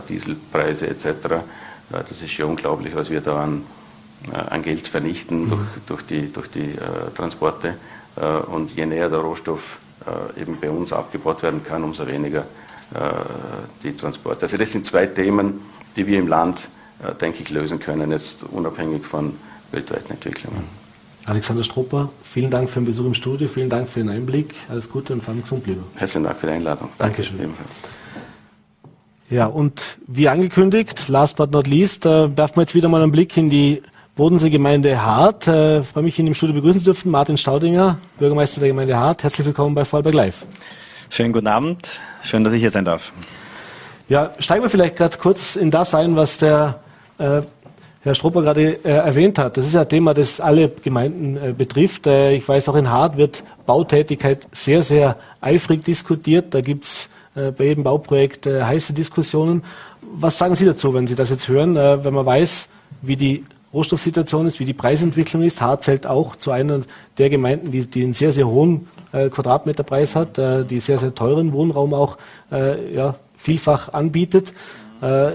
Dieselpreise 0.09 0.87
etc 0.87 1.43
das 1.91 2.23
ist 2.23 2.31
schon 2.31 2.51
unglaublich, 2.51 2.95
was 2.95 3.11
wir 3.11 3.21
da 3.21 3.43
an, 3.43 3.65
äh, 4.33 4.37
an 4.37 4.63
Geld 4.63 4.89
vernichten 4.89 5.45
mhm. 5.45 5.51
durch, 5.51 5.63
durch 5.87 6.03
die, 6.07 6.33
durch 6.33 6.49
die 6.49 6.71
äh, 6.71 7.11
Transporte. 7.15 7.77
Äh, 8.17 8.27
und 8.51 8.75
je 8.75 8.87
näher 8.87 9.09
der 9.09 9.21
Rohstoff 9.21 9.79
eben 10.37 10.59
bei 10.61 10.69
uns 10.69 10.93
abgebaut 10.93 11.43
werden 11.43 11.65
kann, 11.65 11.83
umso 11.83 12.07
weniger 12.07 12.45
die 13.83 13.97
Transporte. 13.97 14.43
Also 14.43 14.59
das 14.59 14.71
sind 14.71 14.85
zwei 14.85 15.07
Themen, 15.07 15.61
die 15.97 16.07
wir 16.07 16.19
im 16.19 16.29
Land, 16.29 16.69
denke 17.23 17.43
ich, 17.43 17.49
lösen 17.49 17.79
können, 17.79 18.11
jetzt 18.11 18.43
unabhängig 18.43 19.07
von 19.07 19.35
weltweiten 19.73 20.13
Entwicklungen. 20.13 20.65
Alexander 21.25 21.65
Strupper, 21.65 22.11
vielen 22.23 22.51
Dank 22.51 22.69
für 22.69 22.81
den 22.81 22.85
Besuch 22.85 23.07
im 23.07 23.15
Studio, 23.15 23.49
vielen 23.49 23.71
Dank 23.71 23.89
für 23.89 24.01
den 24.01 24.11
Einblick. 24.11 24.55
Alles 24.69 24.91
Gute 24.91 25.15
und 25.15 25.23
vor 25.23 25.33
allem 25.33 25.43
gesund 25.43 25.65
bleiben. 25.65 25.85
Herzlichen 25.95 26.25
Dank 26.25 26.37
für 26.37 26.49
die 26.49 26.53
Einladung. 26.53 26.91
Dankeschön. 26.99 27.39
Danke 27.39 27.45
ebenfalls. 27.45 28.04
Ja, 29.35 29.47
und 29.47 29.99
wie 30.07 30.29
angekündigt, 30.29 31.09
last 31.09 31.39
but 31.39 31.51
not 31.51 31.67
least, 31.67 32.07
äh, 32.07 32.37
werfen 32.37 32.55
wir 32.55 32.63
jetzt 32.63 32.77
wieder 32.77 32.89
mal 32.89 33.03
einen 33.03 33.11
Blick 33.11 33.37
in 33.37 33.51
die 33.51 33.83
Bodenseegemeinde 34.15 35.03
Hart. 35.03 35.49
Äh, 35.49 35.83
freue 35.83 36.05
mich, 36.05 36.17
ihn 36.21 36.29
im 36.29 36.35
Studio 36.35 36.55
begrüßen 36.55 36.79
zu 36.79 36.85
dürfen. 36.85 37.11
Martin 37.11 37.37
Staudinger, 37.37 37.99
Bürgermeister 38.17 38.61
der 38.61 38.69
Gemeinde 38.69 38.97
Hart. 38.97 39.25
Herzlich 39.25 39.45
willkommen 39.45 39.75
bei 39.75 39.85
Vorarlberg 39.85 40.15
Live. 40.15 40.47
Schönen 41.11 41.33
guten 41.33 41.49
Abend. 41.49 41.99
Schön, 42.23 42.45
dass 42.45 42.53
ich 42.53 42.61
hier 42.61 42.71
sein 42.71 42.85
darf. 42.85 43.13
Ja, 44.09 44.31
steigen 44.39 44.63
wir 44.63 44.71
vielleicht 44.71 44.95
gerade 44.95 45.19
kurz 45.19 45.57
in 45.57 45.73
das 45.73 45.97
ein, 45.97 46.15
was 46.15 46.39
der 46.39 46.79
äh, 47.19 47.41
Herr 48.03 48.15
Strupper 48.15 48.43
gerade 48.43 48.85
äh, 48.85 48.89
erwähnt 48.89 49.41
hat. 49.41 49.57
Das 49.57 49.67
ist 49.67 49.75
ein 49.75 49.89
Thema, 49.89 50.15
das 50.15 50.41
alle 50.41 50.69
Gemeinden 50.69 51.37
äh, 51.37 51.53
betrifft. 51.53 52.07
Äh, 52.07 52.35
ich 52.37 52.49
weiß, 52.49 52.69
auch 52.69 52.77
in 52.77 52.89
Hart 52.89 53.17
wird 53.17 53.43
Bautätigkeit 53.67 54.47
sehr, 54.53 54.83
sehr 54.83 55.17
eifrig 55.41 55.85
diskutiert. 55.85 56.55
Da 56.55 56.61
gibt's 56.61 57.07
äh, 57.07 57.24
bei 57.57 57.65
jedem 57.65 57.85
Bauprojekt 57.85 58.47
äh, 58.47 58.63
heiße 58.63 58.93
Diskussionen. 58.93 59.63
Was 60.17 60.39
sagen 60.39 60.55
Sie 60.55 60.65
dazu, 60.65 60.95
wenn 60.95 61.07
Sie 61.07 61.17
das 61.17 61.31
jetzt 61.31 61.49
hören, 61.49 61.77
äh, 61.77 62.05
wenn 62.05 62.15
man 62.15 62.27
weiß, 62.27 62.69
wie 63.03 63.17
die 63.17 63.45
Rohstoffsituation 63.73 64.47
ist, 64.47 64.61
wie 64.61 64.65
die 64.65 64.73
Preisentwicklung 64.73 65.43
ist? 65.43 65.61
Hart 65.61 65.83
zählt 65.83 66.07
auch 66.07 66.37
zu 66.37 66.53
einer 66.53 66.83
der 67.19 67.31
Gemeinden, 67.31 67.73
die, 67.73 67.87
die 67.87 68.05
einen 68.05 68.15
sehr, 68.15 68.33
sehr 68.33 68.47
hohen 68.47 68.87
äh, 69.13 69.29
Quadratmeterpreis 69.29 70.15
hat, 70.15 70.39
äh, 70.39 70.65
die 70.65 70.81
sehr, 70.81 70.99
sehr 70.99 71.15
teuren 71.15 71.53
Wohnraum 71.53 71.93
auch 71.93 72.19
äh, 72.53 72.95
ja, 72.95 73.17
vielfach 73.37 73.93
anbietet. 73.93 74.55
Äh, 75.03 75.33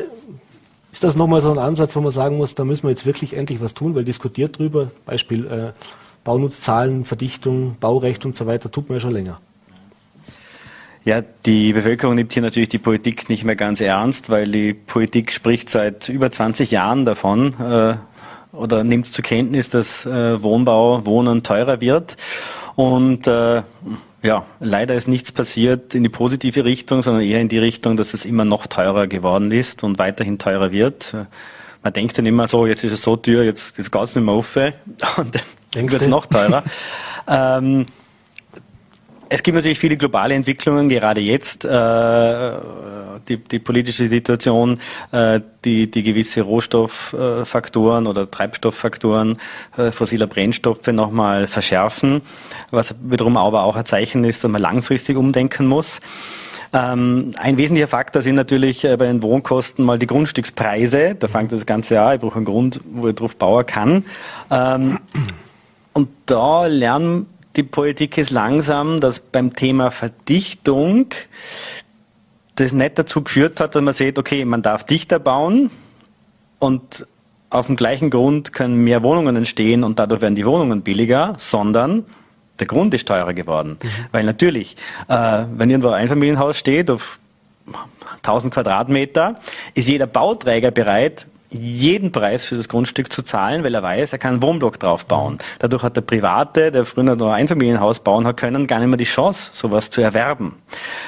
ist 0.91 1.03
das 1.03 1.15
nochmal 1.15 1.41
so 1.41 1.51
ein 1.51 1.59
Ansatz, 1.59 1.95
wo 1.95 2.01
man 2.01 2.11
sagen 2.11 2.37
muss, 2.37 2.55
da 2.55 2.63
müssen 2.63 2.83
wir 2.83 2.89
jetzt 2.89 3.05
wirklich 3.05 3.35
endlich 3.35 3.61
was 3.61 3.73
tun, 3.73 3.93
weil 3.93 4.05
diskutiert 4.05 4.57
drüber, 4.57 4.89
Beispiel 5.05 5.45
äh, 5.45 5.71
Baunutzzahlen, 6.23 7.05
Verdichtung, 7.05 7.75
Baurecht 7.79 8.25
und 8.25 8.35
so 8.35 8.45
weiter, 8.45 8.71
tut 8.71 8.89
man 8.89 8.97
ja 8.97 8.99
schon 9.01 9.11
länger. 9.11 9.39
Ja, 11.05 11.21
die 11.45 11.73
Bevölkerung 11.73 12.15
nimmt 12.15 12.33
hier 12.33 12.41
natürlich 12.41 12.69
die 12.69 12.77
Politik 12.77 13.29
nicht 13.29 13.43
mehr 13.43 13.55
ganz 13.55 13.81
ernst, 13.81 14.29
weil 14.29 14.51
die 14.51 14.73
Politik 14.73 15.31
spricht 15.31 15.69
seit 15.69 16.09
über 16.09 16.29
20 16.29 16.71
Jahren 16.71 17.05
davon 17.05 17.53
äh, 17.59 17.95
oder 18.55 18.83
nimmt 18.83 19.07
zur 19.07 19.23
Kenntnis, 19.23 19.69
dass 19.69 20.05
äh, 20.05 20.41
Wohnbau, 20.43 21.05
Wohnen 21.05 21.41
teurer 21.43 21.81
wird. 21.81 22.17
Und 22.75 23.27
äh, 23.27 23.63
ja, 24.21 24.45
leider 24.59 24.95
ist 24.95 25.07
nichts 25.07 25.31
passiert 25.31 25.95
in 25.95 26.03
die 26.03 26.09
positive 26.09 26.65
Richtung, 26.65 27.01
sondern 27.01 27.23
eher 27.23 27.39
in 27.39 27.49
die 27.49 27.57
Richtung, 27.57 27.95
dass 27.95 28.13
es 28.13 28.25
immer 28.25 28.45
noch 28.45 28.67
teurer 28.67 29.07
geworden 29.07 29.51
ist 29.51 29.83
und 29.83 29.97
weiterhin 29.99 30.37
teurer 30.37 30.71
wird. 30.71 31.15
Man 31.81 31.93
denkt 31.93 32.17
dann 32.17 32.25
immer 32.25 32.47
so, 32.49 32.65
jetzt 32.65 32.83
ist 32.83 32.91
es 32.91 33.01
so 33.01 33.15
teuer, 33.15 33.43
jetzt, 33.43 33.77
jetzt 33.77 33.91
geht 33.91 34.03
es 34.03 34.15
nicht 34.15 34.25
mehr 34.25 34.33
auf 34.33 34.55
und 35.17 35.35
dann 35.73 35.91
wird 35.91 36.01
es 36.01 36.07
noch 36.07 36.25
teurer. 36.25 36.63
ähm, 37.27 37.85
es 39.29 39.43
gibt 39.43 39.55
natürlich 39.55 39.79
viele 39.79 39.95
globale 39.95 40.33
Entwicklungen, 40.33 40.89
gerade 40.89 41.21
jetzt 41.21 41.63
äh, 41.63 42.51
die, 43.27 43.37
die 43.37 43.59
politische 43.59 44.07
Situation, 44.07 44.79
äh, 45.11 45.39
die, 45.63 45.89
die 45.89 46.03
gewisse 46.03 46.41
Rohstofffaktoren 46.41 48.07
oder 48.07 48.29
Treibstofffaktoren 48.29 49.37
äh, 49.77 49.91
fossiler 49.91 50.27
Brennstoffe 50.27 50.87
nochmal 50.87 51.47
verschärfen, 51.47 52.21
was 52.71 52.95
wiederum 53.01 53.37
aber 53.37 53.63
auch 53.63 53.75
ein 53.75 53.85
Zeichen 53.85 54.23
ist, 54.23 54.43
dass 54.43 54.49
man 54.49 54.61
langfristig 54.61 55.15
umdenken 55.15 55.67
muss. 55.67 56.01
Ähm, 56.71 57.31
ein 57.37 57.57
wesentlicher 57.57 57.87
Faktor 57.87 58.21
sind 58.21 58.35
natürlich 58.35 58.83
äh, 58.83 58.95
bei 58.97 59.05
den 59.05 59.21
Wohnkosten 59.23 59.85
mal 59.85 59.97
die 59.97 60.07
Grundstückspreise. 60.07 61.15
Da 61.15 61.27
fängt 61.27 61.51
das 61.51 61.65
ganze 61.65 61.99
an. 62.01 62.15
Ich 62.15 62.21
brauche 62.21 62.35
einen 62.35 62.45
Grund, 62.45 62.81
wo 62.91 63.07
ich 63.07 63.15
drauf 63.15 63.35
bauen 63.35 63.65
kann. 63.65 64.05
Ähm, 64.51 64.99
und 65.93 66.09
da 66.27 66.67
lernen 66.67 67.25
die 67.59 67.63
Politik 67.63 68.17
ist 68.17 68.29
langsam, 68.29 69.01
dass 69.01 69.19
beim 69.19 69.51
Thema 69.51 69.91
Verdichtung 69.91 71.07
das 72.55 72.71
nicht 72.71 72.97
dazu 72.97 73.21
geführt 73.21 73.59
hat, 73.59 73.75
dass 73.75 73.81
man 73.81 73.93
sieht, 73.93 74.17
okay, 74.17 74.45
man 74.45 74.61
darf 74.61 74.85
dichter 74.85 75.19
bauen 75.19 75.69
und 76.57 77.05
auf 77.49 77.65
dem 77.67 77.75
gleichen 77.75 78.11
Grund 78.11 78.53
können 78.53 78.81
mehr 78.85 79.03
Wohnungen 79.03 79.35
entstehen 79.35 79.83
und 79.83 79.99
dadurch 79.99 80.21
werden 80.21 80.35
die 80.35 80.45
Wohnungen 80.45 80.83
billiger, 80.83 81.33
sondern 81.37 82.05
der 82.61 82.67
Grund 82.67 82.93
ist 82.93 83.09
teurer 83.09 83.33
geworden. 83.33 83.77
Mhm. 83.83 83.89
Weil 84.13 84.23
natürlich, 84.23 84.77
äh, 85.09 85.43
wenn 85.51 85.69
irgendwo 85.69 85.89
ein 85.89 86.03
Einfamilienhaus 86.03 86.57
steht 86.57 86.89
auf 86.89 87.19
1000 88.21 88.53
Quadratmeter, 88.53 89.37
ist 89.73 89.89
jeder 89.89 90.07
Bauträger 90.07 90.71
bereit, 90.71 91.27
jeden 91.51 92.11
Preis 92.11 92.45
für 92.45 92.55
das 92.55 92.69
Grundstück 92.69 93.11
zu 93.11 93.23
zahlen, 93.23 93.63
weil 93.63 93.73
er 93.73 93.81
weiß, 93.81 94.13
er 94.13 94.19
kann 94.19 94.33
einen 94.33 94.43
Wohnblock 94.43 94.79
drauf 94.79 95.05
bauen. 95.05 95.39
Dadurch 95.59 95.83
hat 95.83 95.95
der 95.95 96.01
Private, 96.01 96.71
der 96.71 96.85
früher 96.85 97.03
noch 97.03 97.27
ein 97.27 97.41
Einfamilienhaus 97.41 98.01
bauen 98.01 98.27
hat 98.27 98.37
können, 98.37 98.67
gar 98.67 98.79
nicht 98.79 98.87
mehr 98.87 98.97
die 98.97 99.05
Chance, 99.05 99.49
sowas 99.53 99.89
zu 99.89 100.01
erwerben. 100.01 100.55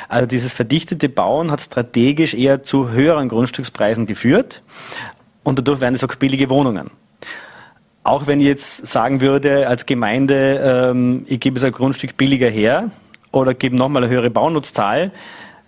Also 0.10 0.26
dieses 0.26 0.54
verdichtete 0.54 1.10
Bauen 1.10 1.52
hat 1.52 1.62
strategisch 1.62 2.34
eher 2.34 2.64
zu 2.64 2.90
höheren 2.90 3.30
Grundstückspreisen 3.30 4.08
geführt 4.08 4.64
und 5.44 5.60
dadurch 5.60 5.80
werden 5.80 5.96
es 5.96 6.04
auch 6.04 6.16
billige 6.16 6.50
Wohnungen. 6.50 6.90
Auch 8.04 8.26
wenn 8.26 8.40
ich 8.42 8.48
jetzt 8.48 8.88
sagen 8.88 9.22
würde, 9.22 9.68
als 9.68 9.86
Gemeinde, 9.86 10.90
ähm, 10.92 11.24
ich 11.28 11.40
gebe 11.40 11.58
es 11.58 11.64
ein 11.64 11.72
Grundstück 11.72 12.18
billiger 12.18 12.50
her 12.50 12.90
oder 13.32 13.54
gebe 13.54 13.76
nochmal 13.76 14.04
eine 14.04 14.12
höhere 14.12 14.32
Baunutzzahl, 14.32 15.12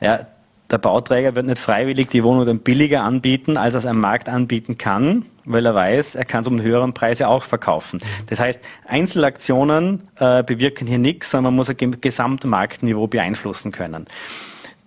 ja, 0.01 0.25
der 0.73 0.79
Bauträger 0.79 1.35
wird 1.35 1.45
nicht 1.45 1.59
freiwillig 1.59 2.09
die 2.09 2.23
Wohnung 2.23 2.47
dann 2.47 2.57
billiger 2.57 3.03
anbieten, 3.03 3.57
als 3.57 3.75
er 3.75 3.77
es 3.77 3.85
am 3.85 3.99
Markt 3.99 4.27
anbieten 4.27 4.79
kann, 4.79 5.27
weil 5.45 5.67
er 5.67 5.75
weiß, 5.75 6.15
er 6.15 6.25
kann 6.25 6.41
es 6.41 6.47
um 6.47 6.55
einen 6.55 6.63
höheren 6.63 6.93
Preis 6.95 7.19
ja 7.19 7.27
auch 7.27 7.43
verkaufen. 7.43 7.99
Das 8.25 8.39
heißt, 8.39 8.59
Einzelaktionen 8.87 10.09
äh, 10.17 10.41
bewirken 10.41 10.87
hier 10.87 10.97
nichts, 10.97 11.29
sondern 11.29 11.53
man 11.53 11.57
muss 11.57 11.69
ein 11.69 12.01
Gesamtmarktniveau 12.01 13.05
beeinflussen 13.05 13.71
können. 13.71 14.07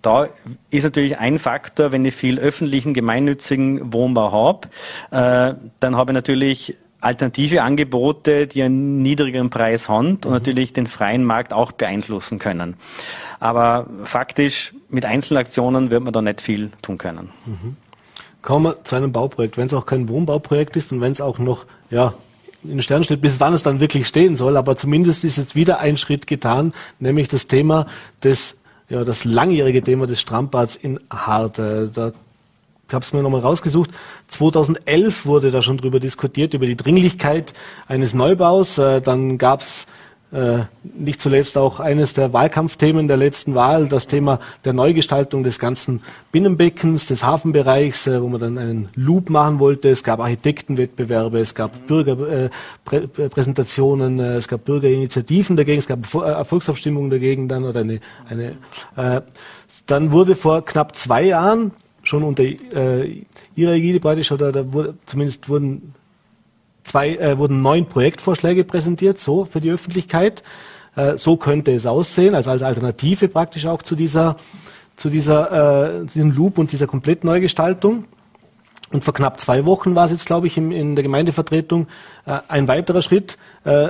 Da 0.01 0.27
ist 0.71 0.83
natürlich 0.83 1.19
ein 1.19 1.39
Faktor, 1.39 1.93
wenn 1.93 2.03
ich 2.03 2.15
viel 2.15 2.37
öffentlichen, 2.37 2.93
gemeinnützigen 2.93 3.93
Wohnbau 3.93 4.33
habe, 4.33 4.67
äh, 5.11 5.55
dann 5.79 5.95
habe 5.95 6.11
ich 6.11 6.15
natürlich 6.15 6.77
alternative 7.07 7.63
Angebote, 7.63 8.47
die 8.47 8.61
einen 8.61 9.01
niedrigeren 9.01 9.49
Preis 9.49 9.89
haben 9.89 10.15
und 10.15 10.25
mhm. 10.25 10.31
natürlich 10.31 10.73
den 10.73 10.87
freien 10.87 11.23
Markt 11.23 11.53
auch 11.53 11.71
beeinflussen 11.71 12.37
können. 12.37 12.75
Aber 13.39 13.87
faktisch 14.03 14.73
mit 14.89 15.05
Einzelaktionen 15.05 15.89
wird 15.89 16.03
man 16.03 16.13
da 16.13 16.21
nicht 16.21 16.41
viel 16.41 16.71
tun 16.81 16.97
können. 16.97 17.29
Mhm. 17.45 17.77
Kommen 18.41 18.65
wir 18.65 18.83
zu 18.83 18.95
einem 18.95 19.11
Bauprojekt, 19.11 19.57
wenn 19.57 19.67
es 19.67 19.73
auch 19.73 19.85
kein 19.85 20.09
Wohnbauprojekt 20.09 20.75
ist 20.77 20.91
und 20.91 21.01
wenn 21.01 21.11
es 21.11 21.21
auch 21.21 21.39
noch, 21.39 21.65
ja, 21.89 22.13
in 22.63 22.71
den 22.71 22.81
Sternen 22.81 23.03
steht, 23.03 23.21
bis 23.21 23.39
wann 23.39 23.53
es 23.53 23.63
dann 23.63 23.79
wirklich 23.79 24.07
stehen 24.07 24.35
soll, 24.35 24.57
aber 24.57 24.77
zumindest 24.77 25.23
ist 25.23 25.37
jetzt 25.37 25.55
wieder 25.55 25.79
ein 25.79 25.97
Schritt 25.97 26.27
getan, 26.27 26.73
nämlich 26.99 27.27
das 27.27 27.47
Thema 27.47 27.87
des, 28.23 28.55
ja, 28.89 29.03
das 29.03 29.25
langjährige 29.25 29.81
Thema 29.81 30.07
des 30.07 30.19
Strampads 30.19 30.75
in 30.75 30.99
Hart. 31.09 31.59
Da 31.59 32.11
ich 32.87 32.93
habe 32.93 33.03
es 33.03 33.13
mir 33.13 33.21
nochmal 33.21 33.41
rausgesucht. 33.41 33.91
2011 34.27 35.25
wurde 35.25 35.51
da 35.51 35.61
schon 35.61 35.77
drüber 35.77 35.99
diskutiert, 35.99 36.53
über 36.53 36.65
die 36.65 36.77
Dringlichkeit 36.77 37.53
eines 37.87 38.13
Neubaus. 38.13 38.77
Äh, 38.77 39.01
dann 39.01 39.37
gab 39.37 39.61
es 39.61 39.87
äh, 40.29 40.65
nicht 40.83 41.21
zuletzt 41.21 41.57
auch 41.57 41.79
eines 41.79 42.13
der 42.13 42.33
Wahlkampfthemen 42.33 43.07
der 43.07 43.15
letzten 43.15 43.55
Wahl, 43.55 43.87
das 43.87 44.07
Thema 44.07 44.41
der 44.65 44.73
Neugestaltung 44.73 45.43
des 45.43 45.57
ganzen 45.57 46.01
Binnenbeckens, 46.33 47.07
des 47.07 47.23
Hafenbereichs, 47.23 48.07
äh, 48.07 48.21
wo 48.21 48.27
man 48.27 48.41
dann 48.41 48.57
einen 48.57 48.89
Loop 48.93 49.29
machen 49.29 49.59
wollte. 49.59 49.89
Es 49.89 50.03
gab 50.03 50.19
Architektenwettbewerbe, 50.19 51.39
es 51.39 51.55
gab 51.55 51.87
Bürgerpräsentationen, 51.87 54.19
äh, 54.19 54.35
es 54.35 54.49
gab 54.49 54.65
Bürgerinitiativen 54.65 55.55
dagegen, 55.55 55.79
es 55.79 55.87
gab 55.87 56.13
Erfolgsabstimmungen 56.13 57.09
dagegen 57.09 57.47
dann 57.47 57.63
oder 57.63 57.79
eine, 57.79 58.01
eine 58.29 58.57
dann 59.85 60.11
wurde 60.11 60.35
vor 60.35 60.65
knapp 60.65 60.93
zwei 60.95 61.23
Jahren 61.23 61.71
schon 62.07 62.23
unter 62.23 62.43
äh, 62.43 63.23
ihrer 63.55 63.73
Ägide 63.73 63.99
praktisch 63.99 64.31
oder 64.31 64.51
da 64.51 64.73
wurde, 64.73 64.95
zumindest 65.05 65.49
wurden 65.49 65.93
zwei, 66.83 67.15
äh, 67.15 67.37
wurden 67.37 67.61
neun 67.61 67.85
Projektvorschläge 67.85 68.63
präsentiert, 68.63 69.19
so 69.19 69.45
für 69.45 69.61
die 69.61 69.71
Öffentlichkeit. 69.71 70.41
Äh, 70.95 71.17
so 71.17 71.37
könnte 71.37 71.71
es 71.73 71.85
aussehen, 71.85 72.33
also 72.33 72.49
als 72.51 72.63
Alternative 72.63 73.27
praktisch 73.27 73.65
auch 73.65 73.83
zu 73.83 73.95
dieser, 73.95 74.37
zu 74.95 75.09
dieser, 75.09 76.01
äh, 76.01 76.05
diesem 76.05 76.31
Loop 76.31 76.57
und 76.57 76.71
dieser 76.71 76.87
Komplettneugestaltung. 76.87 78.05
Und 78.91 79.03
vor 79.03 79.13
knapp 79.13 79.41
zwei 79.41 79.65
Wochen 79.65 79.95
war 79.95 80.05
es 80.05 80.11
jetzt, 80.11 80.25
glaube 80.25 80.47
ich, 80.47 80.57
in, 80.57 80.71
in 80.71 80.95
der 80.95 81.03
Gemeindevertretung 81.03 81.87
äh, 82.25 82.39
ein 82.47 82.69
weiterer 82.69 83.01
Schritt, 83.01 83.37
äh, 83.65 83.89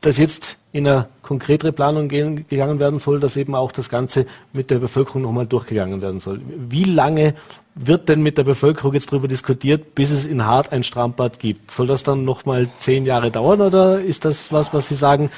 dass 0.00 0.18
jetzt 0.18 0.56
in 0.72 0.86
eine 0.86 1.06
konkretere 1.22 1.72
Planung 1.72 2.08
gehen, 2.08 2.46
gegangen 2.48 2.78
werden 2.78 2.98
soll, 2.98 3.20
dass 3.20 3.36
eben 3.36 3.54
auch 3.54 3.72
das 3.72 3.88
Ganze 3.88 4.26
mit 4.52 4.70
der 4.70 4.78
Bevölkerung 4.78 5.22
nochmal 5.22 5.46
durchgegangen 5.46 6.00
werden 6.00 6.20
soll. 6.20 6.40
Wie 6.68 6.84
lange 6.84 7.34
wird 7.74 8.08
denn 8.08 8.22
mit 8.22 8.38
der 8.38 8.44
Bevölkerung 8.44 8.94
jetzt 8.94 9.12
darüber 9.12 9.28
diskutiert, 9.28 9.94
bis 9.94 10.10
es 10.10 10.26
in 10.26 10.44
Hart 10.44 10.72
ein 10.72 10.82
Strandbad 10.82 11.38
gibt? 11.38 11.70
Soll 11.70 11.86
das 11.86 12.02
dann 12.02 12.24
nochmal 12.24 12.68
zehn 12.78 13.04
Jahre 13.04 13.30
dauern 13.30 13.60
oder 13.60 14.00
ist 14.00 14.24
das 14.24 14.52
was, 14.52 14.72
was 14.72 14.88
Sie 14.88 14.96
sagen, 14.96 15.30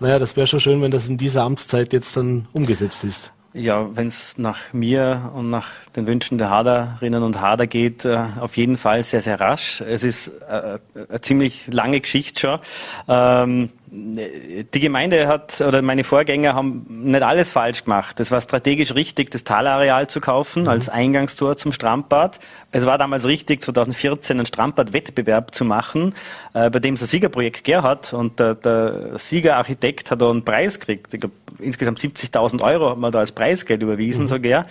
naja, 0.00 0.18
das 0.18 0.36
wäre 0.36 0.46
schon 0.46 0.60
schön, 0.60 0.80
wenn 0.80 0.90
das 0.90 1.08
in 1.08 1.18
dieser 1.18 1.42
Amtszeit 1.42 1.92
jetzt 1.92 2.16
dann 2.16 2.46
umgesetzt 2.52 3.04
ist? 3.04 3.32
Ja, 3.54 3.88
wenn 3.96 4.06
es 4.06 4.36
nach 4.38 4.72
mir 4.72 5.32
und 5.34 5.50
nach 5.50 5.68
den 5.96 6.06
Wünschen 6.06 6.38
der 6.38 6.50
Haderinnen 6.50 7.22
und 7.22 7.40
Hader 7.40 7.66
geht, 7.66 8.04
äh, 8.04 8.24
auf 8.40 8.56
jeden 8.56 8.76
Fall 8.76 9.02
sehr, 9.02 9.22
sehr 9.22 9.40
rasch. 9.40 9.80
Es 9.80 10.04
ist 10.04 10.28
äh, 10.48 10.78
eine 11.08 11.20
ziemlich 11.22 11.66
lange 11.66 12.00
Geschichte 12.00 12.40
schon. 12.40 12.60
Ähm, 13.08 13.70
die 13.90 14.80
Gemeinde 14.80 15.26
hat, 15.26 15.60
oder 15.60 15.82
meine 15.82 16.04
Vorgänger 16.04 16.54
haben 16.54 16.86
nicht 16.88 17.22
alles 17.22 17.50
falsch 17.50 17.84
gemacht. 17.84 18.20
Es 18.20 18.30
war 18.30 18.40
strategisch 18.40 18.94
richtig, 18.94 19.30
das 19.30 19.44
Talareal 19.44 20.08
zu 20.08 20.20
kaufen 20.20 20.62
mhm. 20.62 20.68
als 20.68 20.88
Eingangstor 20.88 21.56
zum 21.56 21.72
Strandbad. 21.72 22.38
Es 22.72 22.84
war 22.86 22.98
damals 22.98 23.24
richtig, 23.24 23.62
2014 23.62 24.38
einen 24.38 24.46
Strandbadwettbewerb 24.46 25.54
zu 25.54 25.64
machen, 25.64 26.14
äh, 26.54 26.70
bei 26.70 26.80
dem 26.80 26.94
es 26.94 27.02
ein 27.02 27.06
Siegerprojekt 27.06 27.64
Gerhard 27.64 28.12
und 28.12 28.38
der, 28.38 28.54
der 28.54 29.18
Siegerarchitekt 29.18 30.10
hat 30.10 30.20
da 30.20 30.30
einen 30.30 30.44
Preis 30.44 30.78
gekriegt. 30.78 31.14
Ich 31.14 31.20
glaub, 31.20 31.32
insgesamt 31.58 31.98
70.000 31.98 32.62
Euro 32.62 32.90
hat 32.90 32.98
man 32.98 33.12
da 33.12 33.20
als 33.20 33.32
Preisgeld 33.32 33.82
überwiesen, 33.82 34.24
mhm. 34.24 34.28
sogar. 34.28 34.66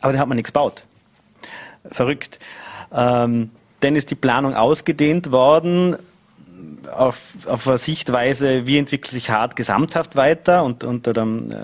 Aber 0.00 0.12
den 0.12 0.20
hat 0.20 0.28
man 0.28 0.36
nichts 0.36 0.52
gebaut. 0.52 0.82
Verrückt. 1.90 2.38
Ähm, 2.94 3.50
dann 3.80 3.96
ist 3.96 4.10
die 4.10 4.14
Planung 4.14 4.54
ausgedehnt 4.54 5.30
worden 5.32 5.96
auf, 6.92 7.46
auf 7.46 7.68
eine 7.68 7.78
Sichtweise, 7.78 8.66
wie 8.66 8.78
entwickelt 8.78 9.12
sich 9.12 9.30
Hart 9.30 9.56
gesamthaft 9.56 10.16
weiter 10.16 10.64
und 10.64 10.84
unter 10.84 11.12
dem, 11.12 11.50
äh, 11.50 11.56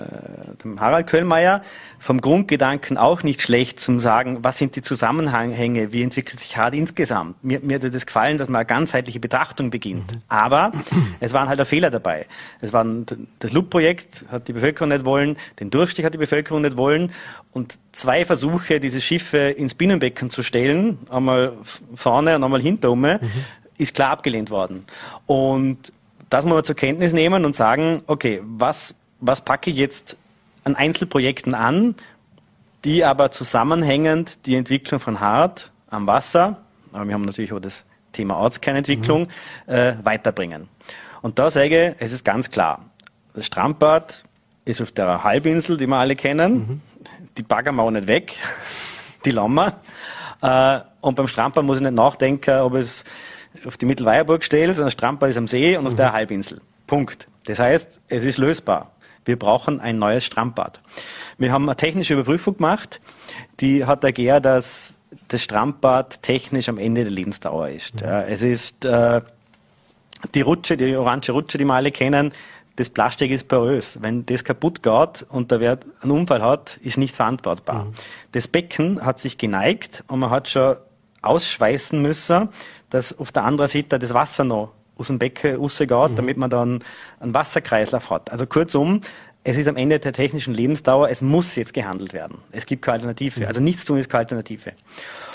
dem 0.63 0.79
Harald 0.79 1.07
Köllmeier 1.07 1.61
vom 1.99 2.19
Grundgedanken 2.19 2.97
auch 2.97 3.23
nicht 3.23 3.41
schlecht 3.41 3.79
zum 3.79 3.99
sagen, 3.99 4.39
was 4.41 4.57
sind 4.57 4.75
die 4.75 4.81
Zusammenhänge, 4.81 5.93
wie 5.93 6.03
entwickelt 6.03 6.39
sich 6.39 6.57
Hart 6.57 6.73
insgesamt. 6.73 7.41
Mir, 7.43 7.59
mir 7.61 7.75
hat 7.75 7.93
das 7.93 8.05
gefallen, 8.05 8.37
dass 8.37 8.49
man 8.49 8.59
eine 8.59 8.65
ganzheitliche 8.65 9.19
Betrachtung 9.19 9.69
beginnt. 9.69 10.11
Mhm. 10.11 10.21
Aber 10.27 10.71
es 11.19 11.33
waren 11.33 11.47
halt 11.47 11.61
auch 11.61 11.67
Fehler 11.67 11.89
dabei. 11.89 12.25
Es 12.61 12.73
waren, 12.73 13.05
das 13.39 13.53
Loop-Projekt 13.53 14.25
hat 14.29 14.47
die 14.47 14.53
Bevölkerung 14.53 14.89
nicht 14.89 15.05
wollen, 15.05 15.37
den 15.59 15.69
Durchstich 15.69 16.05
hat 16.05 16.13
die 16.13 16.17
Bevölkerung 16.19 16.61
nicht 16.61 16.77
wollen 16.77 17.11
und 17.51 17.79
zwei 17.93 18.25
Versuche, 18.25 18.79
diese 18.79 18.99
Schiffe 18.99 19.37
ins 19.37 19.75
Binnenbecken 19.75 20.29
zu 20.29 20.43
stellen, 20.43 20.97
einmal 21.09 21.53
vorne 21.95 22.35
und 22.35 22.43
einmal 22.43 22.61
hinter 22.61 22.93
mhm 22.95 23.19
ist 23.77 23.95
klar 23.95 24.11
abgelehnt 24.11 24.49
worden. 24.49 24.85
Und 25.25 25.91
das 26.29 26.45
muss 26.45 26.53
man 26.53 26.63
zur 26.63 26.75
Kenntnis 26.75 27.13
nehmen 27.13 27.45
und 27.45 27.55
sagen, 27.55 28.03
okay, 28.07 28.41
was, 28.43 28.95
was 29.19 29.41
packe 29.41 29.69
ich 29.69 29.77
jetzt 29.77 30.17
an 30.63 30.75
Einzelprojekten 30.75 31.53
an, 31.53 31.95
die 32.85 33.03
aber 33.03 33.31
zusammenhängend 33.31 34.45
die 34.45 34.55
Entwicklung 34.55 34.99
von 34.99 35.19
Hart 35.19 35.71
am 35.89 36.07
Wasser, 36.07 36.57
aber 36.91 37.07
wir 37.07 37.13
haben 37.13 37.23
natürlich 37.23 37.53
auch 37.53 37.59
das 37.59 37.83
Thema 38.11 38.37
Ortskernentwicklung, 38.37 39.27
mhm. 39.67 39.73
äh, 39.73 39.95
weiterbringen. 40.03 40.69
Und 41.21 41.39
da 41.39 41.49
sage 41.49 41.95
ich, 41.97 42.03
es 42.03 42.11
ist 42.11 42.25
ganz 42.25 42.51
klar, 42.51 42.81
das 43.33 43.45
Strandbad 43.45 44.23
ist 44.65 44.81
auf 44.81 44.91
der 44.91 45.23
Halbinsel, 45.23 45.77
die 45.77 45.87
wir 45.87 45.97
alle 45.97 46.15
kennen, 46.15 46.53
mhm. 46.53 46.81
die 47.37 47.43
baggern 47.43 47.75
wir 47.75 47.83
auch 47.83 47.91
nicht 47.91 48.07
weg, 48.07 48.37
die 49.25 49.31
Lammer. 49.31 49.79
Äh, 50.41 50.79
und 51.01 51.15
beim 51.15 51.27
Strandbad 51.27 51.63
muss 51.63 51.77
ich 51.77 51.83
nicht 51.83 51.95
nachdenken, 51.95 52.59
ob 52.61 52.75
es 52.75 53.03
auf 53.65 53.77
die 53.77 53.85
Mittelweierburg 53.85 54.43
stellst, 54.43 54.81
ein 54.81 54.91
Strandbad 54.91 55.29
ist 55.29 55.37
am 55.37 55.47
See 55.47 55.77
und 55.77 55.85
auf 55.85 55.93
mhm. 55.93 55.97
der 55.97 56.13
Halbinsel. 56.13 56.61
Punkt. 56.87 57.27
Das 57.45 57.59
heißt, 57.59 58.01
es 58.07 58.23
ist 58.23 58.37
lösbar. 58.37 58.91
Wir 59.25 59.39
brauchen 59.39 59.79
ein 59.79 59.99
neues 59.99 60.25
Strandbad. 60.25 60.81
Wir 61.37 61.51
haben 61.51 61.67
eine 61.67 61.77
technische 61.77 62.13
Überprüfung 62.13 62.57
gemacht, 62.57 62.99
die 63.59 63.85
hat 63.85 64.03
ergeben, 64.03 64.41
dass 64.41 64.97
das 65.27 65.43
Strandbad 65.43 66.21
technisch 66.21 66.69
am 66.69 66.77
Ende 66.77 67.03
der 67.03 67.11
Lebensdauer 67.11 67.69
ist. 67.69 68.01
Mhm. 68.01 68.07
Es 68.27 68.41
ist 68.41 68.85
äh, 68.85 69.21
die 70.35 70.41
Rutsche, 70.41 70.77
die 70.77 70.95
orange 70.95 71.31
Rutsche, 71.31 71.57
die 71.57 71.65
wir 71.65 71.73
alle 71.73 71.91
kennen, 71.91 72.31
das 72.75 72.89
Plastik 72.89 73.31
ist 73.31 73.47
porös. 73.47 73.99
Wenn 74.01 74.25
das 74.25 74.43
kaputt 74.43 74.81
geht 74.81 75.25
und 75.29 75.51
der 75.51 75.59
Wert 75.59 75.85
einen 76.01 76.11
Unfall 76.11 76.41
hat, 76.41 76.77
ist 76.77 76.97
nicht 76.97 77.15
verantwortbar. 77.15 77.85
Mhm. 77.85 77.93
Das 78.31 78.47
Becken 78.47 79.05
hat 79.05 79.19
sich 79.19 79.37
geneigt 79.37 80.03
und 80.07 80.19
man 80.19 80.31
hat 80.31 80.49
schon 80.49 80.77
ausschweißen 81.23 82.01
müssen, 82.01 82.49
dass 82.89 83.17
auf 83.17 83.31
der 83.31 83.43
anderen 83.43 83.69
Seite 83.69 83.99
das 83.99 84.13
Wasser 84.13 84.43
noch 84.43 84.71
aus 84.95 85.07
dem 85.07 85.19
Becken 85.19 85.55
rausgeht, 85.55 85.89
mhm. 85.89 86.15
damit 86.15 86.37
man 86.37 86.49
dann 86.49 86.83
einen 87.19 87.33
Wasserkreislauf 87.33 88.09
hat. 88.09 88.31
Also 88.31 88.45
kurzum, 88.45 89.01
es 89.43 89.57
ist 89.57 89.67
am 89.67 89.75
Ende 89.75 89.99
der 89.99 90.13
technischen 90.13 90.53
Lebensdauer, 90.53 91.09
es 91.09 91.21
muss 91.21 91.55
jetzt 91.55 91.73
gehandelt 91.73 92.13
werden. 92.13 92.37
Es 92.51 92.65
gibt 92.65 92.81
keine 92.81 92.95
Alternative. 92.95 93.41
Mhm. 93.41 93.45
Also 93.47 93.61
nichts 93.61 93.83
tun 93.85 93.97
ist 93.97 94.09
keine 94.09 94.21
Alternative. 94.21 94.71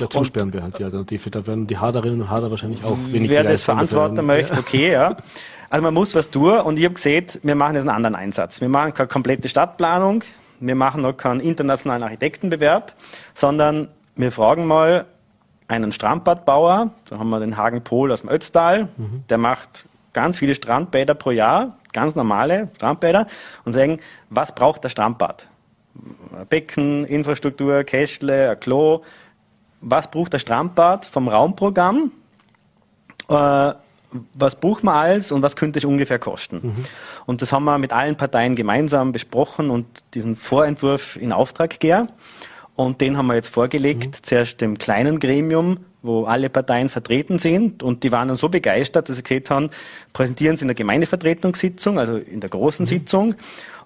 Ja, 0.00 0.08
zusperren 0.08 0.52
wir 0.52 0.62
halt 0.62 0.78
die 0.78 0.84
Alternative. 0.84 1.30
Da 1.30 1.46
werden 1.46 1.66
die 1.66 1.76
Haderinnen 1.76 2.22
und 2.22 2.30
Hader 2.30 2.50
wahrscheinlich 2.50 2.82
auch 2.84 2.96
wenig 3.10 3.28
Wer 3.28 3.44
das 3.44 3.64
verantworten 3.64 4.24
möchte, 4.24 4.58
okay, 4.58 4.92
ja. 4.92 5.16
Also 5.70 5.82
man 5.82 5.92
muss 5.92 6.14
was 6.14 6.30
tun 6.30 6.60
und 6.60 6.78
ich 6.78 6.84
habe 6.86 6.94
gesehen, 6.94 7.26
wir 7.42 7.54
machen 7.54 7.74
jetzt 7.74 7.82
einen 7.82 7.94
anderen 7.94 8.14
Einsatz. 8.14 8.62
Wir 8.62 8.70
machen 8.70 8.94
keine 8.94 9.08
komplette 9.08 9.50
Stadtplanung, 9.50 10.24
wir 10.60 10.74
machen 10.74 11.02
noch 11.02 11.12
keinen 11.12 11.40
internationalen 11.40 12.02
Architektenbewerb, 12.02 12.94
sondern 13.34 13.88
wir 14.16 14.32
fragen 14.32 14.66
mal 14.66 15.04
einen 15.68 15.92
Strandbadbauer, 15.92 16.90
da 17.08 17.18
haben 17.18 17.28
wir 17.30 17.40
den 17.40 17.56
Hagen 17.56 17.82
Pohl 17.82 18.10
aus 18.10 18.22
dem 18.22 18.30
Ötztal, 18.30 18.88
mhm. 18.96 19.24
der 19.28 19.38
macht 19.38 19.84
ganz 20.12 20.38
viele 20.38 20.54
Strandbäder 20.54 21.14
pro 21.14 21.30
Jahr, 21.30 21.76
ganz 21.92 22.14
normale 22.14 22.68
Strandbäder, 22.76 23.26
und 23.64 23.74
sagen, 23.74 24.00
was 24.30 24.54
braucht 24.54 24.82
der 24.82 24.88
Strandbad? 24.88 25.46
Becken, 26.48 27.04
Infrastruktur, 27.04 27.84
Kästle, 27.84 28.50
ein 28.50 28.60
Klo. 28.60 29.02
Was 29.80 30.10
braucht 30.10 30.32
der 30.32 30.38
Strandbad 30.38 31.06
vom 31.06 31.28
Raumprogramm? 31.28 32.12
Äh, 33.28 33.72
was 34.34 34.54
braucht 34.54 34.84
man 34.84 34.96
alles 34.96 35.32
und 35.32 35.42
was 35.42 35.54
könnte 35.54 35.78
es 35.78 35.84
ungefähr 35.84 36.18
kosten? 36.18 36.60
Mhm. 36.62 36.84
Und 37.26 37.42
das 37.42 37.52
haben 37.52 37.64
wir 37.64 37.78
mit 37.78 37.92
allen 37.92 38.16
Parteien 38.16 38.56
gemeinsam 38.56 39.12
besprochen 39.12 39.70
und 39.70 39.86
diesen 40.14 40.34
Vorentwurf 40.34 41.16
in 41.16 41.32
Auftrag 41.32 41.70
gegeben. 41.70 42.08
Und 42.78 43.00
den 43.00 43.16
haben 43.16 43.26
wir 43.26 43.34
jetzt 43.34 43.48
vorgelegt, 43.48 44.06
mhm. 44.06 44.22
zuerst 44.22 44.60
dem 44.60 44.78
kleinen 44.78 45.18
Gremium, 45.18 45.78
wo 46.00 46.26
alle 46.26 46.48
Parteien 46.48 46.88
vertreten 46.88 47.40
sind. 47.40 47.82
Und 47.82 48.04
die 48.04 48.12
waren 48.12 48.28
dann 48.28 48.36
so 48.36 48.48
begeistert, 48.48 49.08
dass 49.08 49.16
sie 49.16 49.24
gesagt 49.24 49.50
haben, 49.50 49.70
präsentieren 50.12 50.56
Sie 50.56 50.62
in 50.62 50.68
der 50.68 50.76
Gemeindevertretungssitzung, 50.76 51.98
also 51.98 52.16
in 52.18 52.38
der 52.38 52.50
großen 52.50 52.84
mhm. 52.84 52.86
Sitzung, 52.86 53.34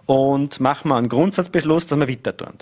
und 0.04 0.60
machen 0.60 0.90
wir 0.90 0.96
einen 0.96 1.08
Grundsatzbeschluss, 1.08 1.86
dass 1.86 1.98
wir 1.98 2.06
weiter 2.06 2.36
tun. 2.36 2.52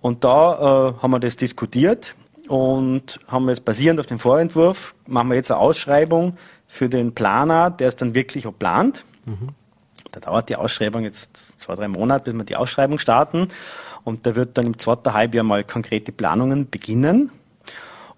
Und 0.00 0.22
da 0.22 0.92
äh, 0.92 1.02
haben 1.02 1.10
wir 1.10 1.18
das 1.18 1.36
diskutiert 1.36 2.14
und 2.46 3.18
haben 3.26 3.48
jetzt 3.48 3.64
basierend 3.64 3.98
auf 3.98 4.06
dem 4.06 4.20
Vorentwurf, 4.20 4.94
machen 5.08 5.30
wir 5.30 5.34
jetzt 5.34 5.50
eine 5.50 5.58
Ausschreibung 5.58 6.36
für 6.68 6.88
den 6.88 7.14
Planer, 7.14 7.70
der 7.70 7.88
es 7.88 7.96
dann 7.96 8.14
wirklich 8.14 8.46
auch 8.46 8.56
plant. 8.56 9.04
Mhm. 9.24 9.48
Da 10.12 10.20
dauert 10.20 10.50
die 10.50 10.56
Ausschreibung 10.56 11.02
jetzt 11.02 11.60
zwei, 11.60 11.74
drei 11.74 11.88
Monate, 11.88 12.30
bis 12.30 12.34
wir 12.34 12.44
die 12.44 12.56
Ausschreibung 12.56 13.00
starten. 13.00 13.48
Und 14.08 14.24
da 14.24 14.34
wird 14.34 14.56
dann 14.56 14.64
im 14.64 14.78
zweiten 14.78 15.12
Halbjahr 15.12 15.44
mal 15.44 15.64
konkrete 15.64 16.12
Planungen 16.12 16.70
beginnen. 16.70 17.30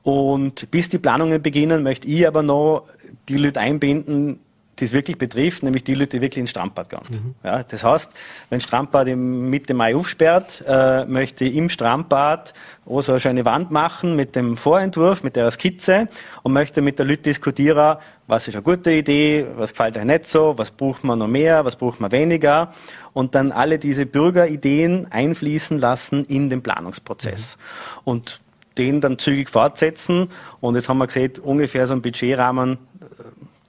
Und 0.05 0.71
bis 0.71 0.89
die 0.89 0.99
Planungen 0.99 1.43
beginnen, 1.43 1.83
möchte 1.83 2.07
ich 2.07 2.29
aber 2.29 2.45
noch 2.45 2.85
die 3.29 3.37
Leute 3.37 3.59
einbinden, 3.59 4.39
die 4.81 4.87
es 4.87 4.93
wirklich 4.93 5.19
betrifft, 5.19 5.63
nämlich 5.63 5.85
die 5.85 5.95
Leute, 5.95 6.17
die 6.17 6.23
wirklich 6.23 6.39
ins 6.41 6.51
Strandbad 6.51 6.89
gehen. 6.91 7.01
Mhm. 7.11 7.35
Ja, 7.45 7.63
das 7.63 7.85
heißt, 7.85 8.13
wenn 8.49 8.61
Strandbad 8.61 9.09
im 9.09 9.49
Mitte 9.51 9.75
Mai 9.75 9.95
aufsperrt, 9.95 10.65
äh, 10.67 11.05
möchte 11.05 11.45
ich 11.45 11.55
im 11.55 11.69
Strandbad 11.69 12.55
auch 12.87 13.03
so 13.03 13.13
eine 13.13 13.21
schöne 13.21 13.45
Wand 13.45 13.71
machen 13.71 14.17
mit 14.17 14.35
dem 14.35 14.57
Vorentwurf, 14.57 15.23
mit 15.23 15.37
der 15.37 15.51
Skizze 15.51 16.09
und 16.43 16.53
möchte 16.53 16.83
mit 16.83 16.99
der 16.99 17.07
Leute 17.07 17.23
diskutieren, 17.23 17.99
was 18.27 18.49
ist 18.49 18.55
eine 18.55 18.63
gute 18.63 18.91
Idee, 18.93 19.47
was 19.57 19.71
gefällt 19.71 19.97
euch 19.97 20.05
nicht 20.05 20.27
so, 20.27 20.57
was 20.57 20.71
braucht 20.71 21.05
man 21.05 21.19
noch 21.19 21.29
mehr, 21.29 21.65
was 21.65 21.77
braucht 21.77 22.01
man 22.01 22.11
weniger 22.11 22.73
und 23.13 23.35
dann 23.35 23.53
alle 23.53 23.79
diese 23.79 24.07
Bürgerideen 24.07 25.11
einfließen 25.11 25.79
lassen 25.79 26.25
in 26.25 26.51
den 26.51 26.63
Planungsprozess. 26.63 27.57
Mhm. 27.57 28.01
Und 28.05 28.41
den 28.79 29.01
dann 29.01 29.19
zügig 29.19 29.51
fortsetzen. 29.51 30.31
Und 30.61 30.75
jetzt 30.75 30.89
haben 30.89 30.99
wir 30.99 31.07
gesehen, 31.07 31.33
ungefähr 31.43 31.87
so 31.87 31.93
ein 31.93 32.03
Budgetrahmen 32.03 32.79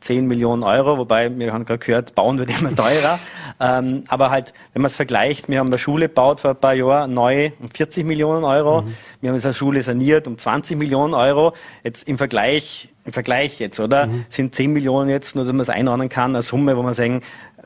10 0.02 0.28
Millionen 0.28 0.64
Euro, 0.64 0.98
wobei 0.98 1.36
wir 1.38 1.54
haben 1.54 1.64
gerade 1.66 1.80
gehört, 1.80 2.16
bauen 2.16 2.40
wird 2.40 2.50
immer 2.60 2.76
teurer. 2.76 3.20
ähm, 3.60 4.04
aber 4.08 4.32
halt, 4.32 4.54
wenn 4.74 4.82
man 4.82 4.88
es 4.88 4.96
vergleicht, 4.96 5.48
wir 5.48 5.60
haben 5.60 5.68
eine 5.68 5.78
Schule 5.78 6.10
gebaut 6.10 6.42
vor 6.42 6.52
ein 6.52 6.58
paar 6.58 6.74
Jahren 6.74 7.14
neu 7.14 7.52
um 7.60 7.70
40 7.70 8.06
Millionen 8.06 8.44
Euro. 8.44 8.82
Mhm. 8.82 8.96
Wir 9.22 9.30
haben 9.30 9.36
jetzt 9.36 9.46
eine 9.46 9.54
Schule 9.54 9.84
saniert 9.84 10.28
um 10.28 10.38
20 10.38 10.78
Millionen 10.78 11.14
Euro. 11.14 11.54
Jetzt 11.84 12.08
im 12.08 12.18
Vergleich, 12.18 12.90
im 13.06 13.14
Vergleich 13.14 13.60
jetzt, 13.60 13.80
oder? 13.80 14.08
Mhm. 14.08 14.26
Sind 14.30 14.56
10 14.56 14.74
Millionen 14.74 15.10
jetzt, 15.10 15.36
nur 15.36 15.46
dass 15.46 15.54
man 15.54 15.62
es 15.62 15.70
einordnen 15.70 16.10
kann, 16.10 16.36
eine 16.36 16.42
Summe, 16.42 16.76
wo 16.76 16.82
man 16.82 16.96
sagen, 16.96 17.22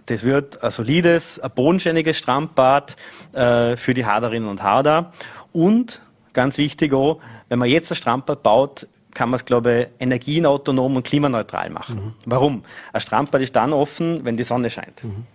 das 0.08 0.24
wird 0.24 0.62
ein 0.62 0.72
solides, 0.72 1.40
ein 1.40 1.52
bodenständiges 1.56 2.18
Strandbad 2.18 2.96
äh, 3.34 3.76
für 3.78 3.94
die 3.94 4.06
Haderinnen 4.06 4.48
und 4.50 4.62
Hader. 4.62 5.14
Und 5.52 6.02
ganz 6.34 6.58
wichtig 6.58 6.94
auch, 6.94 7.20
wenn 7.50 7.60
man 7.60 7.70
jetzt 7.70 7.92
ein 7.92 7.96
Strandbad 7.96 8.44
baut, 8.44 8.88
kann 9.16 9.30
man 9.30 9.40
es, 9.40 9.46
glaube 9.46 9.82
ich, 9.82 9.88
energienautonom 10.00 10.98
und 10.98 11.04
klimaneutral 11.04 11.72
machen. 11.72 11.96
Mhm. 11.96 12.14
Warum? 12.26 12.64
Ein 12.94 13.02
Strandbad 13.02 13.42
ist 13.42 13.56
dann 13.56 13.74
offen, 13.74 14.24
wenn 14.24 14.38
die 14.38 14.44
Sonne 14.44 14.70
scheint. 14.70 15.04
Mhm. 15.04 15.26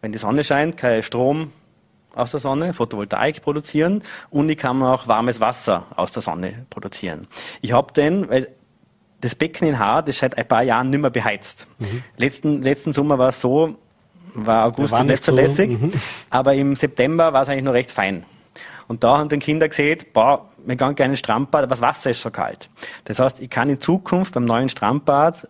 Wenn 0.00 0.12
die 0.12 0.18
Sonne 0.18 0.44
scheint, 0.44 0.78
kann 0.78 1.00
ich 1.00 1.06
Strom 1.06 1.52
aus 2.14 2.30
der 2.30 2.40
Sonne, 2.40 2.72
Photovoltaik 2.72 3.42
produzieren 3.42 4.02
und 4.30 4.48
ich 4.48 4.56
kann 4.56 4.82
auch 4.82 5.06
warmes 5.06 5.40
Wasser 5.40 5.86
aus 5.94 6.12
der 6.12 6.22
Sonne 6.22 6.66
produzieren. 6.70 7.26
Ich 7.60 7.72
habe 7.72 7.92
den, 7.92 8.28
weil 8.30 8.48
das 9.20 9.34
Becken 9.34 9.68
in 9.68 9.78
Haar, 9.78 10.02
das 10.02 10.16
ist 10.16 10.20
seit 10.20 10.38
ein 10.38 10.48
paar 10.48 10.62
Jahren 10.62 10.90
nicht 10.90 11.00
mehr 11.00 11.10
beheizt. 11.10 11.66
Mhm. 11.78 12.02
Letzten, 12.16 12.62
letzten 12.62 12.92
Sommer 12.92 13.18
war 13.18 13.28
es 13.28 13.40
so, 13.40 13.76
war 14.34 14.66
August 14.66 14.92
war 14.92 15.04
nicht 15.04 15.24
verlässig, 15.24 15.70
so, 15.78 15.86
mhm. 15.86 15.92
aber 16.30 16.54
im 16.54 16.74
September 16.76 17.32
war 17.32 17.42
es 17.42 17.48
eigentlich 17.48 17.64
noch 17.64 17.74
recht 17.74 17.90
fein. 17.90 18.24
Und 18.90 19.04
da 19.04 19.18
haben 19.18 19.28
die 19.28 19.38
Kinder 19.38 19.68
gesehen, 19.68 20.00
boah, 20.12 20.48
wir 20.66 20.74
gehen 20.74 20.96
gerne 20.96 21.16
Strandbad, 21.16 21.62
aber 21.62 21.70
das 21.70 21.80
Wasser 21.80 22.10
ist 22.10 22.22
so 22.22 22.30
kalt. 22.32 22.68
Das 23.04 23.20
heißt, 23.20 23.40
ich 23.40 23.48
kann 23.48 23.70
in 23.70 23.80
Zukunft 23.80 24.34
beim 24.34 24.44
neuen 24.44 24.68
Strandbad 24.68 25.48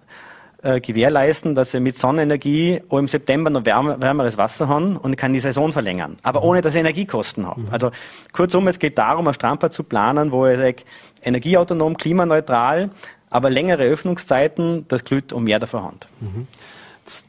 äh, 0.62 0.78
gewährleisten, 0.78 1.54
dass 1.54 1.72
wir 1.72 1.80
mit 1.80 1.96
Sonnenenergie 1.96 2.82
auch 2.90 2.98
im 2.98 3.08
September 3.08 3.48
noch 3.48 3.64
wärmer, 3.64 3.98
wärmeres 3.98 4.36
Wasser 4.36 4.68
haben 4.68 4.98
und 4.98 5.12
ich 5.12 5.16
kann 5.16 5.32
die 5.32 5.40
Saison 5.40 5.72
verlängern. 5.72 6.18
Aber 6.22 6.42
ohne, 6.42 6.60
dass 6.60 6.74
ich 6.74 6.80
Energiekosten 6.80 7.46
habe. 7.46 7.62
Mhm. 7.62 7.68
Also 7.70 7.92
kurzum, 8.34 8.68
es 8.68 8.78
geht 8.78 8.98
darum, 8.98 9.26
ein 9.26 9.32
Strandbad 9.32 9.72
zu 9.72 9.84
planen, 9.84 10.32
wo 10.32 10.46
ich 10.46 10.58
sage, 10.58 10.82
energieautonom, 11.22 11.96
klimaneutral, 11.96 12.90
aber 13.30 13.48
längere 13.48 13.84
Öffnungszeiten, 13.84 14.84
das 14.88 15.02
glüht 15.02 15.32
um 15.32 15.44
mehr 15.44 15.60
davon 15.60 15.84
hat. 15.84 16.08
Mhm 16.20 16.46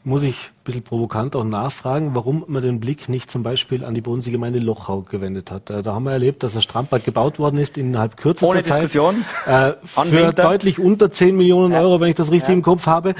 muss 0.04 0.22
ich 0.22 0.36
ein 0.36 0.64
bisschen 0.64 0.82
provokant 0.82 1.36
auch 1.36 1.44
nachfragen, 1.44 2.14
warum 2.14 2.44
man 2.46 2.62
den 2.62 2.80
Blick 2.80 3.08
nicht 3.08 3.30
zum 3.30 3.42
Beispiel 3.42 3.84
an 3.84 3.94
die 3.94 4.00
Bodenseegemeinde 4.00 4.58
Lochau 4.58 5.02
gewendet 5.02 5.50
hat. 5.50 5.70
Äh, 5.70 5.82
da 5.82 5.94
haben 5.94 6.04
wir 6.04 6.12
erlebt, 6.12 6.42
dass 6.42 6.56
ein 6.56 6.62
Strandbad 6.62 7.04
gebaut 7.04 7.38
worden 7.38 7.58
ist 7.58 7.78
innerhalb 7.78 8.16
kürzester 8.16 8.48
Ohne 8.48 8.64
Zeit. 8.64 8.84
Diskussion. 8.84 9.24
Äh, 9.46 9.72
für 9.84 10.32
deutlich 10.32 10.78
unter 10.78 11.10
10 11.10 11.36
Millionen 11.36 11.72
ja. 11.72 11.80
Euro, 11.80 12.00
wenn 12.00 12.08
ich 12.08 12.16
das 12.16 12.30
richtig 12.30 12.50
ja. 12.50 12.54
im 12.54 12.62
Kopf 12.62 12.86
habe. 12.86 13.14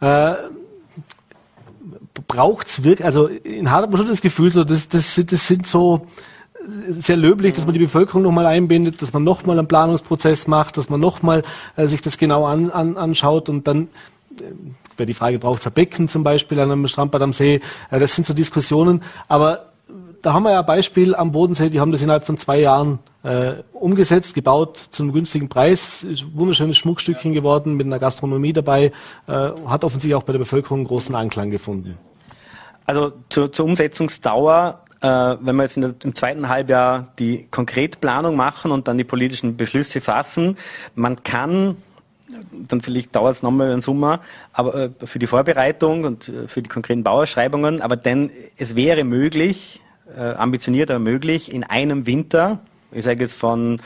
Ja. 0.00 0.32
Äh, 0.32 0.36
braucht's 2.26 2.84
wirklich, 2.84 3.04
also 3.04 3.26
in 3.26 3.70
Hart 3.70 3.84
hat 3.84 3.90
man 3.90 3.98
schon 3.98 4.08
das 4.08 4.20
Gefühl, 4.20 4.50
so, 4.50 4.64
das, 4.64 4.88
das, 4.88 5.20
das 5.24 5.46
sind 5.46 5.66
so, 5.66 6.06
sehr 6.88 7.16
löblich, 7.16 7.54
dass 7.54 7.64
man 7.64 7.72
die 7.72 7.80
Bevölkerung 7.80 8.22
nochmal 8.22 8.46
einbindet, 8.46 9.00
dass 9.00 9.12
man 9.12 9.24
nochmal 9.24 9.58
einen 9.58 9.68
Planungsprozess 9.68 10.46
macht, 10.46 10.76
dass 10.76 10.88
man 10.88 11.00
nochmal 11.00 11.42
äh, 11.76 11.86
sich 11.86 12.02
das 12.02 12.18
genau 12.18 12.44
an, 12.44 12.70
an, 12.70 12.96
anschaut 12.96 13.48
und 13.48 13.66
dann 13.66 13.88
wäre 14.98 15.06
die 15.06 15.14
Frage, 15.14 15.38
braucht 15.38 15.60
es 15.60 15.66
ein 15.66 15.72
Becken 15.72 16.08
zum 16.08 16.22
Beispiel 16.22 16.58
an 16.60 16.70
einem 16.70 16.88
Strandbad 16.88 17.22
am 17.22 17.32
See? 17.32 17.60
Äh, 17.90 17.98
das 17.98 18.14
sind 18.14 18.26
so 18.26 18.34
Diskussionen. 18.34 19.02
Aber 19.28 19.68
da 20.22 20.32
haben 20.32 20.42
wir 20.42 20.52
ja 20.52 20.60
ein 20.60 20.66
Beispiel 20.66 21.14
am 21.14 21.32
Bodensee, 21.32 21.70
die 21.70 21.80
haben 21.80 21.92
das 21.92 22.02
innerhalb 22.02 22.24
von 22.24 22.36
zwei 22.38 22.60
Jahren 22.60 22.98
äh, 23.22 23.54
umgesetzt, 23.72 24.34
gebaut 24.34 24.76
zu 24.90 25.02
einem 25.02 25.12
günstigen 25.12 25.48
Preis. 25.48 26.04
Ist 26.04 26.22
ein 26.22 26.32
wunderschönes 26.34 26.76
Schmuckstückchen 26.76 27.34
geworden 27.34 27.76
mit 27.76 27.86
einer 27.86 27.98
Gastronomie 27.98 28.52
dabei, 28.52 28.92
äh, 29.26 29.50
hat 29.66 29.84
offensichtlich 29.84 30.14
auch 30.14 30.22
bei 30.22 30.32
der 30.32 30.40
Bevölkerung 30.40 30.84
großen 30.84 31.14
Anklang 31.14 31.50
gefunden. 31.50 31.98
Also 32.86 33.12
zur, 33.28 33.52
zur 33.52 33.66
Umsetzungsdauer, 33.66 34.82
äh, 35.00 35.06
wenn 35.06 35.56
wir 35.56 35.62
jetzt 35.64 35.76
der, 35.76 35.94
im 36.02 36.14
zweiten 36.14 36.48
Halbjahr 36.48 37.08
die 37.18 37.46
Konkretplanung 37.50 38.34
machen 38.34 38.70
und 38.70 38.88
dann 38.88 38.98
die 38.98 39.04
politischen 39.04 39.56
Beschlüsse 39.56 40.00
fassen, 40.00 40.56
man 40.94 41.22
kann 41.22 41.76
dann 42.52 42.80
vielleicht 42.80 43.14
dauert 43.14 43.36
es 43.36 43.42
nochmal 43.42 43.70
einen 43.70 43.80
Sommer, 43.80 44.20
aber 44.52 44.74
äh, 44.74 44.90
für 45.04 45.18
die 45.18 45.26
Vorbereitung 45.26 46.04
und 46.04 46.28
äh, 46.28 46.48
für 46.48 46.62
die 46.62 46.68
konkreten 46.68 47.02
Bauausschreibungen, 47.02 47.80
aber 47.80 47.96
denn 47.96 48.30
es 48.56 48.76
wäre 48.76 49.04
möglich, 49.04 49.80
äh, 50.16 50.20
ambitioniert 50.20 50.90
aber 50.90 51.00
möglich, 51.00 51.52
in 51.52 51.64
einem 51.64 52.06
Winter 52.06 52.60
ich 52.90 53.04
sage 53.04 53.20
jetzt 53.20 53.34
von 53.34 53.80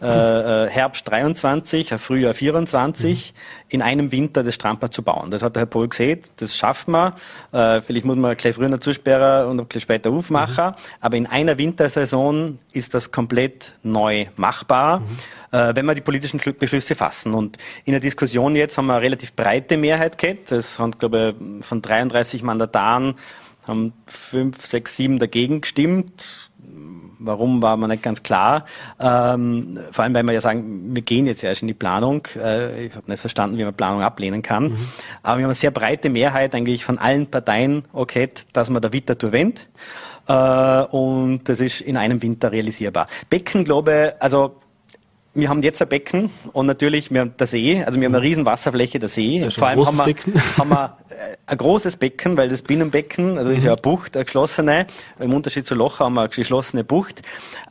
äh, 0.00 0.06
äh 0.06 0.70
Herbst 0.70 1.08
23 1.08 1.94
auf 1.94 2.00
Frühjahr 2.00 2.34
24, 2.34 3.32
mhm. 3.32 3.68
in 3.68 3.82
einem 3.82 4.12
Winter 4.12 4.42
das 4.42 4.54
Strandbad 4.54 4.94
zu 4.94 5.02
bauen. 5.02 5.30
Das 5.30 5.42
hat 5.42 5.56
der 5.56 5.62
Herr 5.62 5.66
Pohl 5.66 5.88
gesehen, 5.88 6.20
das 6.36 6.56
schaffen 6.56 6.92
wir. 6.92 7.14
Äh, 7.52 7.82
vielleicht 7.82 8.04
muss 8.04 8.16
man 8.16 8.36
gleich 8.36 8.54
früher 8.54 8.80
zusperren 8.80 9.48
und 9.48 9.60
ein 9.60 9.66
bisschen 9.66 9.80
später 9.80 10.10
aufmachen, 10.10 10.66
mhm. 10.66 10.74
aber 11.00 11.16
in 11.16 11.26
einer 11.26 11.58
Wintersaison 11.58 12.58
ist 12.72 12.94
das 12.94 13.10
komplett 13.10 13.72
neu 13.82 14.26
machbar, 14.36 15.00
mhm. 15.00 15.16
äh, 15.50 15.74
wenn 15.74 15.86
wir 15.86 15.94
die 15.94 16.00
politischen 16.00 16.40
Beschlüsse 16.58 16.94
fassen. 16.94 17.34
Und 17.34 17.58
in 17.84 17.92
der 17.92 18.00
Diskussion 18.00 18.54
jetzt 18.54 18.78
haben 18.78 18.86
wir 18.86 18.94
eine 18.94 19.02
relativ 19.02 19.32
breite 19.34 19.76
Mehrheit 19.76 20.18
gehabt. 20.18 20.52
Das 20.52 20.78
haben, 20.78 20.92
glaube 20.92 21.34
ich, 21.38 21.64
von 21.66 21.82
33 21.82 22.42
Mandataren 22.42 23.16
haben 23.66 23.94
fünf, 24.06 24.64
sechs, 24.66 24.96
sieben 24.96 25.18
dagegen 25.18 25.62
gestimmt 25.62 26.43
Warum 27.26 27.62
war 27.62 27.76
mir 27.76 27.88
nicht 27.88 28.02
ganz 28.02 28.22
klar. 28.22 28.64
Ähm, 29.00 29.78
vor 29.90 30.04
allem, 30.04 30.14
weil 30.14 30.22
wir 30.24 30.32
ja 30.32 30.40
sagen, 30.40 30.94
wir 30.94 31.02
gehen 31.02 31.26
jetzt 31.26 31.42
erst 31.42 31.62
in 31.62 31.68
die 31.68 31.74
Planung. 31.74 32.26
Äh, 32.36 32.86
ich 32.86 32.94
habe 32.94 33.10
nicht 33.10 33.20
verstanden, 33.20 33.58
wie 33.58 33.64
man 33.64 33.74
Planung 33.74 34.02
ablehnen 34.02 34.42
kann. 34.42 34.64
Mhm. 34.64 34.88
Aber 35.22 35.38
wir 35.38 35.44
haben 35.44 35.50
eine 35.50 35.54
sehr 35.54 35.70
breite 35.70 36.10
Mehrheit 36.10 36.54
eigentlich 36.54 36.84
von 36.84 36.98
allen 36.98 37.26
Parteien, 37.26 37.84
okay, 37.92 38.30
dass 38.52 38.70
man 38.70 38.82
da 38.82 38.92
weiter 38.92 39.16
wendet. 39.32 39.66
Äh, 40.26 40.82
und 40.96 41.42
das 41.44 41.60
ist 41.60 41.80
in 41.80 41.96
einem 41.96 42.22
Winter 42.22 42.52
realisierbar. 42.52 43.06
Becken, 43.28 43.64
glaube 43.64 44.14
also 44.20 44.56
wir 45.34 45.48
haben 45.48 45.62
jetzt 45.62 45.82
ein 45.82 45.88
Becken 45.88 46.30
und 46.52 46.66
natürlich 46.66 47.10
wir 47.10 47.22
haben 47.22 47.36
der 47.36 47.46
See, 47.46 47.82
also 47.84 47.98
wir 47.98 48.06
haben 48.06 48.14
eine 48.14 48.22
mhm. 48.22 48.28
riesen 48.28 48.44
Wasserfläche 48.44 48.98
der 48.98 49.08
See. 49.08 49.42
Vor 49.50 49.68
allem 49.68 49.84
haben 49.84 49.98
wir, 49.98 50.14
haben 50.58 50.70
wir 50.70 50.96
äh, 51.10 51.36
ein 51.46 51.58
großes 51.58 51.96
Becken, 51.96 52.36
weil 52.36 52.48
das 52.48 52.62
Binnenbecken, 52.62 53.36
also 53.36 53.50
mhm. 53.50 53.56
ist 53.56 53.64
ja 53.64 53.72
eine 53.72 53.82
Bucht, 53.82 54.16
eine 54.16 54.24
geschlossene, 54.24 54.86
im 55.18 55.34
Unterschied 55.34 55.66
zu 55.66 55.74
Loch 55.74 55.98
haben 55.98 56.14
wir 56.14 56.22
eine 56.22 56.28
geschlossene 56.30 56.84
Bucht. 56.84 57.22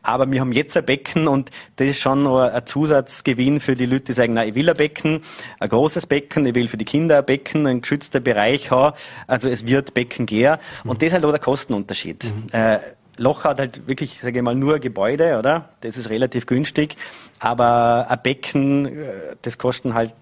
Aber 0.01 0.29
wir 0.29 0.41
haben 0.41 0.51
jetzt 0.51 0.75
ein 0.75 0.85
Becken 0.85 1.29
und 1.29 1.49
das 1.77 1.87
ist 1.87 1.99
schon 1.99 2.23
nur 2.23 2.51
ein 2.51 2.65
Zusatzgewinn 2.65 3.61
für 3.61 3.75
die 3.75 3.85
Leute, 3.85 4.05
die 4.05 4.13
sagen, 4.13 4.33
na, 4.33 4.45
ich 4.45 4.53
will 4.53 4.69
ein 4.69 4.75
Becken, 4.75 5.23
ein 5.59 5.69
großes 5.69 6.07
Becken, 6.07 6.45
ich 6.45 6.55
will 6.55 6.67
für 6.67 6.77
die 6.77 6.85
Kinder 6.85 7.19
ein 7.19 7.25
Becken, 7.25 7.65
ein 7.67 7.81
geschützter 7.81 8.19
Bereich 8.19 8.69
haben. 8.69 8.97
Also 9.27 9.47
es 9.47 9.65
wird 9.65 9.93
Becken 9.93 10.25
gehen. 10.25 10.57
Und 10.83 10.95
mhm. 10.95 10.99
das 10.99 11.07
ist 11.07 11.13
halt 11.13 11.25
auch 11.25 11.31
der 11.31 11.39
Kostenunterschied. 11.39 12.25
Mhm. 12.25 12.47
Äh, 12.51 12.79
Loch 13.17 13.43
hat 13.43 13.59
halt 13.59 13.87
wirklich, 13.87 14.19
sage 14.19 14.39
ich 14.39 14.43
mal, 14.43 14.55
nur 14.55 14.79
Gebäude, 14.79 15.37
oder? 15.37 15.69
Das 15.81 15.97
ist 15.97 16.09
relativ 16.09 16.45
günstig. 16.45 16.95
Aber 17.39 18.07
ein 18.09 18.19
Becken, 18.23 18.85
äh, 18.85 19.35
das 19.41 19.57
kostet 19.57 19.93
halt 19.93 20.13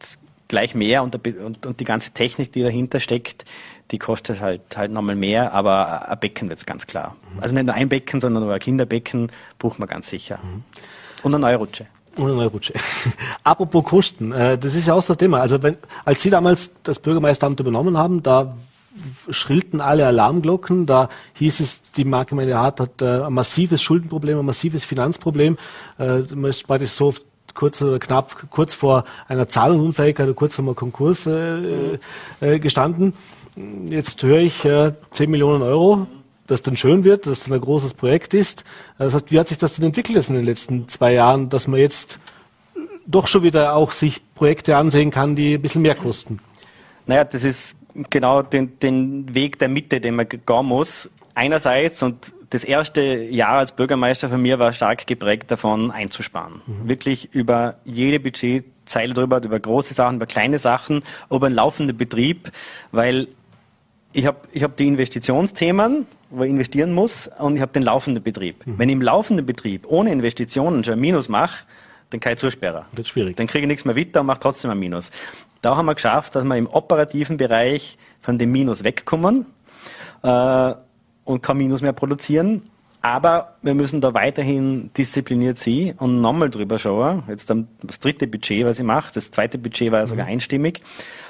gleich 0.48 0.76
mehr 0.76 1.02
und, 1.04 1.16
und, 1.28 1.66
und 1.66 1.80
die 1.80 1.86
ganze 1.86 2.12
Technik, 2.12 2.52
die 2.52 2.62
dahinter 2.62 3.00
steckt, 3.00 3.46
die 3.92 4.00
kostet 4.00 4.40
halt, 4.40 4.62
halt 4.76 4.92
nochmal 4.92 5.16
mehr, 5.16 5.54
aber 5.54 6.10
ein 6.10 6.20
Becken 6.20 6.50
wird 6.50 6.60
es 6.60 6.66
ganz 6.66 6.88
klar. 6.88 7.16
Mhm. 7.34 7.44
Also 7.44 7.56
nicht 7.56 7.66
nur 7.66 7.76
ein 7.76 7.90
Becken, 7.90 8.20
sondern 8.22 8.44
nur 8.44 8.54
ein 8.54 8.60
Kinderbecken 8.60 9.32
braucht 9.60 9.80
man 9.80 9.88
ganz 9.88 10.10
sicher. 10.10 10.40
Mhm. 10.44 10.64
Und 11.24 11.34
eine 11.34 11.42
neue 11.42 11.56
Rutsche. 11.58 11.86
Und 12.18 12.26
eine 12.26 12.36
neue 12.36 12.48
Rutsche. 12.48 12.74
Apropos 13.44 13.84
Kosten, 13.86 14.32
äh, 14.32 14.58
das 14.58 14.76
ist 14.76 14.88
ja 14.88 14.94
auch 14.94 15.02
so 15.02 15.14
ein 15.14 15.20
Thema. 15.20 15.42
Also 15.42 15.62
wenn, 15.64 15.78
als 16.04 16.22
Sie 16.22 16.30
damals 16.30 16.72
das 16.84 17.00
Bürgermeisteramt 17.00 17.60
übernommen 17.60 17.98
haben, 17.98 18.22
da 18.24 18.56
schrillten 19.30 19.82
alle 19.82 20.06
Alarmglocken. 20.08 20.86
Da 20.86 21.10
hieß 21.34 21.60
es, 21.60 21.82
die 21.94 22.06
Marke 22.06 22.36
Meine 22.36 22.58
Hart 22.58 22.80
hat 22.80 23.02
äh, 23.02 23.24
ein 23.24 23.34
massives 23.34 23.82
Schuldenproblem, 23.82 24.40
ein 24.40 24.46
massives 24.46 24.84
Finanzproblem. 24.84 25.58
Äh, 25.98 26.20
man 26.36 26.50
ist 26.50 26.66
praktisch 26.68 26.92
so 26.92 27.14
kurz 27.54 27.82
oder 27.82 28.00
knapp 28.00 28.50
kurz 28.50 28.74
vor 28.74 29.04
einer 29.28 29.48
Zahlungsunfähigkeit 29.48 30.26
oder 30.26 30.36
kurz 30.36 30.56
vor 30.56 30.66
einem 30.66 30.76
Konkurs 30.76 31.28
äh, 31.28 31.98
äh, 32.40 32.60
gestanden. 32.60 33.14
Jetzt 33.90 34.24
höre 34.24 34.40
ich 34.40 34.64
äh, 34.66 34.94
10 35.12 35.30
Millionen 35.30 35.62
Euro, 35.62 36.08
das 36.48 36.62
dann 36.62 36.78
schön 36.78 37.04
wird, 37.04 37.28
dass 37.28 37.44
dann 37.44 37.54
ein 37.54 37.62
großes 37.62 37.94
Projekt 37.94 38.34
ist. 38.34 38.64
Das 38.98 39.14
heißt, 39.14 39.32
wie 39.32 39.40
hat 39.40 39.50
sich 39.50 39.58
das 39.58 39.74
denn 39.74 39.86
entwickelt 39.86 40.16
jetzt 40.16 40.30
in 40.30 40.36
den 40.36 40.46
letzten 40.46 40.88
zwei 40.88 41.14
Jahren, 41.14 41.50
dass 41.50 41.68
man 41.68 41.80
jetzt 41.80 42.20
doch 43.06 43.28
schon 43.28 43.44
wieder 43.44 43.76
auch 43.76 43.92
sich 43.92 44.22
Projekte 44.36 44.78
ansehen 44.78 45.12
kann, 45.12 45.36
die 45.36 45.56
ein 45.56 45.62
bisschen 45.62 45.82
mehr 45.82 45.96
kosten? 45.96 46.40
Naja, 47.06 47.26
das 47.26 47.44
ist 47.44 47.76
genau 48.10 48.42
den, 48.42 48.80
den 48.80 49.34
Weg 49.34 49.60
der 49.60 49.70
Mitte, 49.70 50.02
den 50.02 50.16
man 50.16 50.28
gehen 50.28 50.66
muss. 50.66 51.10
Einerseits, 51.36 52.04
und 52.04 52.34
das 52.50 52.64
erste 52.64 53.02
Jahr 53.02 53.60
als 53.60 53.72
Bürgermeister 53.72 54.30
von 54.30 54.42
mir 54.42 54.60
war 54.60 54.74
stark 54.74 55.08
geprägt 55.08 55.50
davon, 55.52 55.92
einzusparen. 55.92 56.62
Mhm. 56.66 56.90
Wirklich 56.90 57.34
über 57.34 57.76
jede 57.86 58.20
Budgetzeile 58.20 59.14
drüber, 59.14 59.42
über 59.44 59.60
große 59.60 59.94
Sachen, 59.94 60.18
über 60.18 60.26
kleine 60.26 60.60
Sachen, 60.60 61.04
über 61.30 61.48
einen 61.48 61.56
laufenden 61.56 61.98
Betrieb, 61.98 62.52
weil 62.92 63.28
ich 64.14 64.26
habe 64.26 64.40
ich 64.52 64.64
hab 64.64 64.76
die 64.76 64.88
Investitionsthemen, 64.88 66.06
wo 66.30 66.44
ich 66.44 66.50
investieren 66.50 66.94
muss, 66.94 67.30
und 67.40 67.56
ich 67.56 67.62
habe 67.62 67.72
den 67.72 67.84
laufenden 67.84 68.22
Betrieb. 68.22 68.68
Mhm. 68.68 68.78
Wenn 68.78 68.90
ich 68.90 68.94
im 68.94 69.02
laufenden 69.02 69.46
Betrieb 69.46 69.86
ohne 69.88 70.12
Investitionen 70.12 70.84
schon 70.84 70.96
ein 70.96 71.00
Minus 71.00 71.30
mache, 71.30 71.66
dann 72.10 72.20
kann 72.20 72.34
ich 72.34 72.40
zusperren. 72.40 72.84
Wird 72.92 73.08
schwierig. 73.08 73.38
Dann 73.38 73.48
kriege 73.48 73.64
ich 73.64 73.68
nichts 73.68 73.86
mehr 73.86 73.96
weiter 73.96 74.20
und 74.20 74.28
mache 74.28 74.42
trotzdem 74.42 74.70
ein 74.72 74.80
Minus. 74.80 75.12
Da 75.62 75.76
haben 75.76 75.86
wir 75.86 75.96
geschafft, 75.96 76.36
dass 76.36 76.44
wir 76.44 76.56
im 76.56 76.68
operativen 76.68 77.38
Bereich 77.38 77.98
von 78.22 78.38
dem 78.38 78.52
Minus 78.52 78.84
wegkommen 78.84 79.46
äh, 80.24 80.74
und 81.24 81.44
kein 81.44 81.58
Minus 81.58 81.82
mehr 81.82 81.94
produzieren. 81.94 82.64
Aber 83.04 83.56
wir 83.64 83.74
müssen 83.74 84.00
da 84.00 84.14
weiterhin 84.14 84.92
diszipliniert 84.96 85.58
sein 85.58 85.96
und 85.98 86.22
nochmal 86.22 86.52
drüber 86.52 86.78
schauen. 86.78 87.24
Jetzt 87.28 87.52
das 87.82 88.00
dritte 88.00 88.28
Budget, 88.28 88.66
was 88.66 88.78
ich 88.78 88.86
mache. 88.86 89.12
Das 89.14 89.32
zweite 89.32 89.58
Budget 89.58 89.92
war 89.92 90.00
ja 90.00 90.08
sogar 90.08 90.26
mhm. 90.26 90.34
einstimmig. 90.34 90.82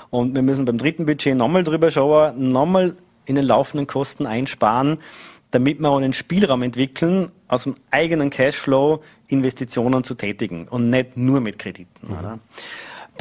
Und 0.10 0.36
wir 0.36 0.42
müssen 0.42 0.66
beim 0.66 0.78
dritten 0.78 1.06
Budget 1.06 1.38
nochmal 1.38 1.64
drüber 1.64 1.90
schauen, 1.90 2.50
nochmal 2.50 2.96
in 3.26 3.36
den 3.36 3.46
laufenden 3.46 3.88
Kosten 3.88 4.26
einsparen, 4.26 4.98
damit 5.52 5.80
wir 5.80 5.96
einen 5.96 6.12
Spielraum 6.12 6.64
entwickeln, 6.64 7.32
aus 7.48 7.64
dem 7.64 7.76
eigenen 7.90 8.30
Cashflow 8.30 9.02
Investitionen 9.28 10.04
zu 10.04 10.16
tätigen 10.16 10.68
und 10.68 10.90
nicht 10.90 11.16
nur 11.16 11.40
mit 11.40 11.58
Krediten. 11.58 12.10
Mhm. 12.10 12.40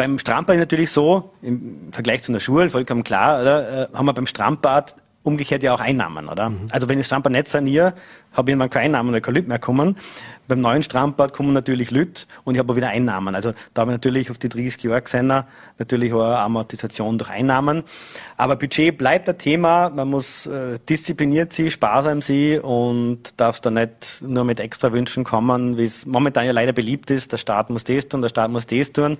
Beim 0.00 0.18
Strandbad 0.18 0.56
ist 0.56 0.60
natürlich 0.60 0.90
so, 0.92 1.30
im 1.42 1.92
Vergleich 1.92 2.22
zu 2.22 2.32
einer 2.32 2.40
Schule, 2.40 2.70
vollkommen 2.70 3.04
klar, 3.04 3.42
oder, 3.42 3.90
äh, 3.90 3.94
haben 3.94 4.06
wir 4.06 4.14
beim 4.14 4.26
Strandbad 4.26 4.96
umgekehrt 5.24 5.62
ja 5.62 5.74
auch 5.74 5.80
Einnahmen, 5.80 6.26
oder? 6.26 6.48
Mhm. 6.48 6.68
Also 6.70 6.88
wenn 6.88 6.98
ich 6.98 7.02
das 7.02 7.08
Strandbad 7.08 7.32
nicht 7.32 7.48
saniere, 7.48 7.92
habe 8.32 8.50
ich 8.50 8.52
irgendwann 8.52 8.70
keine 8.70 8.86
Einnahmen, 8.86 9.12
weil 9.12 9.20
kein 9.20 9.34
Lüt 9.34 9.46
mehr 9.46 9.58
kommen. 9.58 9.98
Beim 10.50 10.60
neuen 10.60 10.82
Strandbad 10.82 11.32
kommen 11.32 11.52
natürlich 11.52 11.92
Lüt 11.92 12.26
und 12.42 12.56
ich 12.56 12.58
habe 12.58 12.72
auch 12.72 12.76
wieder 12.76 12.88
Einnahmen. 12.88 13.36
Also 13.36 13.52
da 13.72 13.82
habe 13.82 13.92
ich 13.92 13.94
natürlich 13.94 14.32
auf 14.32 14.38
die 14.38 14.48
30 14.48 14.82
Jahre 14.82 15.00
gesehen, 15.00 15.32
natürlich 15.78 16.12
auch 16.12 16.24
Amortisation 16.24 17.18
durch 17.18 17.30
Einnahmen. 17.30 17.84
Aber 18.36 18.56
Budget 18.56 18.98
bleibt 18.98 19.28
ein 19.28 19.38
Thema. 19.38 19.90
Man 19.90 20.08
muss 20.08 20.46
äh, 20.46 20.80
diszipliniert 20.88 21.52
sein, 21.52 21.70
sparsam 21.70 22.20
sein 22.20 22.62
und 22.62 23.38
darf 23.40 23.60
da 23.60 23.70
nicht 23.70 24.24
nur 24.26 24.42
mit 24.42 24.58
extra 24.58 24.92
Wünschen 24.92 25.22
kommen, 25.22 25.78
wie 25.78 25.84
es 25.84 26.04
momentan 26.04 26.46
ja 26.46 26.50
leider 26.50 26.72
beliebt 26.72 27.12
ist. 27.12 27.30
Der 27.30 27.38
Staat 27.38 27.70
muss 27.70 27.84
das 27.84 28.08
tun, 28.08 28.20
der 28.20 28.28
Staat 28.28 28.50
muss 28.50 28.66
das 28.66 28.90
tun. 28.90 29.18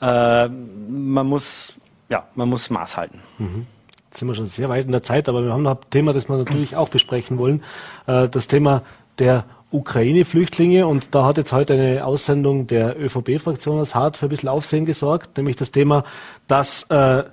Äh, 0.00 0.48
man 0.48 1.26
muss, 1.26 1.74
ja, 2.08 2.26
man 2.34 2.48
muss 2.48 2.70
Maß 2.70 2.96
halten. 2.96 3.20
Mhm. 3.36 3.66
Jetzt 4.08 4.20
sind 4.20 4.28
wir 4.28 4.34
schon 4.34 4.46
sehr 4.46 4.70
weit 4.70 4.86
in 4.86 4.92
der 4.92 5.02
Zeit, 5.02 5.28
aber 5.28 5.44
wir 5.44 5.52
haben 5.52 5.62
noch 5.62 5.72
ein 5.72 5.90
Thema, 5.90 6.14
das 6.14 6.26
wir 6.26 6.38
natürlich 6.38 6.74
auch 6.74 6.88
besprechen 6.88 7.36
wollen. 7.36 7.62
Äh, 8.06 8.30
das 8.30 8.46
Thema 8.46 8.82
der 9.18 9.44
Ukraine-Flüchtlinge 9.72 10.86
und 10.86 11.14
da 11.14 11.24
hat 11.24 11.36
jetzt 11.36 11.52
heute 11.52 11.74
eine 11.74 12.04
Aussendung 12.04 12.66
der 12.66 13.00
ÖVP-Fraktion 13.00 13.78
aus 13.78 13.94
Hart 13.94 14.16
für 14.16 14.26
ein 14.26 14.30
bisschen 14.30 14.48
Aufsehen 14.48 14.86
gesorgt, 14.86 15.36
nämlich 15.36 15.56
das 15.56 15.70
Thema, 15.70 16.04
dass 16.48 16.84
äh, 16.90 17.24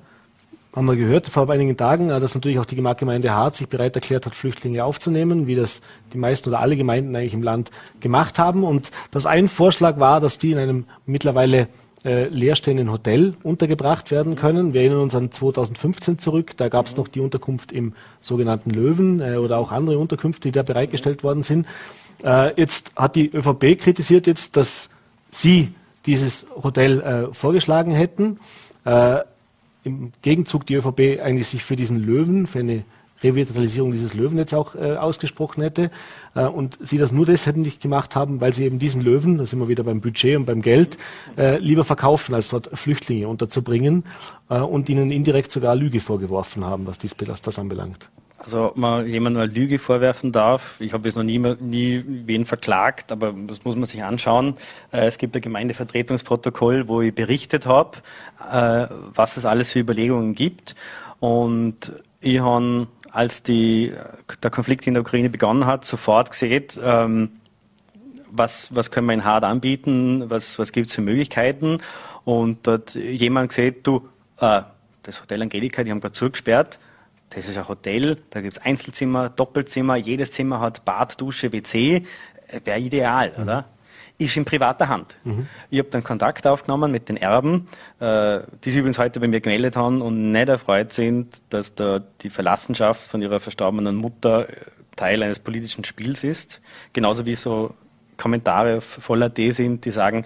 haben 0.77 0.85
wir 0.85 0.95
gehört 0.95 1.25
vor 1.25 1.49
einigen 1.49 1.75
Tagen, 1.75 2.11
äh, 2.11 2.19
dass 2.19 2.35
natürlich 2.35 2.59
auch 2.59 2.65
die 2.65 2.75
Gemeinde 2.75 3.33
Hart 3.33 3.55
sich 3.55 3.67
bereit 3.67 3.95
erklärt 3.95 4.27
hat, 4.27 4.35
Flüchtlinge 4.35 4.83
aufzunehmen, 4.83 5.47
wie 5.47 5.55
das 5.55 5.81
die 6.13 6.19
meisten 6.19 6.49
oder 6.49 6.59
alle 6.59 6.77
Gemeinden 6.77 7.15
eigentlich 7.15 7.33
im 7.33 7.41
Land 7.41 7.71
gemacht 7.99 8.38
haben. 8.38 8.63
Und 8.63 8.91
das 9.09 9.25
ein 9.25 9.47
Vorschlag 9.47 9.99
war, 9.99 10.19
dass 10.19 10.38
die 10.38 10.51
in 10.51 10.59
einem 10.59 10.85
mittlerweile 11.07 11.67
äh, 12.05 12.27
leerstehenden 12.27 12.91
Hotel 12.91 13.33
untergebracht 13.41 14.11
werden 14.11 14.35
können. 14.35 14.73
Wir 14.73 14.81
erinnern 14.81 15.01
uns 15.01 15.15
an 15.15 15.31
2015 15.31 16.19
zurück, 16.19 16.55
da 16.55 16.69
gab 16.69 16.85
es 16.85 16.95
noch 16.95 17.07
die 17.07 17.21
Unterkunft 17.21 17.71
im 17.71 17.93
sogenannten 18.19 18.69
Löwen 18.69 19.19
äh, 19.19 19.38
oder 19.38 19.57
auch 19.57 19.71
andere 19.71 19.97
Unterkünfte, 19.97 20.49
die 20.49 20.51
da 20.51 20.61
bereitgestellt 20.61 21.23
worden 21.23 21.41
sind. 21.41 21.65
Äh, 22.24 22.59
jetzt 22.59 22.93
hat 22.95 23.15
die 23.15 23.30
ÖVP 23.30 23.78
kritisiert 23.80 24.28
jetzt, 24.28 24.57
dass 24.57 24.89
sie 25.32 25.74
dieses 26.05 26.45
Hotel 26.63 27.01
äh, 27.01 27.34
vorgeschlagen 27.34 27.91
hätten. 27.91 28.39
Äh, 28.86 29.20
Im 29.84 30.13
Gegenzug 30.22 30.65
die 30.65 30.76
ÖVP 30.76 31.22
eigentlich 31.24 31.47
sich 31.47 31.63
für 31.63 31.76
diesen 31.76 31.99
Löwen, 31.99 32.47
für 32.47 32.59
eine 32.59 32.84
Revitalisierung 33.24 33.91
dieses 33.91 34.13
Löwennetz 34.13 34.53
auch 34.53 34.76
äh, 34.76 34.95
ausgesprochen 34.95 35.61
hätte. 35.63 35.91
Äh, 36.36 36.45
und 36.45 36.78
sie 36.82 36.97
das 36.97 37.11
nur 37.11 37.26
deshalb 37.26 37.57
nicht 37.57 37.82
gemacht 37.82 38.15
haben, 38.15 38.41
weil 38.41 38.53
sie 38.53 38.65
eben 38.65 38.80
diesen 38.80 39.01
Löwen, 39.01 39.38
da 39.38 39.45
sind 39.45 39.59
wir 39.59 39.68
wieder 39.68 39.84
beim 39.84 40.01
Budget 40.01 40.38
und 40.38 40.45
beim 40.45 40.61
Geld, 40.61 40.97
äh, 41.38 41.57
lieber 41.57 41.84
verkaufen, 41.84 42.36
als 42.36 42.49
dort 42.49 42.70
Flüchtlinge 42.78 43.28
unterzubringen 43.28 44.03
äh, 44.49 44.59
und 44.59 44.89
ihnen 44.89 45.11
indirekt 45.11 45.51
sogar 45.51 45.76
Lüge 45.76 45.99
vorgeworfen 45.99 46.65
haben, 46.65 46.86
was 46.86 46.97
dies 46.97 47.15
das 47.15 47.59
anbelangt. 47.59 48.09
Also 48.47 48.71
man 48.75 49.05
jemandem 49.05 49.43
eine 49.43 49.51
Lüge 49.51 49.77
vorwerfen 49.77 50.31
darf. 50.31 50.79
Ich 50.79 50.93
habe 50.93 51.05
jetzt 51.05 51.17
noch 51.17 51.23
nie, 51.23 51.37
nie 51.37 52.01
wen 52.07 52.45
verklagt, 52.45 53.11
aber 53.11 53.33
das 53.45 53.65
muss 53.65 53.75
man 53.75 53.83
sich 53.83 54.01
anschauen. 54.01 54.55
Äh, 54.93 55.07
es 55.07 55.17
gibt 55.17 55.35
ein 55.35 55.41
Gemeindevertretungsprotokoll, 55.41 56.87
wo 56.87 57.01
ich 57.01 57.13
berichtet 57.13 57.65
habe, 57.65 57.97
äh, 58.39 58.87
was 59.13 59.35
es 59.35 59.43
alles 59.43 59.73
für 59.73 59.79
Überlegungen 59.79 60.33
gibt. 60.33 60.75
Und 61.19 61.91
ich 62.21 62.39
habe 62.39 62.87
als 63.11 63.43
die, 63.43 63.91
der 64.41 64.49
Konflikt 64.49 64.87
in 64.87 64.93
der 64.93 65.01
Ukraine 65.01 65.29
begonnen 65.29 65.65
hat, 65.65 65.83
sofort 65.83 66.31
gesehen, 66.31 66.67
ähm, 66.81 67.31
was, 68.31 68.73
was 68.73 68.91
können 68.91 69.07
wir 69.07 69.13
in 69.13 69.25
Hart 69.25 69.43
anbieten, 69.43 70.29
was, 70.29 70.57
was 70.57 70.71
gibt 70.71 70.87
es 70.87 70.95
für 70.95 71.01
Möglichkeiten. 71.01 71.79
Und 72.23 72.65
dort 72.65 72.95
jemand 72.95 73.49
gesehen, 73.49 73.75
du, 73.83 74.07
äh, 74.39 74.61
das 75.03 75.21
Hotel 75.21 75.41
Angelika, 75.41 75.83
die 75.83 75.91
haben 75.91 75.99
gerade 75.99 76.13
zugesperrt, 76.13 76.79
das 77.30 77.47
ist 77.47 77.57
ein 77.57 77.67
Hotel, 77.67 78.17
da 78.30 78.41
gibt 78.41 78.57
es 78.57 78.63
Einzelzimmer, 78.63 79.30
Doppelzimmer, 79.30 79.95
jedes 79.95 80.32
Zimmer 80.32 80.59
hat 80.59 80.86
Bad, 80.86 81.19
Dusche, 81.19 81.51
WC, 81.51 82.03
äh, 82.47 82.61
wäre 82.63 82.80
ideal, 82.80 83.34
mhm. 83.36 83.43
oder? 83.43 83.65
ist 84.19 84.36
in 84.36 84.45
privater 84.45 84.89
Hand. 84.89 85.17
Mhm. 85.23 85.47
Ich 85.69 85.80
habe 85.80 85.89
dann 85.89 86.03
Kontakt 86.03 86.47
aufgenommen 86.47 86.91
mit 86.91 87.09
den 87.09 87.17
Erben, 87.17 87.67
äh, 87.99 88.39
die 88.63 88.71
sich 88.71 88.80
übrigens 88.80 88.97
heute 88.97 89.19
bei 89.19 89.28
mir 89.28 89.41
gemeldet 89.41 89.75
haben 89.75 90.01
und 90.01 90.32
nicht 90.32 90.49
erfreut 90.49 90.93
sind, 90.93 91.41
dass 91.49 91.75
da 91.75 92.01
die 92.21 92.30
Verlassenschaft 92.30 93.01
von 93.01 93.21
ihrer 93.21 93.39
verstorbenen 93.39 93.95
Mutter 93.95 94.49
äh, 94.49 94.53
Teil 94.95 95.21
eines 95.21 95.38
politischen 95.39 95.84
Spiels 95.84 96.23
ist. 96.23 96.61
Genauso 96.93 97.25
wie 97.25 97.36
so 97.36 97.75
Kommentare 98.17 98.82
voller 98.82 99.30
D 99.30 99.51
sind, 99.51 99.86
die 99.86 99.91
sagen, 99.91 100.25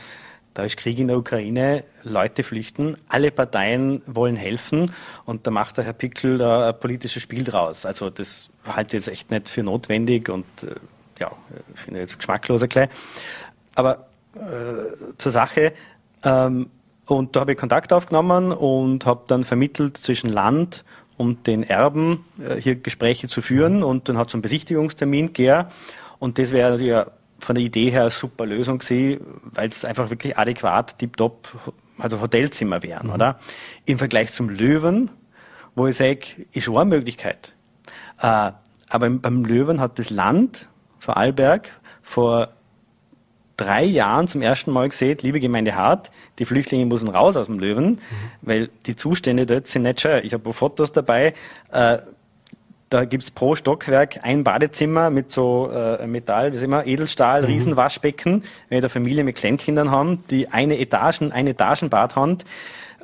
da 0.54 0.64
ist 0.64 0.78
Krieg 0.78 1.00
in 1.00 1.08
der 1.08 1.18
Ukraine, 1.18 1.84
Leute 2.04 2.44
flüchten, 2.44 2.98
alle 3.08 3.32
Parteien 3.32 4.02
wollen 4.06 4.36
helfen 4.36 4.92
und 5.26 5.48
da 5.48 5.52
macht 5.52 5.78
der 5.78 5.86
Herr 5.86 5.94
Pickel 5.94 6.38
da 6.38 6.70
ein 6.70 6.80
politisches 6.80 7.24
Spiel 7.24 7.44
draus. 7.44 7.86
Also 7.86 8.10
das 8.10 8.50
halte 8.66 8.98
ich 8.98 9.06
jetzt 9.06 9.14
echt 9.14 9.32
nicht 9.32 9.50
für 9.50 9.64
notwendig 9.64 10.30
und 10.30 10.46
äh, 10.64 10.76
ja, 11.20 11.32
finde 11.76 12.02
jetzt 12.02 12.18
geschmackloser 12.18 12.68
gleich. 12.68 12.90
Aber 13.76 14.08
äh, 14.36 15.16
zur 15.18 15.32
Sache, 15.32 15.74
ähm, 16.24 16.70
und 17.06 17.36
da 17.36 17.42
habe 17.42 17.54
ich 17.54 17.58
Kontakt 17.58 17.94
aufgenommen 17.94 18.52
und 18.52 19.06
habe 19.06 19.24
dann 19.28 19.44
vermittelt 19.44 19.98
zwischen 19.98 20.30
Land 20.30 20.84
und 21.18 21.48
den 21.48 21.64
Erben 21.64 22.26
äh, 22.40 22.56
hier 22.56 22.76
Gespräche 22.76 23.28
zu 23.28 23.42
führen 23.42 23.84
und 23.84 24.10
dann 24.10 24.18
hat 24.18 24.30
es 24.30 24.34
einen 24.34 24.42
Besichtigungstermin 24.42 25.28
gegeben 25.28 25.68
und 26.20 26.40
das 26.40 26.52
wäre 26.52 26.82
ja 26.82 27.08
von 27.42 27.56
der 27.56 27.64
Idee 27.64 27.90
her 27.90 28.02
eine 28.02 28.12
super 28.12 28.46
Lösung 28.46 28.80
gewesen, 28.80 29.26
weil 29.44 29.70
es 29.70 29.84
einfach 29.84 30.10
wirklich 30.10 30.38
adäquat, 30.38 30.98
tiptop, 31.00 31.74
also 31.98 32.22
Hotelzimmer 32.22 32.84
wären, 32.84 33.08
mhm. 33.08 33.14
oder? 33.14 33.40
Im 33.86 33.98
Vergleich 33.98 34.32
zum 34.32 34.50
Löwen, 34.50 35.12
wo 35.76 35.88
ich 35.88 35.98
sage, 35.98 36.20
ist 36.54 36.64
schon 36.64 36.78
eine 36.78 36.90
Möglichkeit. 36.90 37.54
Äh, 38.22 38.52
aber 38.90 39.10
beim 39.10 39.46
Löwen 39.46 39.80
hat 39.80 39.98
das 40.00 40.10
Land 40.10 40.68
Vorarlberg 41.00 41.70
vor 42.02 42.50
drei 43.58 43.84
Jahren 43.84 44.28
zum 44.28 44.42
ersten 44.42 44.72
Mal 44.72 44.90
gesehen, 44.90 45.18
liebe 45.22 45.40
Gemeinde 45.40 45.76
Hart, 45.76 46.12
die 46.40 46.46
Flüchtlinge 46.46 46.86
müssen 46.86 47.10
raus 47.10 47.36
aus 47.38 47.48
dem 47.48 47.60
Löwen, 47.60 47.86
mhm. 47.86 48.00
weil 48.42 48.70
die 48.86 48.96
Zustände 48.96 49.46
dort 49.46 49.68
sind 49.68 49.84
nicht 49.84 50.02
schön. 50.02 50.24
Ich 50.24 50.34
habe 50.34 50.54
Fotos 50.54 50.92
dabei. 50.92 51.34
Äh, 51.72 52.00
da 52.92 53.06
gibt's 53.06 53.32
pro 53.32 53.56
Stockwerk 53.56 54.20
ein 54.24 54.44
Badezimmer 54.44 55.10
mit 55.10 55.32
so 55.32 55.72
äh, 55.72 56.06
Metall, 56.06 56.52
wie 56.52 56.58
sagen 56.58 56.72
wir, 56.72 56.86
Edelstahl, 56.86 57.42
mhm. 57.42 57.48
Riesenwaschbecken. 57.48 58.44
Wenn 58.68 58.78
ich 58.78 58.84
eine 58.84 58.90
Familie 58.90 59.24
mit 59.24 59.38
Kleinkindern 59.38 59.92
haben, 59.92 60.26
die 60.30 60.50
eine 60.50 60.78
Etagen, 60.78 61.32
ein 61.32 61.48
Etagenbad 61.48 62.18
haben, 62.18 62.40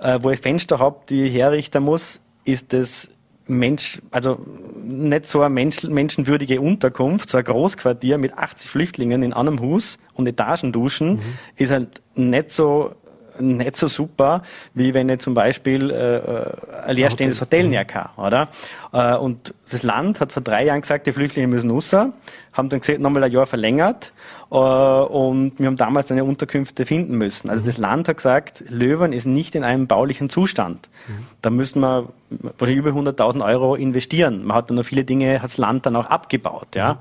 äh, 0.01 0.19
wo 0.21 0.29
ich 0.29 0.41
Fenster 0.41 0.79
habe, 0.79 0.97
die 1.09 1.27
ich 1.27 1.33
herrichten 1.33 1.83
muss, 1.83 2.19
ist 2.43 2.73
das 2.73 3.09
Mensch, 3.47 4.01
also 4.11 4.39
nicht 4.83 5.25
so 5.25 5.39
eine 5.41 5.53
Mensch, 5.53 5.81
menschenwürdige 5.83 6.59
Unterkunft, 6.59 7.29
so 7.29 7.37
ein 7.37 7.45
Großquartier 7.45 8.17
mit 8.17 8.37
80 8.37 8.69
Flüchtlingen 8.69 9.23
in 9.23 9.31
einem 9.31 9.61
Hus 9.61 9.99
und 10.15 10.27
Etagenduschen, 10.27 11.13
mhm. 11.13 11.21
ist 11.55 11.71
halt 11.71 12.01
nicht 12.13 12.51
so 12.51 12.93
nicht 13.39 13.77
so 13.77 13.87
super, 13.87 14.41
wie 14.73 14.93
wenn 14.93 15.09
ich 15.09 15.19
zum 15.19 15.33
Beispiel 15.33 15.91
äh, 15.91 16.17
äh 16.17 16.51
ein 16.87 16.95
leerstehendes 16.95 17.41
Hotel 17.41 17.65
mhm. 17.65 17.71
näher 17.71 17.85
kann, 17.85 18.09
oder? 18.17 18.49
Äh, 18.93 19.15
und 19.15 19.53
das 19.69 19.83
Land 19.83 20.19
hat 20.19 20.31
vor 20.31 20.43
drei 20.43 20.65
Jahren 20.65 20.81
gesagt, 20.81 21.07
die 21.07 21.11
Flüchtlinge 21.11 21.47
müssen 21.47 21.69
raus, 21.69 21.93
haben 21.93 22.69
dann 22.69 22.79
gesagt, 22.79 22.99
nochmal 22.99 23.23
ein 23.23 23.31
Jahr 23.31 23.47
verlängert 23.47 24.13
äh, 24.51 24.55
und 24.55 25.53
wir 25.57 25.67
haben 25.67 25.75
damals 25.75 26.11
eine 26.11 26.23
Unterkünfte 26.23 26.85
finden 26.85 27.17
müssen. 27.17 27.49
Also 27.49 27.63
mhm. 27.63 27.65
das 27.67 27.77
Land 27.77 28.07
hat 28.07 28.17
gesagt, 28.17 28.63
Löwen 28.69 29.13
ist 29.13 29.25
nicht 29.25 29.55
in 29.55 29.63
einem 29.63 29.87
baulichen 29.87 30.29
Zustand. 30.29 30.89
Mhm. 31.07 31.27
Da 31.41 31.49
müssen 31.49 31.81
wir 31.81 32.09
über 32.29 32.91
100.000 32.91 33.43
Euro 33.45 33.75
investieren. 33.75 34.45
Man 34.45 34.57
hat 34.57 34.69
dann 34.69 34.77
noch 34.77 34.85
viele 34.85 35.03
Dinge, 35.03 35.41
hat 35.41 35.49
das 35.49 35.57
Land 35.57 35.85
dann 35.85 35.95
auch 35.95 36.07
abgebaut, 36.07 36.67
ja. 36.75 36.93
Mhm. 36.93 36.97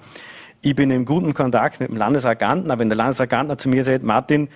Ich 0.62 0.74
bin 0.74 0.90
im 0.90 1.04
guten 1.04 1.32
Kontakt 1.32 1.78
mit 1.78 1.90
dem 1.90 1.96
Landesrat 1.96 2.40
Gantner, 2.40 2.72
aber 2.72 2.80
wenn 2.80 2.88
der 2.88 2.96
Landesrat 2.96 3.30
Gantner 3.30 3.56
zu 3.56 3.68
mir 3.68 3.84
sagt, 3.84 4.02
Martin, 4.02 4.48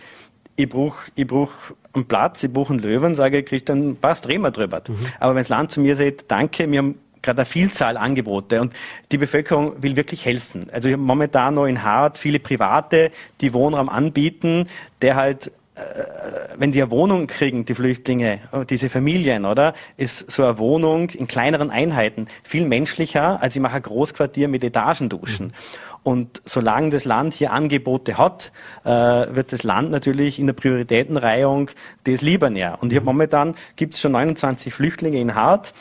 ich 0.62 0.68
brauche 0.68 1.10
ich 1.14 1.26
brauch 1.26 1.52
einen 1.92 2.06
Platz, 2.06 2.42
ich 2.42 2.52
brauche 2.52 2.72
einen 2.72 2.82
Löwen, 2.82 3.14
sage 3.14 3.38
ich, 3.38 3.46
krieg 3.46 3.66
dann 3.66 3.96
passt, 3.96 4.28
reden 4.28 4.42
wir 4.42 4.50
drüber. 4.50 4.82
Mhm. 4.86 5.06
Aber 5.18 5.34
wenn 5.34 5.42
das 5.42 5.48
Land 5.48 5.72
zu 5.72 5.80
mir 5.80 5.96
sagt, 5.96 6.30
danke, 6.30 6.70
wir 6.70 6.78
haben 6.78 6.94
gerade 7.22 7.38
eine 7.38 7.46
Vielzahl 7.46 7.96
Angebote 7.96 8.60
und 8.60 8.72
die 9.12 9.18
Bevölkerung 9.18 9.82
will 9.82 9.96
wirklich 9.96 10.24
helfen. 10.24 10.68
Also 10.72 10.88
ich 10.88 10.94
habe 10.94 11.02
momentan 11.02 11.54
noch 11.54 11.66
in 11.66 11.82
Hart 11.82 12.18
viele 12.18 12.38
Private, 12.38 13.10
die 13.40 13.52
Wohnraum 13.52 13.88
anbieten, 13.88 14.68
der 15.02 15.16
halt 15.16 15.52
äh, 15.74 15.80
wenn 16.56 16.72
die 16.72 16.82
eine 16.82 16.90
Wohnung 16.90 17.26
kriegen, 17.26 17.64
die 17.64 17.74
Flüchtlinge, 17.74 18.40
diese 18.68 18.90
Familien, 18.90 19.44
oder, 19.44 19.72
ist 19.96 20.30
so 20.30 20.44
eine 20.44 20.58
Wohnung 20.58 21.10
in 21.10 21.26
kleineren 21.26 21.70
Einheiten 21.70 22.26
viel 22.42 22.66
menschlicher, 22.66 23.40
als 23.42 23.56
ich 23.56 23.62
mache 23.62 23.76
ein 23.76 23.82
Großquartier 23.82 24.48
mit 24.48 24.64
Etagenduschen. 24.64 25.46
Mhm. 25.46 25.52
Und 26.02 26.40
solange 26.44 26.90
das 26.90 27.04
Land 27.04 27.34
hier 27.34 27.52
Angebote 27.52 28.16
hat, 28.16 28.52
äh, 28.84 28.88
wird 28.88 29.52
das 29.52 29.62
Land 29.64 29.90
natürlich 29.90 30.38
in 30.38 30.46
der 30.46 30.54
Prioritätenreihung 30.54 31.70
das 32.04 32.22
lieber 32.22 32.48
näher. 32.48 32.78
Und 32.80 32.92
ich 32.92 32.96
habe 32.96 33.06
momentan 33.06 33.54
gibt 33.76 33.94
es 33.94 34.00
schon 34.00 34.12
29 34.12 34.72
Flüchtlinge 34.72 35.20
in 35.20 35.34
Hart 35.34 35.74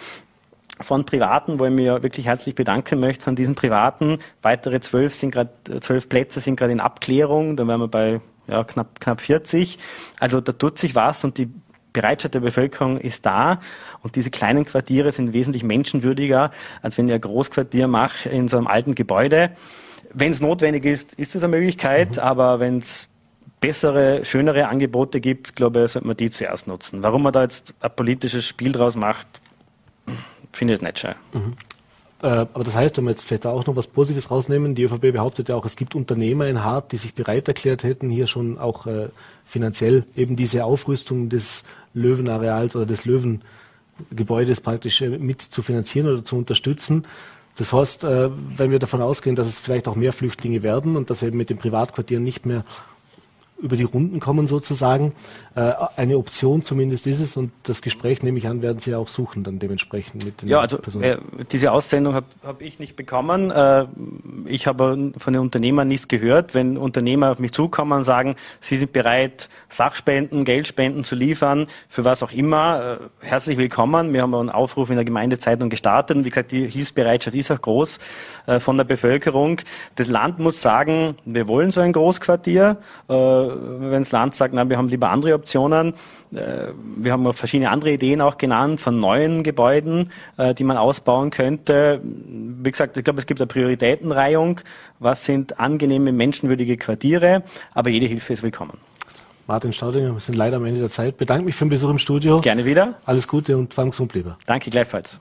von 0.82 1.06
Privaten, 1.06 1.60
wo 1.60 1.66
ich 1.66 1.72
mir 1.72 2.04
wirklich 2.04 2.26
herzlich 2.26 2.56
bedanken 2.56 3.00
möchte 3.00 3.26
von 3.26 3.36
diesen 3.36 3.56
Privaten. 3.56 4.20
Weitere 4.42 4.80
zwölf 4.82 5.16
sind 5.16 5.32
gerade 5.32 5.52
zwölf 5.82 6.10
Plätze 6.10 6.40
sind 6.40 6.58
gerade 6.58 6.72
in 6.72 6.80
Abklärung. 6.80 7.56
Da 7.56 7.68
wären 7.68 7.82
wir 7.82 7.88
bei 7.88 8.22
ja, 8.48 8.64
knapp 8.64 9.00
knapp 9.00 9.22
40. 9.22 9.78
Also 10.20 10.42
da 10.42 10.52
tut 10.52 10.80
sich 10.80 10.96
was 10.96 11.24
und 11.24 11.38
die 11.38 11.50
Bereitschaft 11.94 12.34
der 12.34 12.40
Bevölkerung 12.42 12.98
ist 12.98 13.26
da 13.26 13.60
und 14.04 14.16
diese 14.16 14.30
kleinen 14.30 14.66
Quartiere 14.66 15.12
sind 15.12 15.34
wesentlich 15.34 15.64
menschenwürdiger, 15.64 16.52
als 16.82 16.98
wenn 16.98 17.08
ich 17.08 17.16
ein 17.16 17.22
Großquartier 17.22 17.88
mache 17.88 18.30
in 18.30 18.48
so 18.48 18.58
einem 18.58 18.68
alten 18.68 18.96
Gebäude. 18.96 19.52
Wenn 20.14 20.32
es 20.32 20.42
notwendig 20.42 20.86
ist, 20.86 21.14
ist 21.16 21.36
es 21.36 21.44
eine 21.44 21.56
Möglichkeit, 21.56 22.14
mhm. 22.14 22.20
aber 22.20 22.60
wenn 22.60 22.80
es 22.80 23.08
bessere, 23.60 24.26
schönere 24.26 24.68
Angebote 24.68 25.20
gibt, 25.20 25.56
glaube 25.56 25.84
ich, 25.86 25.92
sollte 25.92 26.08
man 26.08 26.18
die 26.18 26.30
zuerst 26.30 26.68
nutzen. 26.68 27.04
Warum 27.04 27.24
man 27.24 27.34
da 27.34 27.44
jetzt 27.44 27.74
ein 27.80 27.92
politisches 27.96 28.48
Spiel 28.48 28.72
draus 28.72 28.96
macht, 28.96 29.28
finde 30.54 30.74
ich 30.74 30.82
nicht 30.82 31.00
schön. 31.00 31.16
Mhm. 31.34 31.54
Äh, 32.22 32.28
aber 32.28 32.64
das 32.64 32.76
heißt, 32.76 32.98
wenn 32.98 33.06
wir 33.06 33.12
jetzt 33.12 33.24
vielleicht 33.24 33.46
auch 33.46 33.66
noch 33.66 33.76
was 33.76 33.88
Positives 33.88 34.30
rausnehmen, 34.30 34.76
die 34.76 34.84
ÖVP 34.84 35.14
behauptet 35.14 35.50
ja 35.50 35.56
auch, 35.56 35.66
es 35.66 35.76
gibt 35.76 35.96
Unternehmer 35.96 36.48
in 36.48 36.64
Hart, 36.64 36.92
die 36.92 36.98
sich 36.98 37.14
bereit 37.14 37.48
erklärt 37.48 37.84
hätten, 37.84 38.10
hier 38.10 38.28
schon 38.28 38.58
auch 38.58 38.88
äh, 38.88 39.10
finanziell 39.46 40.04
eben 40.16 40.36
diese 40.36 40.66
Aufrüstung 40.66 41.30
des 41.30 41.64
Löwenareals 41.94 42.76
oder 42.76 42.86
des 42.86 43.06
Löwengebäudes 43.06 44.60
praktisch 44.60 45.02
äh, 45.02 45.10
mit 45.10 45.42
zu 45.42 45.62
finanzieren 45.62 46.08
oder 46.08 46.26
zu 46.26 46.38
unterstützen. 46.38 47.06
Das 47.60 47.74
heißt, 47.74 48.06
äh, 48.06 48.30
wenn 48.58 48.72
wir 48.72 48.80
davon 48.80 49.02
ausgehen, 49.02 49.36
dass 49.36 49.46
es 49.46 49.58
vielleicht 49.58 49.90
auch 49.90 49.96
mehr 49.96 50.14
Flüchtlinge 50.14 50.64
werden 50.64 50.96
und 50.96 51.10
dass 51.10 51.22
wir 51.22 51.32
mit 51.34 51.50
den 51.50 51.58
Privatquartieren 51.58 52.24
nicht 52.24 52.46
mehr 52.46 52.64
über 53.62 53.76
die 53.76 53.84
Runden 53.84 54.20
kommen 54.20 54.48
sozusagen. 54.48 55.14
Äh, 55.56 55.74
eine 55.96 56.18
Option 56.18 56.64
zumindest 56.64 57.08
ist 57.08 57.20
es 57.20 57.38
und 57.38 57.52
das 57.64 57.82
Gespräch, 57.82 58.24
nehme 58.24 58.38
ich 58.38 58.48
an, 58.48 58.62
werden 58.62 58.80
Sie 58.80 58.96
auch 58.96 59.08
suchen 59.08 59.44
dann 59.44 59.60
dementsprechend 59.60 60.24
mit 60.26 60.42
den 60.42 60.50
ja, 60.50 60.60
also, 60.60 60.78
Personen. 60.78 61.04
Äh, 61.04 61.18
diese 61.52 61.72
Aussendung 61.72 62.14
habe 62.14 62.26
hab 62.44 62.62
ich 62.62 62.80
nicht 62.80 62.96
bekommen. 62.96 63.52
Äh, 63.52 63.86
ich 64.46 64.68
habe 64.68 65.12
von 65.18 65.34
den 65.34 65.42
Unternehmern 65.42 65.88
nichts 65.88 66.08
gehört. 66.08 66.54
Wenn 66.54 66.78
Unternehmer 66.78 67.32
auf 67.32 67.40
mich 67.40 67.52
zukommen 67.52 67.92
und 67.92 68.04
sagen, 68.04 68.36
sie 68.60 68.78
sind 68.78 68.94
bereit, 68.94 69.50
Sachspenden, 69.70 70.46
Geldspenden 70.46 71.04
zu 71.04 71.16
liefern, 71.16 71.68
für 71.90 72.04
was 72.04 72.24
auch 72.24 72.32
immer, 72.32 73.00
äh, 73.22 73.26
herzlich 73.26 73.58
willkommen. 73.58 74.14
Wir 74.14 74.22
haben 74.22 74.34
einen 74.34 74.50
Aufruf 74.50 74.90
in 74.90 74.96
der 74.96 75.06
Gemeindezeitung 75.06 75.70
gestartet 75.70 76.18
und 76.18 76.26
wie 76.26 76.30
gesagt, 76.30 76.52
die 76.52 76.68
Hilfsbereitschaft 76.68 77.36
ist 77.36 77.52
auch 77.52 77.62
groß 77.62 78.00
von 78.60 78.78
der 78.78 78.84
Bevölkerung. 78.84 79.62
Das 79.96 80.08
Land 80.08 80.40
muss 80.40 80.62
sagen, 80.62 81.16
wir 81.26 81.48
wollen 81.48 81.72
so 81.72 81.82
ein 81.82 81.94
Großquartier 81.94 82.78
äh, 83.08 83.14
wenn 83.14 84.02
das 84.02 84.12
Land 84.12 84.36
sagt, 84.36 84.54
na, 84.54 84.70
wir 84.70 84.78
haben 84.78 84.90
lieber 84.90 85.10
andere 85.10 85.34
Optionen. 85.34 85.94
Äh, 86.34 86.68
wir 86.98 87.12
haben 87.12 87.32
verschiedene 87.34 87.70
andere 87.70 87.92
Ideen 87.92 88.22
auch 88.22 88.38
genannt 88.38 88.82
von 88.82 89.00
neuen 89.00 89.44
Gebäuden, 89.44 90.12
äh, 90.38 90.54
die 90.54 90.64
man 90.64 90.78
ausbauen 90.78 91.32
könnte. 91.32 92.02
Wie 92.04 92.72
gesagt, 92.72 92.98
ich 92.98 93.04
glaube, 93.04 93.20
es 93.20 93.26
gibt 93.26 93.42
eine 93.42 93.48
Prioritätenreihung. 93.48 94.62
Was 95.00 95.26
sind 95.26 95.60
angenehme, 95.60 96.12
menschenwürdige 96.12 96.78
Quartiere? 96.78 97.44
Aber 97.74 97.90
jede 97.90 98.06
Hilfe 98.06 98.34
ist 98.34 98.44
willkommen. 98.44 98.78
Martin 99.48 99.74
Staudinger, 99.74 100.14
wir 100.14 100.20
sind 100.20 100.36
leider 100.36 100.58
am 100.58 100.66
Ende 100.66 100.80
der 100.80 100.92
Zeit. 100.92 101.18
Bedanke 101.18 101.46
mich 101.46 101.56
für 101.56 101.66
den 101.66 101.70
Besuch 101.70 101.90
im 101.90 101.98
Studio. 101.98 102.40
Gerne 102.42 102.66
wieder. 102.66 102.96
Alles 103.06 103.28
Gute 103.28 103.58
und 103.58 103.74
vor 103.74 103.82
allem 103.84 103.92
gesund 103.92 104.12
bleiben. 104.12 104.36
Danke 104.46 104.70
gleichfalls. 104.70 105.20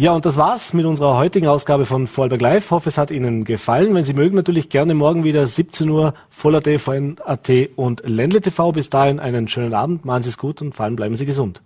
Ja, 0.00 0.12
und 0.12 0.24
das 0.24 0.36
war's 0.36 0.74
mit 0.74 0.86
unserer 0.86 1.16
heutigen 1.16 1.48
Ausgabe 1.48 1.84
von 1.84 2.06
Vorarlberg 2.06 2.40
Live. 2.40 2.70
Hoffe, 2.70 2.88
es 2.88 2.98
hat 2.98 3.10
Ihnen 3.10 3.42
gefallen. 3.42 3.96
Wenn 3.96 4.04
Sie 4.04 4.14
mögen, 4.14 4.36
natürlich 4.36 4.68
gerne 4.68 4.94
morgen 4.94 5.24
wieder 5.24 5.44
17 5.44 5.90
Uhr 5.90 6.14
Voller 6.28 6.62
TV, 6.62 7.16
AT 7.24 7.50
und 7.74 8.08
Ländle 8.08 8.40
TV. 8.40 8.70
Bis 8.70 8.90
dahin 8.90 9.18
einen 9.18 9.48
schönen 9.48 9.74
Abend, 9.74 10.04
machen 10.04 10.22
Sie 10.22 10.28
es 10.28 10.38
gut 10.38 10.62
und 10.62 10.76
vor 10.76 10.84
allem 10.84 10.94
bleiben 10.94 11.16
Sie 11.16 11.26
gesund. 11.26 11.62